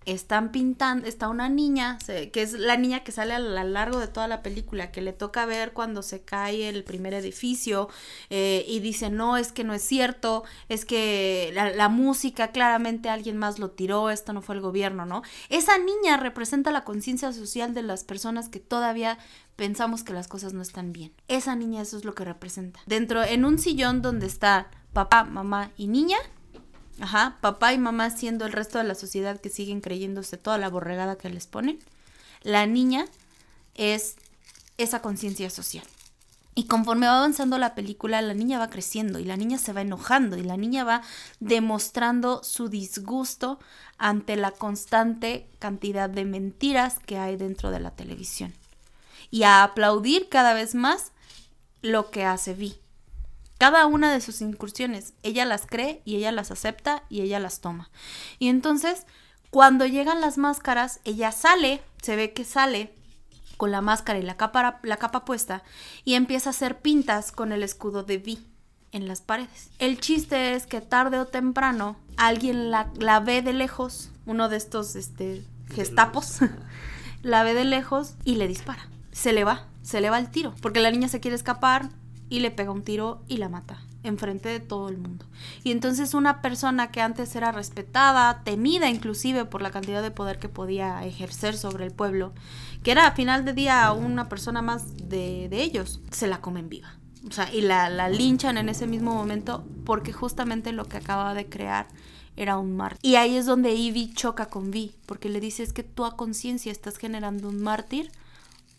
están 0.07 0.51
pintando, 0.51 1.07
está 1.07 1.29
una 1.29 1.49
niña, 1.49 1.99
que 2.07 2.43
es 2.43 2.55
la 2.55 2.77
niña 2.77 3.05
que 3.05 3.13
sale 3.13 3.35
a 3.35 3.39
lo 3.39 3.63
largo 3.65 3.99
de 3.99 4.09
toda 4.09 4.29
la 4.29 4.43
película, 4.43 4.91
que 4.91 5.03
le 5.03 5.13
toca 5.13 5.45
ver 5.45 5.73
cuando 5.73 6.03
se 6.03 6.23
cae 6.23 6.69
el 6.69 6.85
primer 6.85 7.13
edificio 7.13 7.89
eh, 8.31 8.65
y 8.67 8.81
dice, 8.81 9.11
no, 9.11 9.37
es 9.37 9.53
que 9.53 9.63
no 9.63 9.75
es 9.75 9.83
cierto, 9.83 10.45
es 10.69 10.85
que 10.85 11.51
la, 11.55 11.71
la, 11.71 11.89
música 11.91 12.49
claramente 12.49 13.11
alguien 13.11 13.37
más 13.37 13.59
lo 13.59 13.71
tiró, 13.71 14.11
esto 14.11 14.33
no 14.33 14.41
fue 14.41 14.55
el 14.55 14.63
gobierno, 14.63 15.05
¿no? 15.05 15.23
Esa 15.51 15.77
niña 15.79 16.17
representa 16.17 16.71
la 16.71 16.85
conciencia 16.85 17.33
social 17.33 17.75
de 17.75 17.83
las 17.83 18.05
personas 18.05 18.49
que 18.49 18.61
todavía 18.61 19.19
pensamos 19.57 20.03
que 20.03 20.15
las 20.15 20.29
cosas 20.29 20.55
no 20.55 20.63
están 20.63 20.93
bien. 20.93 21.13
Esa 21.29 21.55
niña 21.57 21.83
eso 21.83 21.99
es 21.99 22.07
lo 22.07 22.15
que 22.15 22.25
representa. 22.25 22.81
Dentro, 22.87 23.23
en 23.23 23.45
un 23.45 23.59
sillón 23.59 24.01
donde 24.01 24.27
está 24.27 24.71
papá, 24.95 25.25
mamá 25.25 25.71
y 25.77 25.89
niña, 25.89 26.17
Ajá, 27.01 27.39
papá 27.41 27.73
y 27.73 27.79
mamá 27.79 28.11
siendo 28.11 28.45
el 28.45 28.53
resto 28.53 28.79
de 28.79 28.85
la 28.85 28.95
sociedad 28.95 29.41
que 29.41 29.49
siguen 29.49 29.81
creyéndose 29.81 30.37
toda 30.37 30.59
la 30.59 30.69
borregada 30.69 31.17
que 31.17 31.31
les 31.31 31.47
ponen. 31.47 31.79
La 32.43 32.67
niña 32.67 33.07
es 33.75 34.17
esa 34.77 35.01
conciencia 35.01 35.49
social. 35.49 35.85
Y 36.55 36.65
conforme 36.65 37.07
va 37.07 37.19
avanzando 37.19 37.57
la 37.57 37.75
película, 37.75 38.21
la 38.21 38.35
niña 38.35 38.59
va 38.59 38.69
creciendo 38.69 39.19
y 39.19 39.25
la 39.25 39.37
niña 39.37 39.57
se 39.57 39.73
va 39.73 39.81
enojando 39.81 40.37
y 40.37 40.43
la 40.43 40.59
niña 40.59 40.85
va 40.85 41.03
demostrando 41.39 42.43
su 42.43 42.69
disgusto 42.69 43.59
ante 43.97 44.37
la 44.37 44.51
constante 44.51 45.49
cantidad 45.59 46.11
de 46.11 46.25
mentiras 46.25 46.99
que 46.99 47.17
hay 47.19 47.37
dentro 47.37 47.71
de 47.71 47.81
la 47.81 47.93
televisión. 47.93 48.53
Y 49.31 49.45
a 49.45 49.63
aplaudir 49.63 50.29
cada 50.29 50.53
vez 50.53 50.75
más 50.75 51.13
lo 51.83 52.11
que 52.11 52.25
hace 52.25 52.53
Vi 52.53 52.77
cada 53.61 53.85
una 53.85 54.11
de 54.11 54.23
sus 54.23 54.41
incursiones. 54.41 55.13
Ella 55.23 55.45
las 55.45 55.67
cree 55.67 56.01
y 56.07 56.17
ella 56.17 56.33
las 56.33 56.51
acepta 56.51 57.03
y 57.11 57.21
ella 57.21 57.39
las 57.39 57.61
toma. 57.61 57.91
Y 58.39 58.49
entonces, 58.49 59.05
cuando 59.51 59.85
llegan 59.85 60.23
las 60.23 60.39
máscaras, 60.39 61.01
ella 61.05 61.31
sale, 61.31 61.83
se 62.01 62.17
ve 62.17 62.33
que 62.33 62.47
sale 62.47 62.95
con 63.59 63.71
la 63.71 63.83
máscara 63.83 64.19
y 64.19 64.23
la 64.23 64.39
capa, 64.39 64.81
la 64.83 64.97
capa 64.97 65.27
puesta 65.27 65.63
y 66.07 66.15
empieza 66.15 66.49
a 66.49 66.53
hacer 66.53 66.81
pintas 66.81 67.33
con 67.33 67.53
el 67.53 67.63
escudo 67.63 68.03
de 68.03 68.17
Vi 68.17 68.47
en 68.93 69.07
las 69.07 69.21
paredes. 69.21 69.69
El 69.79 70.01
chiste 70.01 70.55
es 70.55 70.67
que 70.67 70.81
tarde 70.81 71.19
o 71.19 71.27
temprano 71.27 71.97
alguien 72.17 72.71
la, 72.71 72.91
la 72.99 73.21
ve 73.21 73.43
de 73.43 73.53
lejos, 73.53 74.11
uno 74.25 74.49
de 74.49 74.57
estos 74.57 74.97
este, 74.97 75.45
gestapos, 75.69 76.39
la 77.23 77.43
ve 77.43 77.53
de 77.53 77.67
lejos 77.67 78.15
y 78.25 78.37
le 78.37 78.49
dispara. 78.49 78.89
Se 79.13 79.35
le 79.35 79.45
va, 79.45 79.67
se 79.83 80.01
le 80.01 80.09
va 80.09 80.19
el 80.19 80.31
tiro, 80.31 80.55
porque 80.63 80.81
la 80.81 80.91
niña 80.91 81.09
se 81.09 81.21
quiere 81.21 81.37
escapar, 81.37 81.91
y 82.31 82.41
le 82.41 82.51
pega 82.51 82.71
un 82.71 82.83
tiro 82.83 83.21
y 83.29 83.37
la 83.37 83.51
mata 83.51 83.83
enfrente 84.03 84.49
de 84.49 84.61
todo 84.61 84.89
el 84.89 84.97
mundo. 84.97 85.27
Y 85.63 85.73
entonces 85.73 86.15
una 86.15 86.41
persona 86.41 86.91
que 86.91 87.03
antes 87.03 87.35
era 87.37 87.53
respetada, 87.53 88.43
temida 88.45 88.89
inclusive 88.89 89.45
por 89.45 89.63
la 89.63 89.71
cantidad 89.71 90.03
de 90.03 90.11
poder 90.11 90.39
que 90.39 90.49
podía 90.49 91.05
ejercer 91.05 91.57
sobre 91.57 91.85
el 91.85 91.93
pueblo, 91.93 92.33
que 92.83 92.93
era 92.93 93.07
a 93.07 93.13
final 93.13 93.45
de 93.45 93.53
día 93.53 93.93
una 93.93 94.29
persona 94.29 94.63
más 94.63 94.97
de, 95.09 95.49
ellos, 95.53 96.01
se 96.11 96.29
la 96.29 96.41
comen 96.41 96.69
viva. 96.69 96.95
O 97.29 97.33
sea, 97.33 97.53
y 97.53 97.61
la, 97.61 97.91
la, 97.91 98.09
linchan 98.09 98.57
en 98.57 98.71
ese 98.71 98.87
mismo 98.87 99.13
momento 99.13 99.67
porque 99.85 100.13
justamente 100.13 100.73
lo 100.73 100.87
que 100.87 100.97
acababa 100.97 101.35
de 101.35 101.47
crear 101.47 101.87
era 102.37 102.57
un 102.57 102.75
mártir. 102.75 102.99
Y 103.03 103.17
ahí 103.17 103.37
es 103.37 103.45
donde 103.45 103.75
Ivy 103.75 104.15
choca 104.15 104.47
con 104.47 104.71
Vi, 104.71 104.95
porque 105.05 105.29
le 105.29 105.41
dice 105.41 105.63
es 105.63 105.75
que 105.75 105.83
tú 105.83 106.07
a 106.07 106.17
conciencia 106.17 106.73
estás 106.73 106.97
generando 106.97 107.49
un 107.49 107.63
mártir 107.63 108.11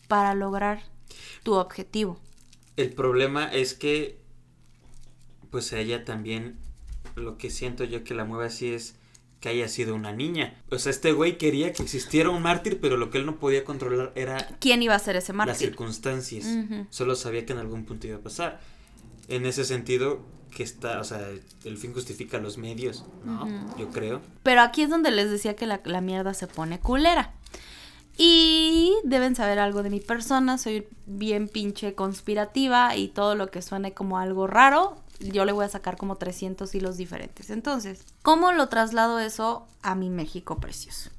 para 0.08 0.34
lograr 0.34 0.82
tu 1.44 1.54
objetivo. 1.54 2.18
El 2.76 2.92
problema 2.92 3.52
es 3.52 3.74
que, 3.74 4.18
pues 5.50 5.72
a 5.72 5.78
ella 5.78 6.04
también, 6.04 6.58
lo 7.14 7.36
que 7.36 7.50
siento 7.50 7.84
yo 7.84 8.04
que 8.04 8.14
la 8.14 8.24
mueve 8.24 8.46
así 8.46 8.72
es 8.72 8.96
que 9.40 9.48
haya 9.48 9.68
sido 9.68 9.94
una 9.94 10.12
niña. 10.12 10.62
O 10.70 10.78
sea, 10.78 10.90
este 10.90 11.12
güey 11.12 11.36
quería 11.36 11.72
que 11.72 11.82
existiera 11.82 12.30
un 12.30 12.42
mártir, 12.42 12.80
pero 12.80 12.96
lo 12.96 13.10
que 13.10 13.18
él 13.18 13.26
no 13.26 13.38
podía 13.38 13.64
controlar 13.64 14.12
era... 14.14 14.38
¿Quién 14.60 14.82
iba 14.82 14.94
a 14.94 14.98
ser 15.00 15.16
ese 15.16 15.32
mártir? 15.32 15.50
Las 15.50 15.58
circunstancias. 15.58 16.46
Solo 16.90 17.16
sabía 17.16 17.44
que 17.44 17.52
en 17.52 17.58
algún 17.58 17.84
punto 17.84 18.06
iba 18.06 18.18
a 18.18 18.20
pasar. 18.20 18.60
En 19.28 19.44
ese 19.44 19.64
sentido, 19.64 20.24
que 20.54 20.62
está, 20.62 21.00
o 21.00 21.04
sea, 21.04 21.28
el 21.64 21.76
fin 21.76 21.92
justifica 21.92 22.38
los 22.38 22.56
medios, 22.56 23.04
¿no? 23.24 23.76
Yo 23.76 23.88
creo. 23.88 24.20
Pero 24.44 24.60
aquí 24.60 24.82
es 24.82 24.90
donde 24.90 25.10
les 25.10 25.30
decía 25.30 25.56
que 25.56 25.66
la, 25.66 25.80
la 25.84 26.00
mierda 26.00 26.34
se 26.34 26.46
pone 26.46 26.78
culera. 26.78 27.34
Y 28.16 28.94
deben 29.04 29.34
saber 29.34 29.58
algo 29.58 29.82
de 29.82 29.90
mi 29.90 30.00
persona, 30.00 30.58
soy 30.58 30.86
bien 31.06 31.48
pinche 31.48 31.94
conspirativa 31.94 32.94
y 32.96 33.08
todo 33.08 33.34
lo 33.34 33.50
que 33.50 33.62
suene 33.62 33.94
como 33.94 34.18
algo 34.18 34.46
raro, 34.46 34.96
yo 35.20 35.44
le 35.44 35.52
voy 35.52 35.64
a 35.64 35.68
sacar 35.68 35.96
como 35.96 36.16
300 36.16 36.74
hilos 36.74 36.96
diferentes. 36.96 37.50
Entonces, 37.50 38.04
¿cómo 38.22 38.52
lo 38.52 38.68
traslado 38.68 39.18
eso 39.18 39.66
a 39.82 39.94
mi 39.94 40.10
México 40.10 40.58
precioso? 40.58 41.10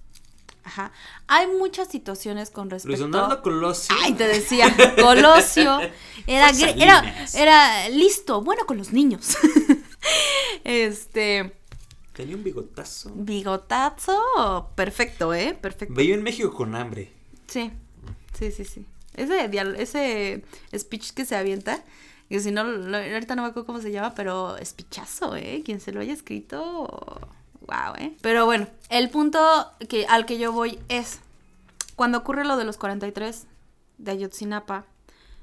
Ajá. 0.64 0.92
Hay 1.28 1.48
muchas 1.48 1.90
situaciones 1.90 2.50
con 2.50 2.70
respecto. 2.70 3.08
Luis 3.08 3.36
Colosio. 3.42 3.96
Ay, 4.02 4.14
te 4.14 4.28
decía, 4.28 4.74
Colosio 5.02 5.80
era, 6.26 6.50
era, 6.50 7.04
era 7.34 7.90
listo, 7.90 8.42
bueno 8.42 8.66
con 8.66 8.78
los 8.78 8.94
niños. 8.94 9.36
este. 10.64 11.54
Tenía 12.14 12.36
un 12.36 12.44
bigotazo. 12.44 13.12
Bigotazo, 13.16 14.70
perfecto, 14.76 15.34
¿eh? 15.34 15.58
Perfecto. 15.60 15.96
Veía 15.96 16.14
en 16.14 16.22
México 16.22 16.54
con 16.54 16.76
hambre. 16.76 17.12
Sí, 17.48 17.72
sí, 18.38 18.52
sí, 18.52 18.66
sí. 18.66 18.86
Ese, 19.16 19.50
ese 19.82 20.44
speech 20.78 21.12
que 21.12 21.26
se 21.26 21.36
avienta, 21.36 21.84
que 22.30 22.40
si 22.40 22.52
no, 22.52 22.62
ahorita 22.62 23.36
no 23.36 23.42
me 23.42 23.50
acuerdo 23.50 23.66
cómo 23.66 23.82
se 23.82 23.92
llama, 23.92 24.14
pero 24.16 24.56
speechazo, 24.64 25.36
¿eh? 25.36 25.64
Quien 25.66 25.80
se 25.80 25.92
lo 25.92 26.02
haya 26.02 26.14
escrito, 26.14 26.88
wow, 27.62 27.96
¿eh? 27.98 28.16
Pero 28.22 28.46
bueno, 28.46 28.68
el 28.90 29.10
punto 29.10 29.72
que, 29.90 30.06
al 30.06 30.26
que 30.26 30.38
yo 30.38 30.52
voy 30.52 30.80
es, 30.90 31.20
cuando 31.96 32.20
ocurre 32.20 32.46
lo 32.46 32.58
de 32.58 32.66
los 32.66 32.78
43 32.78 33.48
de 33.98 34.12
Ayotzinapa, 34.12 34.86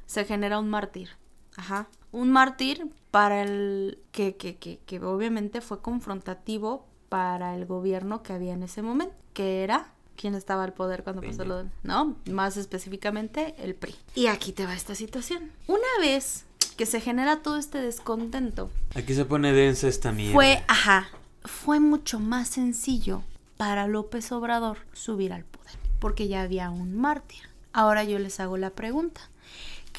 se 0.07 0.25
genera 0.25 0.59
un 0.59 0.71
mártir. 0.71 1.11
Ajá. 1.57 1.89
Un 2.13 2.31
mártir 2.31 2.89
para 3.11 3.43
el 3.43 3.99
que, 4.13 4.37
que, 4.37 4.57
que, 4.57 4.79
que 4.87 5.01
obviamente 5.01 5.61
fue 5.61 5.81
confrontativo 5.81 6.87
para 7.09 7.57
el 7.57 7.67
gobierno 7.67 8.23
que 8.23 8.33
había 8.33 8.53
en 8.55 8.63
ese 8.63 8.83
momento, 8.83 9.15
que 9.33 9.63
era 9.65 9.93
quién 10.17 10.35
estaba 10.35 10.65
al 10.65 10.75
poder 10.75 11.03
cuando 11.03 11.23
pasó 11.23 11.45
lo, 11.45 11.65
¿no? 11.83 12.17
Más 12.31 12.57
específicamente 12.57 13.55
el 13.59 13.75
PRI. 13.75 13.95
Y 14.15 14.27
aquí 14.27 14.53
te 14.53 14.67
va 14.67 14.75
esta 14.75 14.95
situación. 14.95 15.51
Una 15.67 15.89
vez 16.01 16.45
que 16.77 16.85
se 16.85 17.01
genera 17.01 17.43
todo 17.43 17.57
este 17.57 17.79
descontento. 17.81 18.71
Aquí 18.95 19.15
se 19.15 19.25
pone 19.25 19.53
densa 19.53 19.89
esta 19.89 20.13
mierda. 20.13 20.35
Fue, 20.35 20.63
ajá, 20.69 21.09
fue 21.45 21.81
mucho 21.81 22.21
más 22.21 22.49
sencillo 22.49 23.23
para 23.57 23.87
López 23.87 24.31
Obrador 24.33 24.79
subir 24.93 25.33
al 25.33 25.45
poder, 25.45 25.73
porque 25.99 26.29
ya 26.29 26.43
había 26.43 26.71
un 26.71 26.97
mártir. 26.97 27.49
Ahora 27.73 28.05
yo 28.05 28.19
les 28.19 28.41
hago 28.41 28.57
la 28.57 28.71
pregunta. 28.71 29.30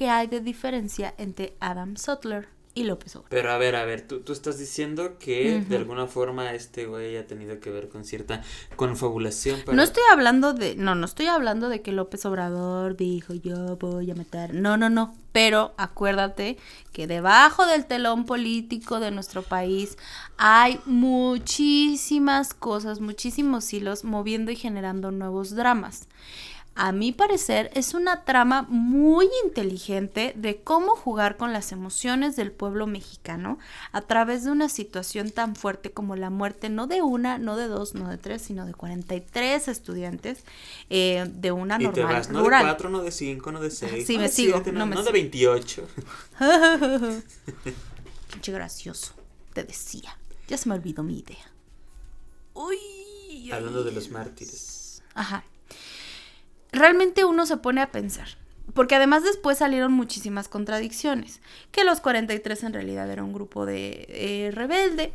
¿Qué 0.02 0.10
hay 0.10 0.26
de 0.26 0.40
diferencia 0.40 1.14
entre 1.20 1.54
Adam 1.60 1.96
Sutler 1.96 2.48
y 2.74 2.86
López 2.86 3.16
Obrador? 3.16 3.30
Pero 3.30 3.52
a 3.52 3.60
ver, 3.60 3.76
a 3.76 3.86
ver, 3.86 4.02
tú, 4.02 4.22
tú 4.22 4.34
estás 4.34 4.58
diciendo 4.58 5.20
que 5.20 5.62
de 5.62 5.78
alguna 5.78 6.08
forma 6.08 6.52
este 6.54 6.88
güey 6.88 7.18
ha 7.18 7.28
tenido 7.28 7.60
que 7.60 7.70
ver 7.70 7.88
con 7.88 8.04
cierta 8.04 8.42
confabulación 8.76 9.62
para... 9.64 9.76
No 9.76 9.84
estoy 9.84 10.02
hablando 10.12 10.54
de, 10.54 10.76
no, 10.76 10.96
no 10.96 11.06
estoy 11.06 11.28
hablando 11.28 11.70
de 11.70 11.84
que 11.84 11.92
López 11.92 12.26
Obrador 12.26 12.98
dijo 12.98 13.36
yo 13.36 13.78
voy 13.78 14.10
a 14.10 14.16
matar, 14.16 14.56
no, 14.56 14.76
no, 14.76 14.90
no, 14.90 15.14
pero 15.34 15.76
acuérdate 15.78 16.58
que 16.94 17.06
debajo 17.06 17.68
del 17.68 17.86
telón 17.86 18.26
político 18.26 19.00
de 19.00 19.12
nuestro 19.12 19.44
país 19.44 20.00
hay 20.36 20.80
muchísimas 20.86 22.56
cosas, 22.56 23.02
muchísimos 23.02 23.72
hilos 23.72 24.04
moviendo 24.04 24.50
y 24.50 24.56
generando 24.56 25.12
nuevos 25.12 25.54
dramas 25.54 26.08
a 26.74 26.94
mi 26.94 27.12
parecer, 27.12 27.70
es 27.74 27.94
una 27.94 28.24
trama 28.24 28.62
muy 28.70 29.28
inteligente 29.46 30.34
de 30.38 30.62
cómo 30.62 30.96
jugar 30.96 31.36
con 31.36 31.52
las 31.52 31.72
emociones 31.74 32.36
del 32.38 32.52
pueblo 32.52 32.88
mexicano 32.88 33.60
a 33.92 34.02
través 34.02 34.46
de 34.46 34.52
una 34.52 34.70
situación 34.70 35.32
tan 35.32 35.56
fuerte 35.56 35.92
como 35.92 36.16
la 36.16 36.30
muerte 36.30 36.70
no 36.70 36.88
de 36.88 37.02
una, 37.02 37.38
no 37.38 37.58
de 37.58 37.68
dos, 37.68 37.94
no 37.94 38.10
de 38.10 38.18
tres, 38.18 38.42
sino 38.42 38.66
de 38.66 38.74
43 38.74 39.68
estudiantes 39.68 40.46
eh, 40.90 41.30
de 41.30 41.52
una 41.52 41.76
y 41.80 41.84
normal 41.84 41.94
te 41.94 42.04
vas, 42.04 42.30
no 42.30 42.40
rural. 42.42 42.64
de 42.64 42.70
cuatro, 42.70 42.90
no 42.90 43.02
de 43.02 43.12
cinco, 43.12 43.52
no 43.52 43.60
de 43.60 43.70
seis. 43.70 44.08
Sí, 44.08 44.14
no 44.14 44.22
me 44.22 44.28
de 44.28 44.34
sigo, 44.34 44.54
siete, 44.54 44.72
no 44.72 44.80
no, 44.80 44.86
me 44.86 44.96
no 44.96 45.02
de 45.04 45.08
sigo. 45.08 45.14
28. 45.14 45.88
Pinche 48.32 48.52
gracioso, 48.54 49.14
te 49.54 49.64
decía. 49.66 50.18
Ya 50.48 50.58
se 50.58 50.70
me 50.70 50.76
olvidó 50.76 51.04
mi 51.04 51.20
idea. 51.20 51.52
Uy. 52.54 53.52
Hablando 53.52 53.84
de 53.84 53.92
los 53.92 54.10
mártires. 54.10 55.04
Ajá. 55.14 55.44
Realmente 56.72 57.26
uno 57.26 57.46
se 57.46 57.58
pone 57.58 57.82
a 57.82 57.92
pensar. 57.92 58.28
Porque 58.74 58.96
además 58.96 59.24
después 59.24 59.58
salieron 59.58 59.92
muchísimas 59.92 60.48
contradicciones. 60.48 61.42
Que 61.72 61.84
los 61.84 62.00
43 62.00 62.64
en 62.64 62.74
realidad 62.74 63.12
era 63.12 63.24
un 63.24 63.34
grupo 63.34 63.66
de 63.66 64.06
eh, 64.08 64.52
rebelde, 64.54 65.14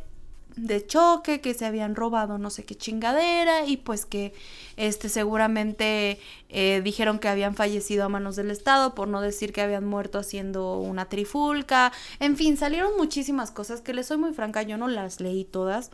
de 0.57 0.85
choque, 0.85 1.39
que 1.39 1.53
se 1.53 1.65
habían 1.65 1.95
robado 1.95 2.37
no 2.37 2.49
sé 2.49 2.65
qué 2.65 2.75
chingadera 2.75 3.65
y 3.65 3.77
pues 3.77 4.05
que 4.05 4.33
este 4.75 5.07
seguramente 5.07 6.19
eh, 6.49 6.81
dijeron 6.83 7.19
que 7.19 7.27
habían 7.27 7.55
fallecido 7.55 8.03
a 8.03 8.09
manos 8.09 8.35
del 8.35 8.51
Estado, 8.51 8.95
por 8.95 9.07
no 9.07 9.21
decir 9.21 9.53
que 9.53 9.61
habían 9.61 9.85
muerto 9.85 10.19
haciendo 10.19 10.79
una 10.79 11.05
trifulca. 11.05 11.91
En 12.19 12.35
fin, 12.35 12.57
salieron 12.57 12.97
muchísimas 12.97 13.51
cosas 13.51 13.81
que 13.81 13.93
les 13.93 14.07
soy 14.07 14.17
muy 14.17 14.33
franca, 14.33 14.63
yo 14.63 14.77
no 14.77 14.87
las 14.87 15.21
leí 15.21 15.45
todas 15.45 15.91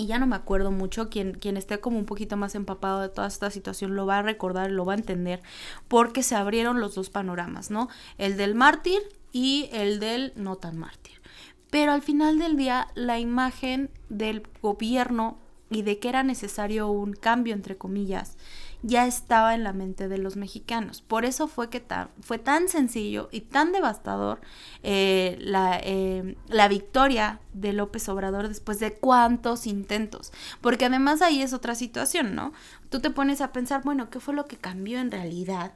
y 0.00 0.06
ya 0.06 0.18
no 0.18 0.26
me 0.26 0.36
acuerdo 0.36 0.70
mucho, 0.70 1.10
quien, 1.10 1.36
esté 1.58 1.78
como 1.78 1.98
un 1.98 2.06
poquito 2.06 2.38
más 2.38 2.54
empapado 2.54 3.02
de 3.02 3.10
toda 3.10 3.28
esta 3.28 3.50
situación 3.50 3.94
lo 3.94 4.06
va 4.06 4.18
a 4.18 4.22
recordar, 4.22 4.70
lo 4.70 4.86
va 4.86 4.94
a 4.94 4.96
entender, 4.96 5.42
porque 5.88 6.22
se 6.22 6.34
abrieron 6.36 6.80
los 6.80 6.94
dos 6.94 7.10
panoramas, 7.10 7.70
¿no? 7.70 7.90
El 8.16 8.38
del 8.38 8.54
mártir 8.54 9.02
y 9.30 9.68
el 9.72 10.00
del 10.00 10.32
no 10.36 10.56
tan 10.56 10.78
mártir. 10.78 11.20
Pero 11.68 11.92
al 11.92 12.00
final 12.00 12.38
del 12.38 12.56
día, 12.56 12.88
la 12.94 13.18
imagen 13.18 13.90
del 14.08 14.42
gobierno 14.62 15.36
y 15.68 15.82
de 15.82 15.98
que 15.98 16.08
era 16.08 16.22
necesario 16.22 16.90
un 16.90 17.12
cambio, 17.12 17.52
entre 17.52 17.76
comillas, 17.76 18.38
ya 18.82 19.06
estaba 19.06 19.54
en 19.54 19.62
la 19.62 19.72
mente 19.74 20.08
de 20.08 20.16
los 20.18 20.36
mexicanos. 20.36 21.02
Por 21.02 21.24
eso 21.24 21.48
fue 21.48 21.68
que 21.68 21.80
ta- 21.80 22.08
fue 22.22 22.38
tan 22.38 22.68
sencillo 22.68 23.28
y 23.30 23.42
tan 23.42 23.72
devastador 23.72 24.40
eh, 24.82 25.36
la, 25.40 25.78
eh, 25.82 26.36
la 26.48 26.66
victoria 26.68 27.40
de 27.52 27.72
López 27.74 28.08
Obrador 28.08 28.48
después 28.48 28.80
de 28.80 28.94
cuántos 28.94 29.66
intentos. 29.66 30.32
Porque 30.60 30.86
además 30.86 31.20
ahí 31.22 31.42
es 31.42 31.52
otra 31.52 31.74
situación, 31.74 32.34
¿no? 32.34 32.52
Tú 32.88 33.00
te 33.00 33.10
pones 33.10 33.40
a 33.42 33.52
pensar, 33.52 33.82
bueno, 33.84 34.08
¿qué 34.08 34.18
fue 34.20 34.34
lo 34.34 34.46
que 34.46 34.56
cambió 34.56 34.98
en 34.98 35.10
realidad 35.10 35.72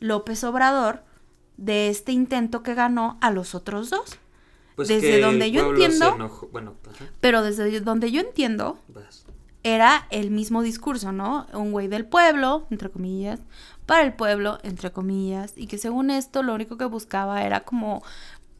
López 0.00 0.42
Obrador 0.44 1.02
de 1.58 1.88
este 1.88 2.12
intento 2.12 2.62
que 2.62 2.74
ganó 2.74 3.18
a 3.20 3.30
los 3.30 3.54
otros 3.54 3.90
dos? 3.90 4.16
Pues 4.76 4.86
Desde 4.88 5.20
donde 5.20 5.50
yo 5.50 5.70
entiendo- 5.70 6.14
enojó- 6.14 6.48
Bueno, 6.52 6.74
Pero 7.20 7.42
desde 7.42 7.80
donde 7.80 8.12
yo 8.12 8.20
entiendo. 8.20 8.78
Era 9.62 10.06
el 10.10 10.30
mismo 10.30 10.62
discurso, 10.62 11.12
¿no? 11.12 11.46
Un 11.52 11.72
güey 11.72 11.88
del 11.88 12.06
pueblo, 12.06 12.66
entre 12.70 12.90
comillas, 12.90 13.40
para 13.86 14.02
el 14.02 14.12
pueblo, 14.14 14.58
entre 14.62 14.92
comillas, 14.92 15.52
y 15.56 15.66
que 15.66 15.78
según 15.78 16.10
esto 16.10 16.42
lo 16.42 16.54
único 16.54 16.76
que 16.76 16.84
buscaba 16.84 17.42
era 17.42 17.64
como, 17.64 18.02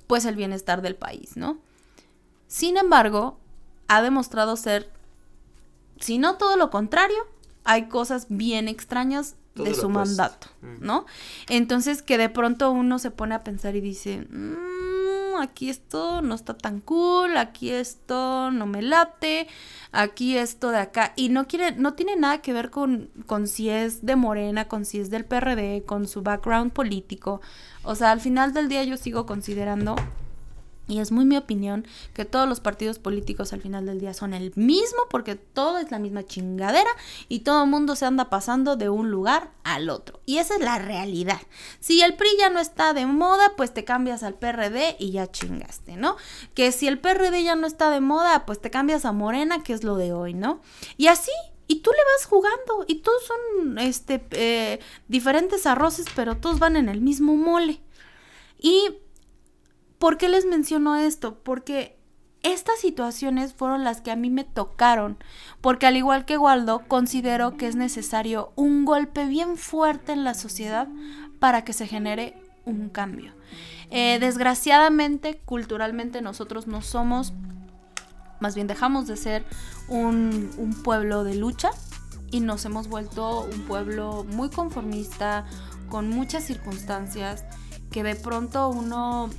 pues, 0.06 0.24
el 0.24 0.36
bienestar 0.36 0.82
del 0.82 0.96
país, 0.96 1.36
¿no? 1.36 1.58
Sin 2.46 2.76
embargo, 2.76 3.38
ha 3.88 4.02
demostrado 4.02 4.56
ser, 4.56 4.90
si 6.00 6.18
no 6.18 6.36
todo 6.36 6.56
lo 6.56 6.70
contrario, 6.70 7.18
hay 7.64 7.88
cosas 7.88 8.26
bien 8.28 8.68
extrañas 8.68 9.36
Todo 9.54 9.66
de 9.66 9.74
su 9.74 9.88
mandato, 9.88 10.48
Mm. 10.62 10.76
¿no? 10.80 11.06
Entonces 11.48 12.02
que 12.02 12.16
de 12.16 12.28
pronto 12.28 12.70
uno 12.70 12.98
se 12.98 13.10
pone 13.10 13.34
a 13.34 13.44
pensar 13.44 13.76
y 13.76 13.80
dice, 13.80 14.26
"Mm, 15.38 15.42
aquí 15.42 15.70
esto 15.70 16.22
no 16.22 16.34
está 16.34 16.56
tan 16.56 16.80
cool, 16.80 17.36
aquí 17.36 17.70
esto 17.70 18.50
no 18.50 18.66
me 18.66 18.82
late, 18.82 19.48
aquí 19.92 20.36
esto 20.36 20.70
de 20.70 20.78
acá. 20.78 21.12
Y 21.16 21.28
no 21.28 21.46
quiere, 21.46 21.72
no 21.72 21.94
tiene 21.94 22.16
nada 22.16 22.42
que 22.42 22.52
ver 22.52 22.70
con, 22.70 23.10
con 23.26 23.48
si 23.48 23.70
es 23.70 24.04
de 24.04 24.16
Morena, 24.16 24.68
con 24.68 24.84
si 24.84 25.00
es 25.00 25.10
del 25.10 25.24
PRD, 25.24 25.84
con 25.84 26.06
su 26.08 26.22
background 26.22 26.72
político. 26.72 27.40
O 27.82 27.94
sea, 27.94 28.10
al 28.10 28.20
final 28.20 28.52
del 28.52 28.68
día 28.68 28.84
yo 28.84 28.96
sigo 28.96 29.26
considerando 29.26 29.96
y 30.88 31.00
es 31.00 31.12
muy 31.12 31.26
mi 31.26 31.36
opinión 31.36 31.86
que 32.14 32.24
todos 32.24 32.48
los 32.48 32.60
partidos 32.60 32.98
políticos 32.98 33.52
al 33.52 33.60
final 33.60 33.84
del 33.84 34.00
día 34.00 34.14
son 34.14 34.32
el 34.32 34.52
mismo 34.56 34.98
porque 35.10 35.36
todo 35.36 35.78
es 35.78 35.90
la 35.90 35.98
misma 35.98 36.24
chingadera 36.24 36.90
y 37.28 37.40
todo 37.40 37.64
el 37.64 37.70
mundo 37.70 37.94
se 37.94 38.06
anda 38.06 38.30
pasando 38.30 38.76
de 38.76 38.88
un 38.88 39.10
lugar 39.10 39.50
al 39.64 39.90
otro. 39.90 40.20
Y 40.24 40.38
esa 40.38 40.54
es 40.56 40.62
la 40.62 40.78
realidad. 40.78 41.40
Si 41.78 42.00
el 42.00 42.14
PRI 42.14 42.28
ya 42.38 42.48
no 42.48 42.58
está 42.58 42.94
de 42.94 43.04
moda, 43.04 43.52
pues 43.56 43.74
te 43.74 43.84
cambias 43.84 44.22
al 44.22 44.34
PRD 44.34 44.96
y 44.98 45.12
ya 45.12 45.30
chingaste, 45.30 45.96
¿no? 45.96 46.16
Que 46.54 46.72
si 46.72 46.88
el 46.88 46.98
PRD 46.98 47.44
ya 47.44 47.54
no 47.54 47.66
está 47.66 47.90
de 47.90 48.00
moda, 48.00 48.46
pues 48.46 48.60
te 48.60 48.70
cambias 48.70 49.04
a 49.04 49.12
Morena, 49.12 49.62
que 49.62 49.74
es 49.74 49.84
lo 49.84 49.96
de 49.96 50.12
hoy, 50.12 50.34
¿no? 50.34 50.60
Y 50.96 51.08
así. 51.08 51.32
Y 51.70 51.80
tú 51.80 51.90
le 51.90 51.98
vas 51.98 52.24
jugando 52.24 52.86
y 52.86 53.02
todos 53.02 53.22
son 53.26 53.78
este 53.78 54.26
eh, 54.30 54.80
diferentes 55.06 55.66
arroces, 55.66 56.06
pero 56.16 56.38
todos 56.38 56.58
van 56.58 56.76
en 56.76 56.88
el 56.88 57.02
mismo 57.02 57.36
mole. 57.36 57.82
Y 58.58 58.88
¿Por 59.98 60.16
qué 60.16 60.28
les 60.28 60.46
menciono 60.46 60.96
esto? 60.96 61.38
Porque 61.42 61.98
estas 62.42 62.78
situaciones 62.78 63.52
fueron 63.52 63.82
las 63.84 64.00
que 64.00 64.10
a 64.10 64.16
mí 64.16 64.30
me 64.30 64.44
tocaron, 64.44 65.18
porque 65.60 65.86
al 65.86 65.96
igual 65.96 66.24
que 66.24 66.38
Waldo, 66.38 66.82
considero 66.86 67.56
que 67.56 67.66
es 67.66 67.74
necesario 67.74 68.52
un 68.54 68.84
golpe 68.84 69.26
bien 69.26 69.56
fuerte 69.56 70.12
en 70.12 70.24
la 70.24 70.34
sociedad 70.34 70.88
para 71.40 71.64
que 71.64 71.72
se 71.72 71.86
genere 71.86 72.40
un 72.64 72.90
cambio. 72.90 73.32
Eh, 73.90 74.18
desgraciadamente, 74.20 75.40
culturalmente 75.44 76.22
nosotros 76.22 76.66
no 76.66 76.80
somos, 76.80 77.32
más 78.40 78.54
bien 78.54 78.66
dejamos 78.66 79.08
de 79.08 79.16
ser 79.16 79.44
un, 79.88 80.50
un 80.58 80.82
pueblo 80.82 81.24
de 81.24 81.34
lucha 81.34 81.70
y 82.30 82.40
nos 82.40 82.64
hemos 82.64 82.88
vuelto 82.88 83.48
un 83.52 83.62
pueblo 83.62 84.24
muy 84.24 84.50
conformista, 84.50 85.44
con 85.88 86.10
muchas 86.10 86.44
circunstancias, 86.44 87.44
que 87.90 88.02
de 88.02 88.14
pronto 88.14 88.68
uno 88.68 89.30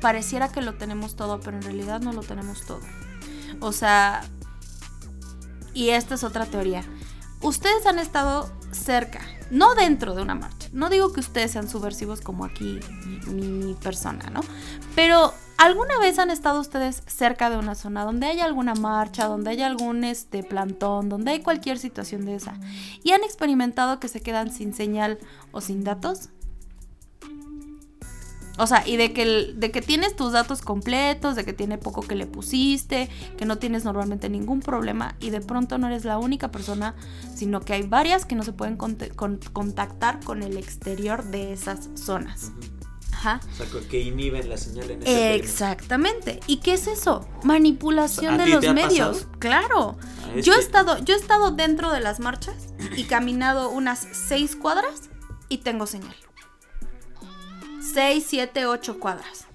pareciera 0.00 0.48
que 0.48 0.62
lo 0.62 0.74
tenemos 0.74 1.16
todo, 1.16 1.40
pero 1.40 1.56
en 1.56 1.62
realidad 1.62 2.00
no 2.00 2.12
lo 2.12 2.22
tenemos 2.22 2.62
todo. 2.66 2.80
O 3.60 3.72
sea, 3.72 4.22
y 5.74 5.90
esta 5.90 6.14
es 6.14 6.24
otra 6.24 6.46
teoría. 6.46 6.84
Ustedes 7.40 7.86
han 7.86 7.98
estado 7.98 8.50
cerca, 8.72 9.20
no 9.50 9.74
dentro 9.74 10.14
de 10.14 10.22
una 10.22 10.34
marcha. 10.34 10.68
No 10.72 10.90
digo 10.90 11.12
que 11.12 11.20
ustedes 11.20 11.52
sean 11.52 11.68
subversivos 11.68 12.20
como 12.20 12.44
aquí 12.44 12.80
mi, 13.26 13.74
persona, 13.74 14.28
¿no? 14.30 14.40
Pero 14.94 15.32
¿alguna 15.56 15.98
vez 15.98 16.18
han 16.18 16.30
estado 16.30 16.60
ustedes 16.60 17.02
cerca 17.06 17.48
de 17.48 17.56
una 17.56 17.74
zona 17.74 18.04
donde 18.04 18.26
haya 18.26 18.44
alguna 18.44 18.74
marcha, 18.74 19.26
donde 19.26 19.50
haya 19.50 19.66
algún 19.66 20.04
este 20.04 20.42
plantón, 20.42 21.08
donde 21.08 21.30
hay 21.30 21.42
cualquier 21.42 21.78
situación 21.78 22.24
de 22.24 22.34
esa 22.34 22.58
y 23.02 23.12
han 23.12 23.22
experimentado 23.22 24.00
que 24.00 24.08
se 24.08 24.20
quedan 24.20 24.50
sin 24.52 24.74
señal 24.74 25.18
o 25.52 25.60
sin 25.60 25.84
datos? 25.84 26.30
O 28.58 28.66
sea, 28.66 28.86
y 28.86 28.96
de 28.96 29.12
que, 29.12 29.22
el- 29.22 29.60
de 29.60 29.70
que 29.70 29.80
tienes 29.82 30.16
tus 30.16 30.32
datos 30.32 30.62
completos, 30.62 31.36
de 31.36 31.44
que 31.44 31.52
tiene 31.52 31.78
poco 31.78 32.02
que 32.02 32.14
le 32.16 32.26
pusiste, 32.26 33.08
que 33.36 33.44
no 33.46 33.58
tienes 33.58 33.84
normalmente 33.84 34.28
ningún 34.28 34.60
problema 34.60 35.14
y 35.20 35.30
de 35.30 35.40
pronto 35.40 35.78
no 35.78 35.86
eres 35.86 36.04
la 36.04 36.18
única 36.18 36.50
persona, 36.50 36.94
sino 37.34 37.60
que 37.60 37.72
hay 37.74 37.82
varias 37.82 38.24
que 38.26 38.34
no 38.34 38.42
se 38.42 38.52
pueden 38.52 38.76
conte- 38.76 39.10
con- 39.14 39.38
contactar 39.52 40.20
con 40.24 40.42
el 40.42 40.56
exterior 40.56 41.24
de 41.24 41.52
esas 41.52 41.88
zonas. 41.94 42.50
Ajá. 43.12 43.40
O 43.52 43.56
sea, 43.56 43.66
que 43.90 44.00
inhiben 44.00 44.48
la 44.48 44.56
señal 44.56 44.90
en 44.92 45.02
ese. 45.02 45.34
Exactamente. 45.34 46.38
¿Y 46.46 46.58
qué 46.58 46.74
es 46.74 46.86
eso? 46.86 47.26
Manipulación 47.42 48.34
¿A 48.34 48.38
de 48.38 48.44
ti 48.44 48.52
los 48.52 48.74
medios. 48.74 49.08
pasado? 49.18 49.32
Claro. 49.40 49.96
Ah, 50.24 50.38
Yo 50.40 50.54
he 50.54 50.58
estado, 50.60 50.98
yo 51.04 51.14
he 51.14 51.16
estado 51.18 51.50
dentro 51.50 51.90
de 51.92 51.98
las 52.00 52.20
marchas 52.20 52.54
y 52.96 53.04
caminado 53.04 53.70
unas 53.70 54.06
seis 54.12 54.54
cuadras 54.54 55.10
y 55.48 55.58
tengo 55.58 55.86
señal. 55.86 56.14
Seis, 57.92 58.26
siete, 58.28 58.66
ocho 58.66 59.00
cuadras. 59.00 59.46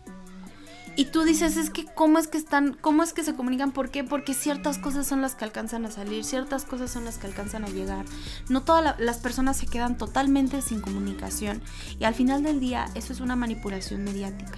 Y 0.95 1.05
tú 1.05 1.23
dices, 1.23 1.55
es 1.55 1.69
que 1.69 1.85
cómo 1.85 2.17
es 2.17 2.27
que 2.27 2.39
están, 2.39 2.73
cómo 2.73 3.03
es 3.03 3.13
que 3.13 3.23
se 3.23 3.35
comunican, 3.35 3.71
¿por 3.71 3.91
qué? 3.91 4.03
Porque 4.03 4.33
ciertas 4.33 4.79
cosas 4.79 5.05
son 5.05 5.21
las 5.21 5.35
que 5.35 5.45
alcanzan 5.45 5.85
a 5.85 5.91
salir, 5.91 6.23
ciertas 6.23 6.65
cosas 6.65 6.89
son 6.89 7.05
las 7.05 7.19
que 7.19 7.27
alcanzan 7.27 7.63
a 7.63 7.69
llegar. 7.69 8.05
No 8.49 8.63
todas 8.63 8.99
las 8.99 9.17
personas 9.17 9.57
se 9.57 9.67
quedan 9.67 9.99
totalmente 9.99 10.63
sin 10.63 10.81
comunicación. 10.81 11.61
Y 11.99 12.05
al 12.05 12.15
final 12.15 12.41
del 12.41 12.59
día, 12.59 12.89
eso 12.95 13.13
es 13.13 13.19
una 13.19 13.35
manipulación 13.35 14.03
mediática. 14.03 14.57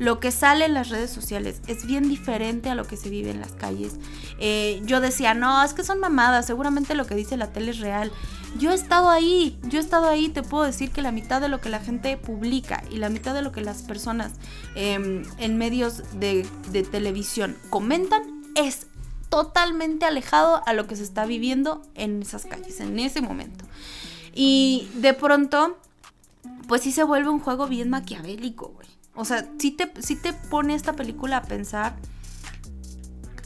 Lo 0.00 0.18
que 0.18 0.32
sale 0.32 0.64
en 0.64 0.72
las 0.72 0.88
redes 0.88 1.10
sociales 1.10 1.60
es 1.66 1.84
bien 1.84 2.08
diferente 2.08 2.70
a 2.70 2.74
lo 2.74 2.86
que 2.86 2.96
se 2.96 3.10
vive 3.10 3.30
en 3.30 3.38
las 3.38 3.52
calles. 3.52 3.96
Eh, 4.38 4.80
yo 4.86 4.98
decía, 4.98 5.34
no, 5.34 5.62
es 5.62 5.74
que 5.74 5.84
son 5.84 6.00
mamadas, 6.00 6.46
seguramente 6.46 6.94
lo 6.94 7.04
que 7.04 7.14
dice 7.14 7.36
la 7.36 7.52
tele 7.52 7.72
es 7.72 7.80
real. 7.80 8.10
Yo 8.58 8.70
he 8.70 8.74
estado 8.74 9.10
ahí, 9.10 9.58
yo 9.64 9.78
he 9.78 9.82
estado 9.82 10.08
ahí, 10.08 10.30
te 10.30 10.42
puedo 10.42 10.64
decir 10.64 10.90
que 10.90 11.02
la 11.02 11.12
mitad 11.12 11.42
de 11.42 11.50
lo 11.50 11.60
que 11.60 11.68
la 11.68 11.80
gente 11.80 12.16
publica 12.16 12.82
y 12.90 12.96
la 12.96 13.10
mitad 13.10 13.34
de 13.34 13.42
lo 13.42 13.52
que 13.52 13.60
las 13.60 13.82
personas 13.82 14.32
em, 14.74 15.22
en 15.36 15.58
medios 15.58 16.02
de, 16.18 16.46
de 16.72 16.82
televisión 16.82 17.58
comentan 17.68 18.22
es 18.54 18.86
totalmente 19.28 20.06
alejado 20.06 20.62
a 20.64 20.72
lo 20.72 20.86
que 20.86 20.96
se 20.96 21.02
está 21.02 21.26
viviendo 21.26 21.82
en 21.94 22.22
esas 22.22 22.46
calles, 22.46 22.80
en 22.80 22.98
ese 22.98 23.20
momento. 23.20 23.66
Y 24.34 24.88
de 24.94 25.12
pronto, 25.12 25.76
pues 26.68 26.80
sí 26.80 26.90
se 26.90 27.04
vuelve 27.04 27.28
un 27.28 27.40
juego 27.40 27.66
bien 27.66 27.90
maquiavélico, 27.90 28.68
güey. 28.68 28.88
O 29.20 29.24
sea, 29.26 29.46
sí 29.58 29.70
te, 29.72 29.86
te 29.86 30.32
pone 30.32 30.74
esta 30.74 30.94
película 30.94 31.36
a 31.36 31.42
pensar 31.42 31.94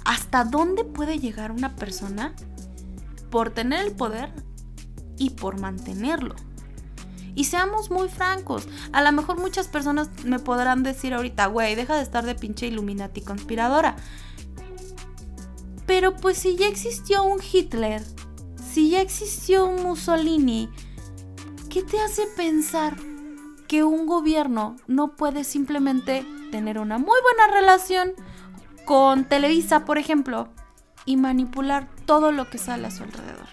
hasta 0.05 0.45
dónde 0.45 0.85
puede 0.85 1.19
llegar 1.19 1.51
una 1.51 1.75
persona 1.75 2.33
por 3.29 3.51
tener 3.51 3.85
el 3.85 3.91
poder 3.91 4.33
y 5.19 5.31
por 5.31 5.59
mantenerlo. 5.59 6.37
Y 7.35 7.45
seamos 7.45 7.91
muy 7.91 8.09
francos, 8.09 8.69
a 8.93 9.03
lo 9.03 9.11
mejor 9.11 9.41
muchas 9.41 9.67
personas 9.67 10.09
me 10.25 10.39
podrán 10.39 10.85
decir 10.85 11.13
ahorita, 11.13 11.47
güey, 11.47 11.75
deja 11.75 11.97
de 11.97 12.03
estar 12.03 12.25
de 12.25 12.37
pinche 12.37 12.69
Illuminati 12.69 13.23
conspiradora. 13.23 13.97
Pero 15.87 16.15
pues 16.15 16.39
si 16.39 16.55
ya 16.55 16.69
existió 16.69 17.25
un 17.25 17.41
Hitler, 17.43 18.05
si 18.73 18.91
ya 18.91 19.01
existió 19.01 19.67
un 19.67 19.83
Mussolini, 19.83 20.69
¿qué 21.69 21.83
te 21.83 21.99
hace 21.99 22.29
pensar 22.37 22.97
que 23.75 23.83
un 23.83 24.07
gobierno 24.07 24.77
no 24.87 25.17
puede 25.17 25.43
simplemente 25.43 26.25
tener 26.53 26.79
una 26.79 26.97
muy 26.97 27.19
buena 27.23 27.53
relación 27.53 28.13
con 28.85 29.25
Televisa, 29.25 29.85
por 29.85 29.99
ejemplo, 29.99 30.47
y 31.05 31.17
manipular 31.17 31.89
todo 32.07 32.31
lo 32.31 32.49
que 32.49 32.59
sale 32.59 32.87
a 32.87 32.93
su 32.93 33.03
alrededor. 33.03 33.49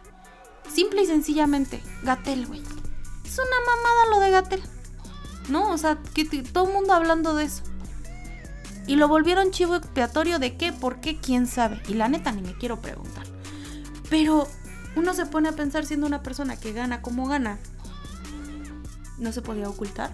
Simple 0.72 1.02
y 1.02 1.06
sencillamente, 1.08 1.82
Gatel, 2.04 2.46
güey. 2.46 2.62
Es 3.26 3.40
una 3.40 3.58
mamada 3.66 4.10
lo 4.12 4.20
de 4.20 4.30
Gatel. 4.30 4.64
¿No? 5.50 5.72
O 5.72 5.78
sea, 5.80 5.98
que 6.14 6.24
todo 6.26 6.68
el 6.68 6.74
mundo 6.74 6.94
hablando 6.94 7.34
de 7.34 7.46
eso. 7.46 7.64
Y 8.86 8.98
lo 8.98 9.08
volvieron 9.08 9.50
chivo 9.50 9.76
expiatorio 9.76 10.38
de 10.38 10.56
qué, 10.56 10.72
por 10.72 11.02
qué, 11.02 11.18
quién 11.18 11.48
sabe. 11.48 11.82
Y 11.88 11.96
la 11.96 12.10
neta 12.10 12.32
ni 12.32 12.44
me 12.44 12.56
quiero 12.56 12.80
preguntar. 12.80 13.26
Pero 14.08 14.48
uno 14.96 15.16
se 15.16 15.26
pone 15.26 15.50
a 15.50 15.54
pensar 15.54 15.88
siendo 15.88 16.06
una 16.06 16.22
persona 16.22 16.58
que 16.58 16.74
gana 16.74 17.02
como 17.02 17.26
gana 17.26 17.58
no 19.18 19.32
se 19.32 19.42
podía 19.42 19.70
ocultar. 19.70 20.12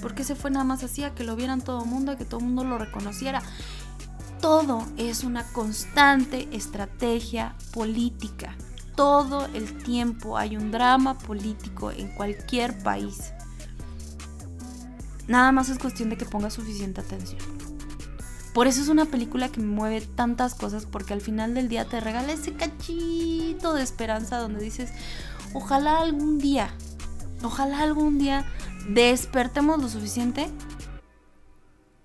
Porque 0.00 0.24
se 0.24 0.34
fue 0.34 0.50
nada 0.50 0.64
más 0.64 0.84
así 0.84 1.04
a 1.04 1.14
que 1.14 1.24
lo 1.24 1.36
vieran 1.36 1.60
todo 1.60 1.84
el 1.84 1.90
mundo, 1.90 2.12
a 2.12 2.16
que 2.16 2.24
todo 2.24 2.40
el 2.40 2.46
mundo 2.46 2.64
lo 2.64 2.78
reconociera. 2.78 3.42
Todo 4.40 4.86
es 4.96 5.24
una 5.24 5.44
constante 5.52 6.48
estrategia 6.52 7.54
política. 7.72 8.54
Todo 8.94 9.46
el 9.54 9.82
tiempo 9.82 10.38
hay 10.38 10.56
un 10.56 10.70
drama 10.70 11.18
político 11.18 11.90
en 11.90 12.08
cualquier 12.08 12.78
país. 12.82 13.32
Nada 15.28 15.50
más 15.52 15.68
es 15.68 15.78
cuestión 15.78 16.10
de 16.10 16.16
que 16.16 16.24
ponga 16.24 16.50
suficiente 16.50 17.00
atención. 17.00 17.40
Por 18.56 18.66
eso 18.66 18.80
es 18.80 18.88
una 18.88 19.04
película 19.04 19.50
que 19.50 19.60
me 19.60 19.66
mueve 19.66 20.00
tantas 20.00 20.54
cosas 20.54 20.86
porque 20.86 21.12
al 21.12 21.20
final 21.20 21.52
del 21.52 21.68
día 21.68 21.84
te 21.84 22.00
regala 22.00 22.32
ese 22.32 22.54
cachito 22.54 23.74
de 23.74 23.82
esperanza 23.82 24.38
donde 24.38 24.64
dices, 24.64 24.92
ojalá 25.52 26.00
algún 26.00 26.38
día 26.38 26.70
Ojalá 27.42 27.82
algún 27.82 28.18
día 28.18 28.44
despertemos 28.88 29.80
lo 29.82 29.88
suficiente 29.88 30.48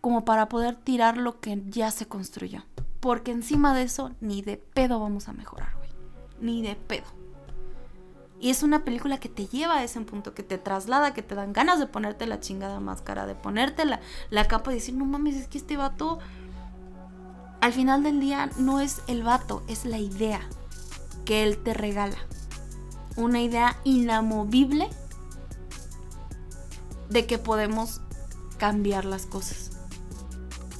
como 0.01 0.25
para 0.25 0.49
poder 0.49 0.75
tirar 0.75 1.17
lo 1.17 1.39
que 1.39 1.61
ya 1.69 1.91
se 1.91 2.07
construyó. 2.07 2.63
Porque 2.99 3.31
encima 3.31 3.73
de 3.73 3.83
eso, 3.83 4.11
ni 4.19 4.41
de 4.41 4.57
pedo 4.57 4.99
vamos 4.99 5.27
a 5.27 5.33
mejorar, 5.33 5.75
güey. 5.77 5.89
Ni 6.39 6.61
de 6.61 6.75
pedo. 6.75 7.05
Y 8.39 8.49
es 8.49 8.63
una 8.63 8.83
película 8.83 9.19
que 9.19 9.29
te 9.29 9.45
lleva 9.45 9.77
a 9.77 9.83
ese 9.83 10.01
punto, 10.01 10.33
que 10.33 10.41
te 10.41 10.57
traslada, 10.57 11.13
que 11.13 11.21
te 11.21 11.35
dan 11.35 11.53
ganas 11.53 11.79
de 11.79 11.85
ponerte 11.85 12.25
la 12.25 12.39
chingada 12.39 12.79
máscara, 12.79 13.27
de 13.27 13.35
ponerte 13.35 13.85
la, 13.85 14.47
capa 14.47 14.71
y 14.71 14.75
decir, 14.75 14.95
no 14.95 15.05
mames, 15.05 15.35
es 15.35 15.47
que 15.47 15.59
este 15.59 15.77
vato, 15.77 16.17
al 17.61 17.71
final 17.71 18.01
del 18.01 18.19
día, 18.19 18.49
no 18.57 18.79
es 18.79 19.01
el 19.07 19.21
vato, 19.21 19.61
es 19.67 19.85
la 19.85 19.99
idea 19.99 20.41
que 21.23 21.43
él 21.43 21.59
te 21.59 21.75
regala. 21.75 22.17
Una 23.15 23.41
idea 23.41 23.77
inamovible 23.83 24.89
de 27.11 27.25
que 27.25 27.37
podemos 27.37 28.01
cambiar 28.57 29.05
las 29.05 29.25
cosas. 29.25 29.71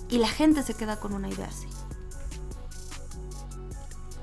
Y 0.10 0.18
la 0.18 0.28
gente 0.28 0.64
se 0.64 0.74
queda 0.74 1.00
con 1.00 1.14
una 1.14 1.30
idea 1.30 1.48
así. 1.48 1.68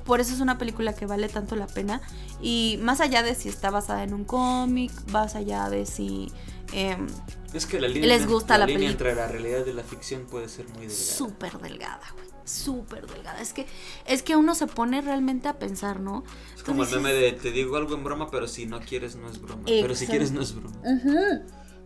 Por 0.05 0.21
eso 0.21 0.35
es 0.35 0.41
una 0.41 0.57
película 0.57 0.95
que 0.95 1.07
vale 1.07 1.29
tanto 1.29 1.55
la 1.55 1.67
pena. 1.67 2.01
Y 2.41 2.79
más 2.83 3.01
allá 3.01 3.23
de 3.23 3.35
si 3.35 3.49
está 3.49 3.71
basada 3.71 4.05
en 4.05 4.15
un 4.15 4.25
cómic, 4.25 4.91
más 5.13 5.35
allá 5.35 5.69
de 5.69 5.85
si 5.85 6.33
em, 6.73 7.07
es 7.53 7.67
que 7.67 7.81
la 7.81 7.89
línea, 7.89 8.09
les 8.09 8.27
gusta 8.27 8.59
la, 8.59 8.67
línea 8.67 8.91
entre 8.91 9.15
la 9.15 9.27
realidad 9.27 9.67
y 9.67 9.73
la 9.73 9.83
ficción 9.83 10.27
puede 10.27 10.49
ser 10.49 10.67
muy 10.69 10.87
delgada. 10.87 10.95
Súper 10.95 11.59
delgada, 11.59 12.07
güey. 12.15 12.27
Súper 12.45 13.07
delgada. 13.07 13.41
Es 13.41 13.53
que, 13.53 13.67
es 14.07 14.23
que 14.23 14.37
uno 14.37 14.55
se 14.55 14.67
pone 14.67 15.03
realmente 15.03 15.49
a 15.49 15.59
pensar, 15.59 16.01
¿no? 16.01 16.25
Es 16.57 16.63
como 16.63 16.85
el 16.85 16.91
meme 16.91 17.13
de 17.13 17.33
te 17.33 17.51
digo 17.51 17.77
algo 17.77 17.95
en 17.95 18.05
broma, 18.05 18.31
pero 18.31 18.49
si 18.49 18.65
no 18.67 18.81
quieres 18.81 19.17
no 19.17 19.29
es 19.29 19.41
broma. 19.41 19.63
Pero 19.67 19.95
si 19.95 20.07
quieres 20.07 20.33
no 20.33 20.41
es 20.41 20.55
broma. 20.55 20.77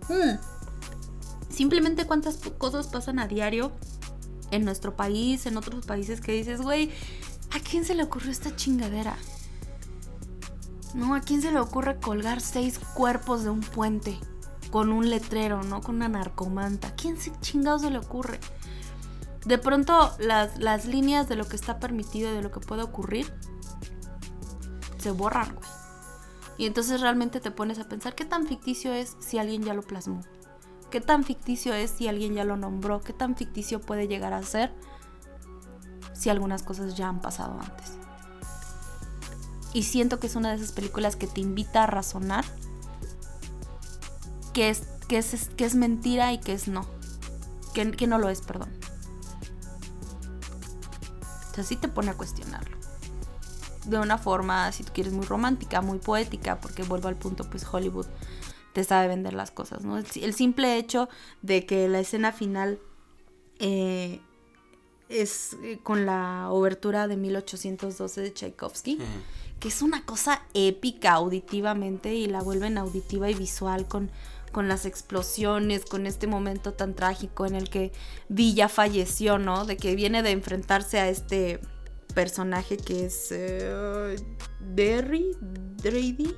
Hmm. 0.09 0.39
Simplemente 1.49 2.07
cuántas 2.07 2.37
cosas 2.59 2.87
pasan 2.89 3.19
a 3.19 3.29
diario 3.29 3.73
en 4.51 4.65
nuestro 4.65 4.97
país, 4.97 5.47
en 5.47 5.57
otros 5.57 5.87
países 5.87 6.21
que 6.21 6.33
dices, 6.33 6.61
güey, 6.61 6.91
¿a 7.51 7.61
quién 7.61 7.85
se 7.85 7.95
le 7.95 8.05
ocurrió 8.05 8.31
esta 8.31 8.55
chingadera? 8.55 9.17
¿No? 10.95 11.15
¿A 11.15 11.21
quién 11.21 11.41
se 11.43 11.53
le 11.53 11.59
ocurre 11.59 11.99
colgar 11.99 12.41
seis 12.41 12.79
cuerpos 12.95 13.45
de 13.45 13.51
un 13.51 13.61
puente 13.61 14.19
con 14.71 14.93
un 14.93 15.11
letrero, 15.11 15.63
¿no? 15.63 15.81
Con 15.81 15.97
una 15.97 16.09
narcomanta. 16.09 16.89
¿A 16.89 16.95
quién 16.95 17.19
se 17.19 17.33
chingado 17.41 17.79
se 17.79 17.91
le 17.91 17.99
ocurre? 17.99 18.41
De 19.45 19.59
pronto 19.59 20.15
las, 20.19 20.59
las 20.59 20.87
líneas 20.87 21.29
de 21.29 21.37
lo 21.37 21.47
que 21.47 21.57
está 21.57 21.79
permitido 21.79 22.31
y 22.31 22.37
de 22.37 22.43
lo 22.43 22.51
que 22.51 22.61
puede 22.61 22.83
ocurrir 22.83 23.33
se 24.99 25.11
borran, 25.11 25.55
güey. 25.55 25.82
Y 26.59 26.67
entonces 26.67 27.01
realmente 27.01 27.41
te 27.41 27.51
pones 27.51 27.79
a 27.79 27.89
pensar 27.89 28.15
qué 28.15 28.25
tan 28.25 28.47
ficticio 28.47 28.93
es 28.93 29.17
si 29.21 29.39
alguien 29.39 29.63
ya 29.63 29.75
lo 29.75 29.83
plasmó. 29.83 30.21
¿Qué 30.91 31.01
tan 31.01 31.25
ficticio 31.25 31.73
es 31.73 31.91
si 31.91 32.09
alguien 32.09 32.35
ya 32.35 32.45
lo 32.45 32.57
nombró? 32.57 33.01
¿Qué 33.01 33.13
tan 33.13 33.37
ficticio 33.37 33.81
puede 33.81 34.09
llegar 34.09 34.35
a 34.35 34.43
ser 34.43 34.73
si 36.13 36.29
algunas 36.29 36.63
cosas 36.63 36.95
ya 36.95 37.09
han 37.09 37.21
pasado 37.21 37.59
antes? 37.59 37.93
Y 39.73 39.85
siento 39.85 40.21
que 40.21 40.27
es 40.27 40.37
una 40.37 40.51
de 40.51 40.57
esas 40.57 40.73
películas 40.73 41.17
que 41.17 41.27
te 41.27 41.41
invita 41.41 41.85
a 41.85 41.87
razonar 41.87 42.45
que 44.53 44.69
es, 44.69 44.83
que 45.09 45.17
es, 45.17 45.49
que 45.57 45.65
es 45.65 45.75
mentira 45.75 46.33
y 46.33 46.39
que 46.39 46.53
es 46.53 46.69
no. 46.69 46.87
Que, 47.73 48.07
no 48.07 48.19
lo 48.19 48.29
es, 48.29 48.43
perdón. 48.43 48.71
O 51.51 51.55
sea, 51.55 51.65
sí 51.65 51.77
te 51.77 51.89
pone 51.89 52.11
a 52.11 52.15
cuestionarlo 52.15 52.72
de 53.85 53.99
una 53.99 54.19
forma, 54.19 54.71
si 54.73 54.85
tú 54.85 54.93
quieres, 54.93 55.13
muy 55.13 55.27
romántica, 55.27 55.81
muy 55.81 55.99
poética, 55.99 56.61
porque 56.61 56.83
vuelvo 56.83 57.09
al 57.09 57.17
punto, 57.17 57.45
pues 57.49 57.67
Hollywood 57.71 58.07
te 58.73 58.85
sabe 58.85 59.09
vender 59.09 59.35
las 59.35 59.51
cosas, 59.51 59.85
¿no? 59.85 59.99
El, 59.99 60.35
simple 60.35 60.77
hecho 60.79 61.09
de 61.43 61.67
que 61.67 61.89
la 61.89 62.01
escena 62.01 62.33
final 62.33 62.79
eh, 63.59 64.21
es 65.09 65.57
eh, 65.63 65.79
con 65.83 66.07
la 66.07 66.49
obertura 66.51 67.07
de 67.07 67.17
1812 67.17 68.21
de 68.21 68.33
Tchaikovsky, 68.33 68.99
que 69.61 69.69
es 69.69 69.83
una 69.83 70.05
cosa 70.05 70.43
épica 70.55 71.13
auditivamente 71.13 72.15
y 72.15 72.27
la 72.27 72.41
vuelven 72.41 72.79
auditiva 72.79 73.31
y 73.31 73.35
visual 73.35 73.87
con, 73.87 74.11
con 74.53 74.69
las 74.69 74.87
explosiones, 74.87 75.85
con 75.85 76.07
este 76.07 76.27
momento 76.27 76.73
tan 76.73 76.95
trágico 76.95 77.47
en 77.47 77.55
el 77.55 77.69
que 77.69 77.93
Villa 78.29 78.69
falleció, 78.69 79.39
¿no? 79.39 79.67
De 79.67 79.77
que 79.77 79.95
viene 79.95 80.23
de 80.23 80.31
enfrentarse 80.31 80.99
a 80.99 81.09
este 81.09 81.61
personaje 82.13 82.77
que 82.77 83.07
es 83.07 83.29
eh, 83.31 84.17
Derry, 84.61 85.37
Drady. 85.41 86.37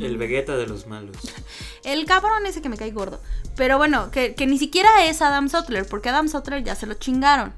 el 0.00 0.16
Vegeta 0.16 0.56
de 0.56 0.66
los 0.66 0.86
malos. 0.86 1.16
El 1.84 2.04
cabrón 2.06 2.46
ese 2.46 2.62
que 2.62 2.68
me 2.68 2.76
cae 2.76 2.92
gordo. 2.92 3.20
Pero 3.56 3.76
bueno, 3.76 4.10
que, 4.12 4.34
ni 4.46 4.56
siquiera 4.56 5.04
es 5.06 5.20
Adam 5.20 5.48
Sutler, 5.48 5.84
porque 5.86 6.10
Adam 6.10 6.28
Sutler 6.28 6.62
ya 6.62 6.76
se 6.76 6.86
lo 6.86 6.94
chingaron. 6.94 7.52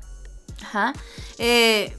Ajá. 0.62 0.94
Eh, 1.36 1.94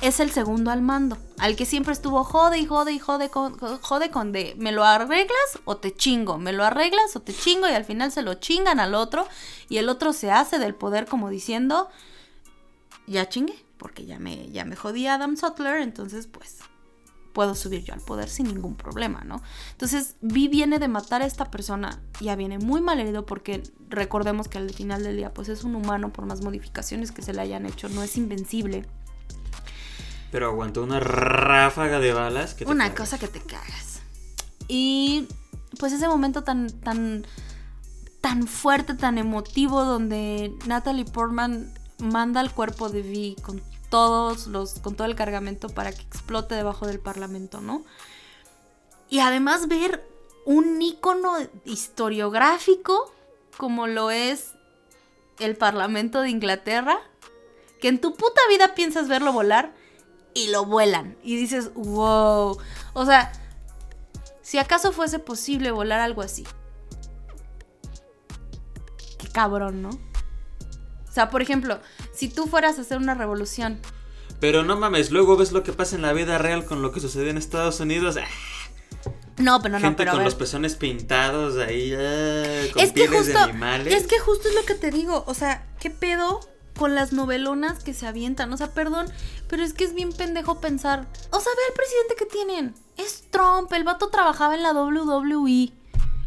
es 0.00 0.20
el 0.20 0.30
segundo 0.30 0.70
al 0.70 0.82
mando, 0.82 1.16
al 1.38 1.56
que 1.56 1.64
siempre 1.64 1.92
estuvo 1.92 2.24
jode 2.24 2.58
y 2.58 2.66
jode 2.66 2.92
y 2.92 2.98
jode 2.98 3.30
con, 3.30 3.56
jode 3.58 4.10
con 4.10 4.32
de 4.32 4.54
me 4.58 4.72
lo 4.72 4.84
arreglas 4.84 5.58
o 5.64 5.76
te 5.76 5.94
chingo, 5.94 6.36
me 6.36 6.52
lo 6.52 6.64
arreglas 6.64 7.16
o 7.16 7.20
te 7.20 7.32
chingo 7.32 7.68
y 7.68 7.72
al 7.72 7.84
final 7.84 8.12
se 8.12 8.22
lo 8.22 8.34
chingan 8.34 8.80
al 8.80 8.94
otro 8.94 9.26
y 9.68 9.78
el 9.78 9.88
otro 9.88 10.12
se 10.12 10.30
hace 10.30 10.58
del 10.58 10.74
poder 10.74 11.06
como 11.06 11.30
diciendo 11.30 11.88
ya 13.06 13.28
chingue, 13.28 13.64
porque 13.78 14.06
ya 14.06 14.18
me, 14.18 14.50
ya 14.50 14.64
me 14.64 14.76
jodí 14.76 15.06
a 15.06 15.14
Adam 15.14 15.36
Sutler, 15.36 15.78
entonces 15.78 16.26
pues 16.26 16.58
puedo 17.34 17.54
subir 17.54 17.84
yo 17.84 17.92
al 17.92 18.00
poder 18.00 18.30
sin 18.30 18.46
ningún 18.46 18.76
problema, 18.76 19.22
¿no? 19.24 19.42
Entonces, 19.72 20.14
Vi 20.22 20.48
viene 20.48 20.78
de 20.78 20.88
matar 20.88 21.20
a 21.20 21.26
esta 21.26 21.50
persona, 21.50 22.00
ya 22.20 22.36
viene 22.36 22.58
muy 22.58 22.80
mal 22.80 23.00
herido 23.00 23.26
porque 23.26 23.62
recordemos 23.90 24.48
que 24.48 24.56
al 24.56 24.70
final 24.70 25.02
del 25.02 25.16
día, 25.16 25.34
pues 25.34 25.48
es 25.48 25.64
un 25.64 25.74
humano, 25.74 26.12
por 26.12 26.24
más 26.24 26.42
modificaciones 26.42 27.12
que 27.12 27.22
se 27.22 27.34
le 27.34 27.42
hayan 27.42 27.66
hecho, 27.66 27.88
no 27.88 28.02
es 28.02 28.16
invencible. 28.16 28.86
Pero 30.30 30.46
aguantó 30.46 30.82
una 30.82 31.00
ráfaga 31.00 31.98
de 31.98 32.12
balas 32.12 32.54
que 32.54 32.64
Una 32.64 32.94
cosa 32.94 33.18
que 33.18 33.28
te 33.28 33.40
cagas. 33.40 34.00
Y 34.68 35.28
pues 35.78 35.92
ese 35.92 36.08
momento 36.08 36.44
tan, 36.44 36.70
tan, 36.70 37.26
tan 38.20 38.46
fuerte, 38.46 38.94
tan 38.94 39.18
emotivo, 39.18 39.84
donde 39.84 40.52
Natalie 40.66 41.04
Portman 41.04 41.72
manda 42.04 42.40
al 42.40 42.52
cuerpo 42.52 42.88
de 42.88 43.02
Vi 43.02 43.36
con 43.42 43.62
todos 43.90 44.46
los, 44.46 44.80
con 44.80 44.94
todo 44.94 45.06
el 45.06 45.14
cargamento 45.14 45.68
para 45.68 45.92
que 45.92 46.02
explote 46.02 46.54
debajo 46.54 46.86
del 46.86 47.00
parlamento, 47.00 47.60
¿no? 47.60 47.84
Y 49.08 49.20
además 49.20 49.68
ver 49.68 50.06
un 50.44 50.80
ícono 50.82 51.36
historiográfico 51.64 53.12
como 53.56 53.86
lo 53.86 54.10
es 54.10 54.52
el 55.38 55.56
Parlamento 55.56 56.20
de 56.20 56.30
Inglaterra, 56.30 56.98
que 57.80 57.88
en 57.88 58.00
tu 58.00 58.14
puta 58.14 58.40
vida 58.48 58.74
piensas 58.74 59.08
verlo 59.08 59.32
volar 59.32 59.72
y 60.32 60.48
lo 60.48 60.64
vuelan. 60.64 61.16
Y 61.22 61.36
dices, 61.36 61.72
wow. 61.74 62.58
O 62.92 63.06
sea, 63.06 63.32
si 64.42 64.58
acaso 64.58 64.92
fuese 64.92 65.18
posible 65.18 65.70
volar 65.70 66.00
algo 66.00 66.22
así. 66.22 66.44
Qué 69.18 69.28
cabrón, 69.28 69.82
¿no? 69.82 69.90
O 71.14 71.20
sea, 71.22 71.30
por 71.30 71.42
ejemplo, 71.42 71.78
si 72.12 72.26
tú 72.26 72.48
fueras 72.48 72.76
a 72.76 72.80
hacer 72.80 72.98
una 72.98 73.14
revolución. 73.14 73.78
Pero 74.40 74.64
no 74.64 74.76
mames, 74.76 75.12
luego 75.12 75.36
ves 75.36 75.52
lo 75.52 75.62
que 75.62 75.72
pasa 75.72 75.94
en 75.94 76.02
la 76.02 76.12
vida 76.12 76.38
real 76.38 76.64
con 76.64 76.82
lo 76.82 76.90
que 76.90 76.98
sucede 76.98 77.30
en 77.30 77.38
Estados 77.38 77.78
Unidos. 77.78 78.16
Ah. 78.16 78.26
No, 79.38 79.62
pero 79.62 79.74
no, 79.74 79.80
Gente 79.80 79.98
pero 79.98 80.10
con 80.10 80.24
los 80.24 80.34
pezones 80.34 80.74
pintados 80.74 81.56
ahí, 81.58 81.94
ah, 81.96 82.64
con 82.72 82.90
pieles 82.90 83.28
de 83.28 83.36
animales. 83.36 83.94
Es 83.94 84.08
que 84.08 84.18
justo 84.18 84.48
es 84.48 84.56
lo 84.56 84.64
que 84.64 84.74
te 84.74 84.90
digo, 84.90 85.22
o 85.28 85.34
sea, 85.34 85.64
¿qué 85.78 85.88
pedo 85.88 86.40
con 86.76 86.96
las 86.96 87.12
novelonas 87.12 87.84
que 87.84 87.94
se 87.94 88.08
avientan? 88.08 88.52
O 88.52 88.56
sea, 88.56 88.72
perdón, 88.72 89.06
pero 89.48 89.62
es 89.62 89.72
que 89.72 89.84
es 89.84 89.94
bien 89.94 90.12
pendejo 90.12 90.60
pensar. 90.60 91.06
O 91.30 91.38
sea, 91.38 91.52
ve 91.54 91.62
al 91.68 91.74
presidente 91.74 92.16
que 92.18 92.26
tienen. 92.26 92.74
Es 92.96 93.30
Trump, 93.30 93.72
el 93.72 93.84
vato 93.84 94.08
trabajaba 94.08 94.56
en 94.56 94.64
la 94.64 94.72
WWE. 94.72 95.70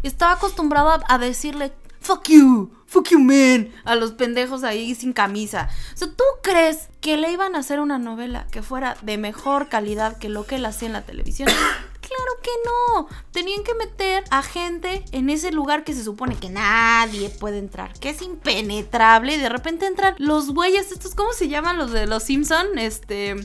Estaba 0.03 0.31
acostumbrado 0.31 1.03
a 1.05 1.17
decirle 1.17 1.73
fuck 1.99 2.27
you, 2.29 2.71
fuck 2.85 3.09
you 3.09 3.19
man, 3.19 3.69
a 3.85 3.95
los 3.95 4.13
pendejos 4.13 4.63
ahí 4.63 4.95
sin 4.95 5.13
camisa. 5.13 5.69
O 5.93 5.97
sea, 5.97 6.07
¿tú 6.07 6.23
crees 6.41 6.89
que 7.01 7.17
le 7.17 7.31
iban 7.31 7.55
a 7.55 7.59
hacer 7.59 7.79
una 7.79 7.99
novela 7.99 8.47
que 8.51 8.61
fuera 8.61 8.97
de 9.01 9.17
mejor 9.17 9.69
calidad 9.69 10.17
que 10.17 10.29
lo 10.29 10.45
que 10.45 10.55
él 10.55 10.65
hacía 10.65 10.87
en 10.87 10.93
la 10.93 11.03
televisión? 11.03 11.49
Claro 12.07 12.39
que 12.41 12.51
no. 12.65 13.07
Tenían 13.31 13.65
que 13.65 13.75
meter 13.75 14.23
a 14.29 14.41
gente 14.41 15.03
en 15.11 15.29
ese 15.29 15.51
lugar 15.51 15.83
que 15.83 15.93
se 15.93 16.05
supone 16.05 16.37
que 16.37 16.49
nadie 16.49 17.29
puede 17.29 17.57
entrar, 17.57 17.91
que 17.99 18.11
es 18.11 18.21
impenetrable. 18.21 19.35
Y 19.35 19.37
de 19.37 19.49
repente 19.49 19.87
entran 19.87 20.15
los 20.17 20.53
güeyes, 20.53 20.93
estos, 20.93 21.15
¿cómo 21.15 21.33
se 21.33 21.49
llaman 21.49 21.77
los 21.77 21.91
de 21.91 22.07
los 22.07 22.23
Simpson? 22.23 22.77
Este, 22.77 23.35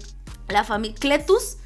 la 0.46 0.62
familia 0.62 0.96
Cletus 0.96 1.56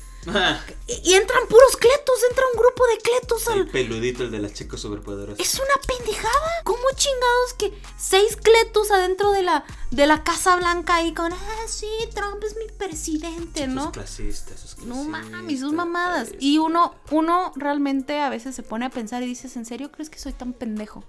y 0.87 1.15
entran 1.15 1.47
puros 1.49 1.77
cletos, 1.77 2.17
entra 2.29 2.45
un 2.53 2.61
grupo 2.61 2.87
de 2.87 2.99
cletos 2.99 3.49
al. 3.49 3.59
El 3.61 3.69
peludito, 3.69 4.25
el 4.25 4.31
de 4.31 4.39
las 4.41 4.55
chicas 4.55 4.81
superpoderosas. 4.81 5.39
Es 5.39 5.55
una 5.55 5.75
pendejada. 5.87 6.63
¿Cómo 6.65 6.83
chingados 6.95 7.55
que 7.59 7.81
seis 7.97 8.37
cletos 8.37 8.91
adentro 8.91 9.33
de 9.33 9.43
la, 9.43 9.65
de 9.91 10.07
la 10.07 10.25
Casa 10.25 10.57
Blanca 10.57 10.97
ahí 10.97 11.15
con. 11.15 11.33
Ah, 11.33 11.65
sí, 11.69 11.89
Trump 12.15 12.43
es 12.43 12.57
mi 12.57 12.67
presidente, 12.77 13.67
¿no? 13.67 13.93
clasistas, 13.93 14.77
No 14.85 15.05
mames, 15.05 15.61
sus 15.61 15.73
mamadas. 15.73 16.31
Y 16.41 16.59
uno, 16.59 16.95
uno 17.11 17.53
realmente 17.57 18.21
a 18.21 18.29
veces 18.29 18.55
se 18.55 18.63
pone 18.63 18.87
a 18.87 18.91
pensar 18.91 19.23
y 19.23 19.27
dices, 19.27 19.57
¿en 19.57 19.65
serio 19.65 19.93
crees 19.93 20.11
que 20.11 20.19
soy 20.19 20.33
tan 20.33 20.53
pendejo? 20.53 21.05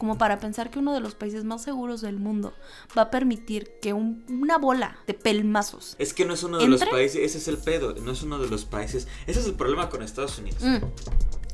Como 0.00 0.16
para 0.16 0.40
pensar 0.40 0.70
que 0.70 0.78
uno 0.78 0.94
de 0.94 1.00
los 1.00 1.14
países 1.14 1.44
más 1.44 1.62
seguros 1.62 2.00
del 2.00 2.18
mundo 2.18 2.54
va 2.96 3.02
a 3.02 3.10
permitir 3.10 3.70
que 3.82 3.92
una 3.92 4.56
bola 4.56 4.96
de 5.06 5.12
pelmazos. 5.12 5.94
Es 5.98 6.14
que 6.14 6.24
no 6.24 6.32
es 6.32 6.42
uno 6.42 6.56
de 6.56 6.66
los 6.66 6.82
países, 6.82 7.20
ese 7.22 7.36
es 7.36 7.48
el 7.48 7.58
pedo, 7.58 7.94
no 7.94 8.12
es 8.12 8.22
uno 8.22 8.38
de 8.38 8.48
los 8.48 8.64
países. 8.64 9.06
Ese 9.26 9.40
es 9.40 9.46
el 9.46 9.54
problema 9.54 9.90
con 9.90 10.02
Estados 10.02 10.38
Unidos. 10.38 10.62
Mm. 10.62 10.78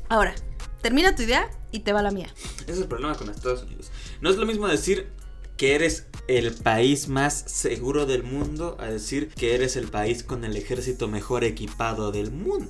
Ahora, 0.07 0.33
termina 0.81 1.13
tu 1.13 1.23
idea 1.23 1.51
y 1.73 1.79
te 1.81 1.91
va 1.91 2.01
la 2.01 2.11
mía. 2.11 2.33
Ese 2.61 2.71
es 2.71 2.77
el 2.77 2.87
problema 2.87 3.15
con 3.15 3.29
Estados 3.29 3.63
Unidos. 3.63 3.91
No 4.21 4.29
es 4.29 4.37
lo 4.37 4.45
mismo 4.45 4.65
decir 4.69 5.11
que 5.57 5.75
eres 5.75 6.05
el 6.27 6.53
país 6.53 7.07
más 7.07 7.33
seguro 7.47 8.05
del 8.05 8.23
mundo 8.23 8.75
a 8.79 8.87
decir 8.87 9.29
que 9.29 9.55
eres 9.55 9.75
el 9.75 9.87
país 9.87 10.23
con 10.23 10.43
el 10.43 10.57
ejército 10.57 11.07
mejor 11.07 11.43
equipado 11.43 12.11
del 12.11 12.31
mundo. 12.31 12.69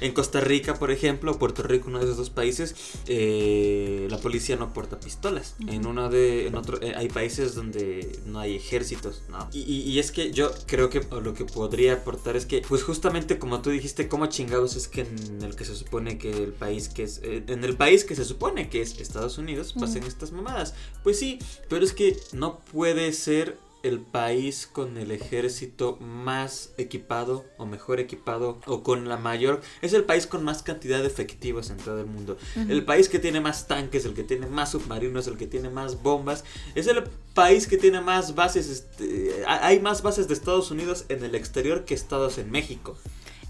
En 0.00 0.12
Costa 0.12 0.40
Rica, 0.40 0.74
por 0.74 0.90
ejemplo, 0.90 1.38
Puerto 1.38 1.62
Rico, 1.62 1.88
uno 1.88 1.98
de 1.98 2.04
esos 2.04 2.16
dos 2.16 2.30
países, 2.30 2.74
eh, 3.06 4.06
la 4.10 4.18
policía 4.18 4.56
no 4.56 4.72
porta 4.72 5.00
pistolas. 5.00 5.56
En 5.66 5.86
uno 5.86 6.08
de, 6.08 6.46
en 6.46 6.54
otro, 6.54 6.80
eh, 6.80 6.94
hay 6.96 7.08
países 7.08 7.54
donde 7.54 8.20
no 8.26 8.38
hay 8.38 8.56
ejércitos, 8.56 9.22
¿no? 9.28 9.48
Y, 9.52 9.98
es 9.98 10.12
que 10.12 10.30
yo 10.30 10.50
creo 10.66 10.90
que 10.90 11.00
lo 11.22 11.34
que 11.34 11.44
podría 11.44 11.94
aportar 11.94 12.36
es 12.36 12.46
que, 12.46 12.62
pues 12.68 12.82
justamente 12.82 13.38
como 13.38 13.62
tú 13.62 13.70
dijiste, 13.70 14.08
¿cómo 14.08 14.26
chingados 14.26 14.76
es 14.76 14.88
que 14.88 15.02
en 15.02 15.42
el 15.42 15.56
que 15.56 15.64
se 15.64 15.74
supone 15.74 16.18
que 16.18 16.30
el 16.30 16.52
país 16.52 16.88
que 16.88 17.02
es, 17.02 17.20
eh, 17.22 17.42
en 17.46 17.64
el 17.64 17.76
país 17.76 18.04
que 18.04 18.14
se 18.14 18.24
supone 18.24 18.68
que 18.68 18.82
es 18.82 19.00
Estados 19.00 19.38
Unidos, 19.38 19.74
pasen 19.78 20.04
estas 20.04 20.32
mamadas? 20.32 20.74
Pues 21.02 21.18
sí, 21.18 21.38
pero 21.68 21.84
es 21.84 21.92
que 21.92 22.16
no 22.32 22.60
puede 22.60 23.12
ser 23.12 23.58
el 23.82 24.00
país 24.00 24.68
con 24.70 24.96
el 24.96 25.12
ejército 25.12 25.96
más 26.00 26.70
equipado 26.76 27.44
o 27.56 27.66
mejor 27.66 28.00
equipado 28.00 28.58
o 28.66 28.82
con 28.82 29.08
la 29.08 29.16
mayor 29.16 29.60
es 29.80 29.92
el 29.92 30.04
país 30.04 30.26
con 30.26 30.42
más 30.44 30.62
cantidad 30.62 31.00
de 31.00 31.06
efectivos 31.06 31.70
en 31.70 31.76
todo 31.76 32.00
el 32.00 32.06
mundo 32.06 32.36
el 32.56 32.84
país 32.84 33.08
que 33.08 33.18
tiene 33.18 33.40
más 33.40 33.68
tanques 33.68 34.04
el 34.04 34.14
que 34.14 34.24
tiene 34.24 34.46
más 34.46 34.72
submarinos 34.72 35.28
el 35.28 35.36
que 35.36 35.46
tiene 35.46 35.70
más 35.70 36.02
bombas 36.02 36.44
es 36.74 36.86
el 36.88 37.04
país 37.34 37.66
que 37.66 37.76
tiene 37.76 38.00
más 38.00 38.34
bases 38.34 38.68
este, 38.68 39.44
hay 39.46 39.78
más 39.78 40.02
bases 40.02 40.26
de 40.26 40.34
Estados 40.34 40.70
Unidos 40.70 41.04
en 41.08 41.22
el 41.22 41.34
exterior 41.34 41.84
que 41.84 41.94
estados 41.94 42.38
en 42.38 42.50
México 42.50 42.96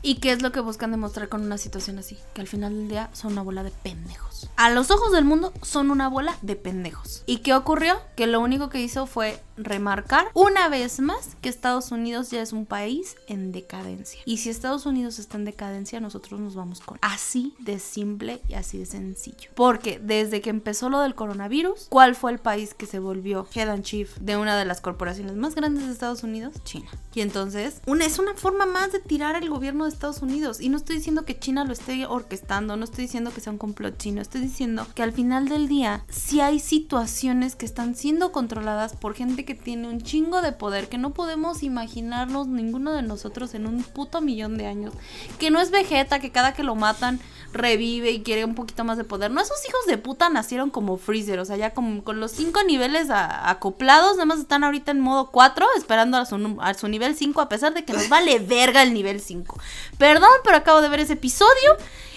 ¿Y 0.03 0.17
qué 0.17 0.31
es 0.31 0.41
lo 0.41 0.53
que 0.53 0.61
buscan 0.61 0.93
demostrar 0.93 1.29
con 1.29 1.43
una 1.43 1.59
situación 1.59 1.99
así? 1.99 2.17
Que 2.33 2.41
al 2.41 2.47
final 2.47 2.73
del 2.77 2.89
día 2.89 3.11
son 3.13 3.33
una 3.33 3.43
bola 3.43 3.65
de 3.65 3.73
pendejos. 3.73 4.36
A 4.57 4.71
los 4.71 4.91
ojos 4.91 5.13
del 5.13 5.25
mundo 5.25 5.53
son 5.63 5.91
una 5.91 6.09
bola 6.09 6.37
de 6.43 6.57
pendejos. 6.57 7.23
¿Y 7.27 7.39
qué 7.39 7.55
ocurrió? 7.55 7.97
Que 8.17 8.27
lo 8.27 8.41
único 8.41 8.69
que 8.69 8.81
hizo 8.81 9.07
fue 9.07 9.41
remarcar 9.57 10.27
una 10.35 10.69
vez 10.69 11.01
más 11.01 11.37
que 11.41 11.49
Estados 11.49 11.91
Unidos 11.91 12.31
ya 12.31 12.43
es 12.43 12.53
un 12.53 12.67
país 12.67 13.17
en 13.27 13.53
decadencia. 13.53 14.21
Y 14.25 14.39
si 14.39 14.51
Estados 14.51 14.87
Unidos 14.87 15.19
está 15.19 15.37
en 15.37 15.45
decadencia, 15.45 16.01
nosotros 16.01 16.41
nos 16.41 16.55
vamos 16.55 16.81
con. 16.81 16.99
Así 17.01 17.55
de 17.59 17.79
simple 17.79 18.41
y 18.49 18.55
así 18.55 18.79
de 18.79 18.87
sencillo. 18.87 19.51
Porque 19.55 19.99
desde 19.99 20.41
que 20.41 20.51
empezó 20.51 20.89
lo 20.89 21.01
del 21.01 21.15
coronavirus, 21.15 21.87
¿cuál 21.89 22.15
fue 22.15 22.33
el 22.33 22.39
país 22.39 22.75
que 22.75 22.87
se 22.87 22.99
volvió 22.99 23.47
head 23.55 23.69
and 23.69 23.83
chief 23.83 24.17
de 24.19 24.37
una 24.37 24.57
de 24.57 24.65
las 24.65 24.81
corporaciones 24.81 25.37
más 25.37 25.55
grandes 25.55 25.87
de 25.87 25.93
Estados 25.93 26.23
Unidos? 26.23 26.55
China. 26.65 26.89
Y 27.15 27.21
entonces, 27.23 27.81
una, 27.87 28.05
es 28.05 28.19
una 28.19 28.35
forma 28.35 28.67
más 28.67 28.93
de 28.93 29.01
tirar 29.01 29.37
el 29.37 29.49
gobierno 29.49 29.85
de 29.85 29.91
Estados 29.91 30.23
Unidos. 30.23 30.61
Y 30.61 30.69
no 30.69 30.77
estoy 30.77 30.97
diciendo 30.97 31.25
que 31.25 31.39
China 31.39 31.65
lo 31.65 31.73
esté 31.73 32.07
orquestando, 32.07 32.77
no 32.77 32.85
estoy 32.85 33.05
diciendo 33.05 33.33
que 33.33 33.41
sea 33.41 33.53
un 33.53 33.59
complot 33.59 33.97
chino, 33.97 34.21
estoy 34.27 34.41
diciendo 34.41 34.87
que 34.95 35.03
al 35.03 35.13
final 35.13 35.49
del 35.49 35.69
día, 35.69 36.05
si 36.09 36.41
hay 36.41 36.59
situaciones 36.59 37.55
que 37.55 37.65
están 37.65 37.95
siendo 37.95 38.33
controladas 38.33 38.95
por 38.95 39.15
gente 39.15 39.45
que 39.45 39.55
tiene 39.55 39.89
un 39.89 40.01
chingo 40.01 40.43
de 40.43 40.53
poder 40.53 40.89
que 40.89 40.99
no 40.99 41.15
podemos 41.15 41.63
imaginarnos 41.63 42.49
ninguno 42.49 42.93
de 42.93 43.03
nosotros 43.03 43.55
en 43.55 43.67
un 43.67 43.83
puto 43.85 44.21
millón 44.21 44.59
de 44.59 44.67
años. 44.67 44.93
Que 45.39 45.51
no 45.51 45.61
es 45.61 45.71
Vegeta, 45.71 46.19
que 46.19 46.33
cada 46.33 46.55
que 46.55 46.65
lo 46.65 46.75
matan 46.75 47.21
revive 47.53 48.11
y 48.11 48.23
quiere 48.23 48.45
un 48.45 48.57
poquito 48.57 48.85
más 48.85 48.99
de 48.99 49.05
poder. 49.05 49.31
No, 49.31 49.41
esos 49.41 49.59
hijos 49.69 49.87
de 49.87 49.97
puta 49.97 50.29
nacieron 50.29 50.71
como 50.71 50.97
Freezer, 50.97 51.39
o 51.39 51.45
sea, 51.45 51.57
ya 51.57 51.73
con, 51.73 52.01
con 52.01 52.19
los 52.19 52.33
cinco 52.33 52.63
niveles 52.65 53.09
acoplados, 53.11 54.17
nada 54.17 54.27
más 54.27 54.41
están 54.41 54.65
ahorita 54.65 54.91
en 54.91 55.01
modo 55.01 55.31
4, 55.31 55.67
esperando 55.77 56.17
a 56.17 56.27
su, 56.27 56.57
a 56.61 56.75
su 56.75 56.89
nivel 56.89 57.15
5, 57.15 57.41
a 57.41 57.49
pesar 57.49 57.75
de 57.75 57.85
que 57.85 57.93
nos 57.93 58.09
vale 58.09 58.41
verga 58.41 58.83
el 58.83 58.93
nivel 58.93 59.21
5. 59.21 59.59
Perdón, 59.99 60.31
pero 60.45 60.57
acabo 60.57 60.83
de 60.83 60.89
ver 60.89 61.01
ese 61.01 61.15
episodio 61.15 61.77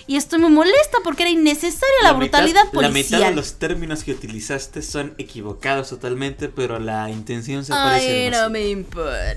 y 0.09 0.15
estoy 0.15 0.39
muy 0.39 0.49
molesta 0.49 0.97
porque 1.03 1.21
era 1.21 1.29
innecesaria 1.29 1.95
la, 2.01 2.13
brutalidad 2.13 2.71
policial. 2.71 2.93
La 2.93 3.17
mitad 3.19 3.29
de 3.29 3.35
los 3.35 3.59
términos 3.59 4.03
que 4.03 4.11
utilizaste 4.11 4.81
son 4.81 5.13
equivocados 5.19 5.89
totalmente, 5.89 6.49
pero 6.49 6.79
la 6.79 7.11
intención 7.11 7.63
se 7.63 7.73
parece 7.73 8.25
Ay, 8.25 8.31
no 8.31 8.49
me 8.49 8.69
importa. 8.69 9.35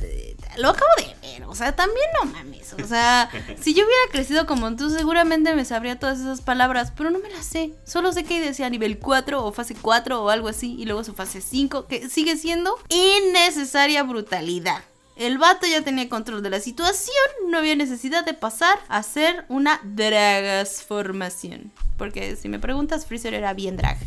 Lo 0.56 0.70
acabo 0.70 0.88
de 0.96 1.28
ver, 1.28 1.44
o 1.44 1.54
sea, 1.54 1.76
también 1.76 2.06
no 2.18 2.30
mames. 2.30 2.72
O 2.82 2.86
sea, 2.86 3.28
si 3.60 3.74
yo 3.74 3.84
hubiera 3.84 4.12
crecido 4.12 4.46
como 4.46 4.74
tú, 4.74 4.88
seguramente 4.88 5.54
me 5.54 5.66
sabría 5.66 5.98
todas 5.98 6.20
esas 6.20 6.40
palabras, 6.40 6.90
pero 6.96 7.10
no 7.10 7.18
me 7.18 7.28
las 7.28 7.44
sé. 7.44 7.74
Solo 7.84 8.10
sé 8.14 8.24
que 8.24 8.40
decía 8.40 8.70
nivel 8.70 8.98
4 8.98 9.44
o 9.44 9.52
fase 9.52 9.74
4 9.78 10.22
o 10.24 10.30
algo 10.30 10.48
así, 10.48 10.74
y 10.78 10.86
luego 10.86 11.04
su 11.04 11.12
fase 11.12 11.42
5, 11.42 11.86
que 11.86 12.08
sigue 12.08 12.38
siendo 12.38 12.78
innecesaria 12.88 14.04
brutalidad. 14.04 14.82
El 15.16 15.38
vato 15.38 15.66
ya 15.66 15.82
tenía 15.82 16.08
control 16.08 16.42
de 16.42 16.50
la 16.50 16.60
situación, 16.60 17.14
no 17.48 17.58
había 17.58 17.76
necesidad 17.76 18.24
de 18.24 18.34
pasar 18.34 18.78
a 18.88 18.96
hacer 18.98 19.44
una 19.48 19.80
dragasformación. 19.84 21.70
Porque 21.98 22.34
si 22.36 22.48
me 22.48 22.58
preguntas, 22.58 23.06
Freezer 23.06 23.34
era 23.34 23.52
bien 23.52 23.76
drag. 23.76 23.98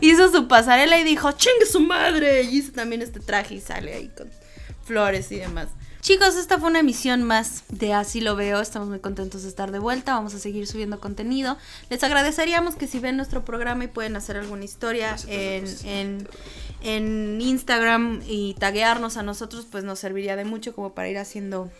hizo 0.00 0.30
su 0.32 0.48
pasarela 0.48 0.98
y 0.98 1.04
dijo, 1.04 1.32
chingue 1.32 1.66
su 1.66 1.80
madre. 1.80 2.42
Y 2.42 2.58
hizo 2.58 2.72
también 2.72 3.02
este 3.02 3.20
traje 3.20 3.56
y 3.56 3.60
sale 3.60 3.94
ahí 3.94 4.08
con 4.16 4.30
flores 4.84 5.30
y 5.32 5.36
demás. 5.36 5.68
Chicos, 6.00 6.34
esta 6.36 6.58
fue 6.58 6.70
una 6.70 6.80
emisión 6.80 7.22
más 7.24 7.64
de 7.68 7.92
Así 7.92 8.20
lo 8.20 8.34
veo. 8.34 8.60
Estamos 8.60 8.88
muy 8.88 9.00
contentos 9.00 9.42
de 9.42 9.48
estar 9.48 9.70
de 9.70 9.78
vuelta. 9.78 10.14
Vamos 10.14 10.34
a 10.34 10.38
seguir 10.38 10.66
subiendo 10.66 10.98
contenido. 10.98 11.58
Les 11.90 12.02
agradeceríamos 12.02 12.74
que 12.74 12.86
si 12.86 12.98
ven 13.00 13.16
nuestro 13.16 13.44
programa 13.44 13.84
y 13.84 13.88
pueden 13.88 14.16
hacer 14.16 14.36
alguna 14.38 14.64
historia 14.64 15.16
en, 15.28 15.64
en, 15.84 16.28
en 16.80 17.40
Instagram 17.40 18.22
y 18.26 18.54
taguearnos 18.54 19.18
a 19.18 19.22
nosotros, 19.22 19.66
pues 19.70 19.84
nos 19.84 19.98
serviría 19.98 20.36
de 20.36 20.44
mucho 20.44 20.74
como 20.74 20.94
para 20.94 21.08
ir 21.10 21.18
haciendo 21.18 21.70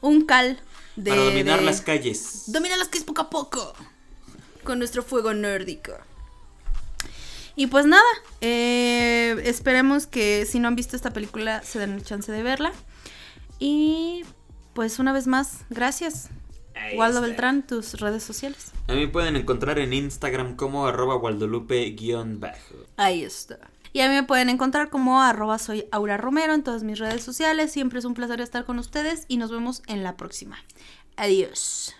un 0.00 0.26
cal 0.26 0.58
de... 0.96 1.10
Para 1.10 1.22
dominar 1.22 1.60
de- 1.60 1.66
las 1.66 1.80
calles. 1.82 2.42
Dominar 2.46 2.78
las 2.78 2.88
calles 2.88 3.04
poco 3.04 3.22
a 3.22 3.30
poco. 3.30 3.74
Con 4.64 4.78
nuestro 4.80 5.04
fuego 5.04 5.32
nórdico. 5.34 5.92
Y 7.54 7.68
pues 7.68 7.86
nada, 7.86 8.02
eh, 8.40 9.40
esperemos 9.44 10.06
que 10.06 10.46
si 10.50 10.58
no 10.58 10.68
han 10.68 10.76
visto 10.76 10.96
esta 10.96 11.12
película 11.12 11.62
se 11.62 11.78
den 11.78 11.92
el 11.92 12.02
chance 12.04 12.30
de 12.32 12.42
verla. 12.42 12.72
Y 13.60 14.24
pues 14.74 14.98
una 14.98 15.12
vez 15.12 15.28
más, 15.28 15.64
gracias. 15.70 16.30
Ahí 16.74 16.96
Waldo 16.96 17.18
está. 17.18 17.28
Beltrán, 17.28 17.66
tus 17.66 18.00
redes 18.00 18.22
sociales. 18.22 18.72
A 18.88 18.94
mí 18.94 19.00
me 19.00 19.08
pueden 19.08 19.36
encontrar 19.36 19.78
en 19.78 19.92
Instagram 19.92 20.56
como 20.56 20.86
arroba 20.86 21.16
waldolupe-bajo. 21.16 22.74
Ahí 22.96 23.22
está. 23.22 23.58
Y 23.92 24.00
a 24.00 24.08
mí 24.08 24.14
me 24.14 24.22
pueden 24.22 24.48
encontrar 24.48 24.88
como 24.88 25.20
arroba 25.20 25.58
soy 25.58 25.84
Aura 25.92 26.16
Romero 26.16 26.54
en 26.54 26.62
todas 26.62 26.82
mis 26.82 26.98
redes 26.98 27.22
sociales. 27.22 27.72
Siempre 27.72 27.98
es 27.98 28.04
un 28.04 28.14
placer 28.14 28.40
estar 28.40 28.64
con 28.64 28.78
ustedes 28.78 29.24
y 29.28 29.36
nos 29.36 29.50
vemos 29.50 29.82
en 29.86 30.02
la 30.02 30.16
próxima. 30.16 30.56
Adiós. 31.16 31.94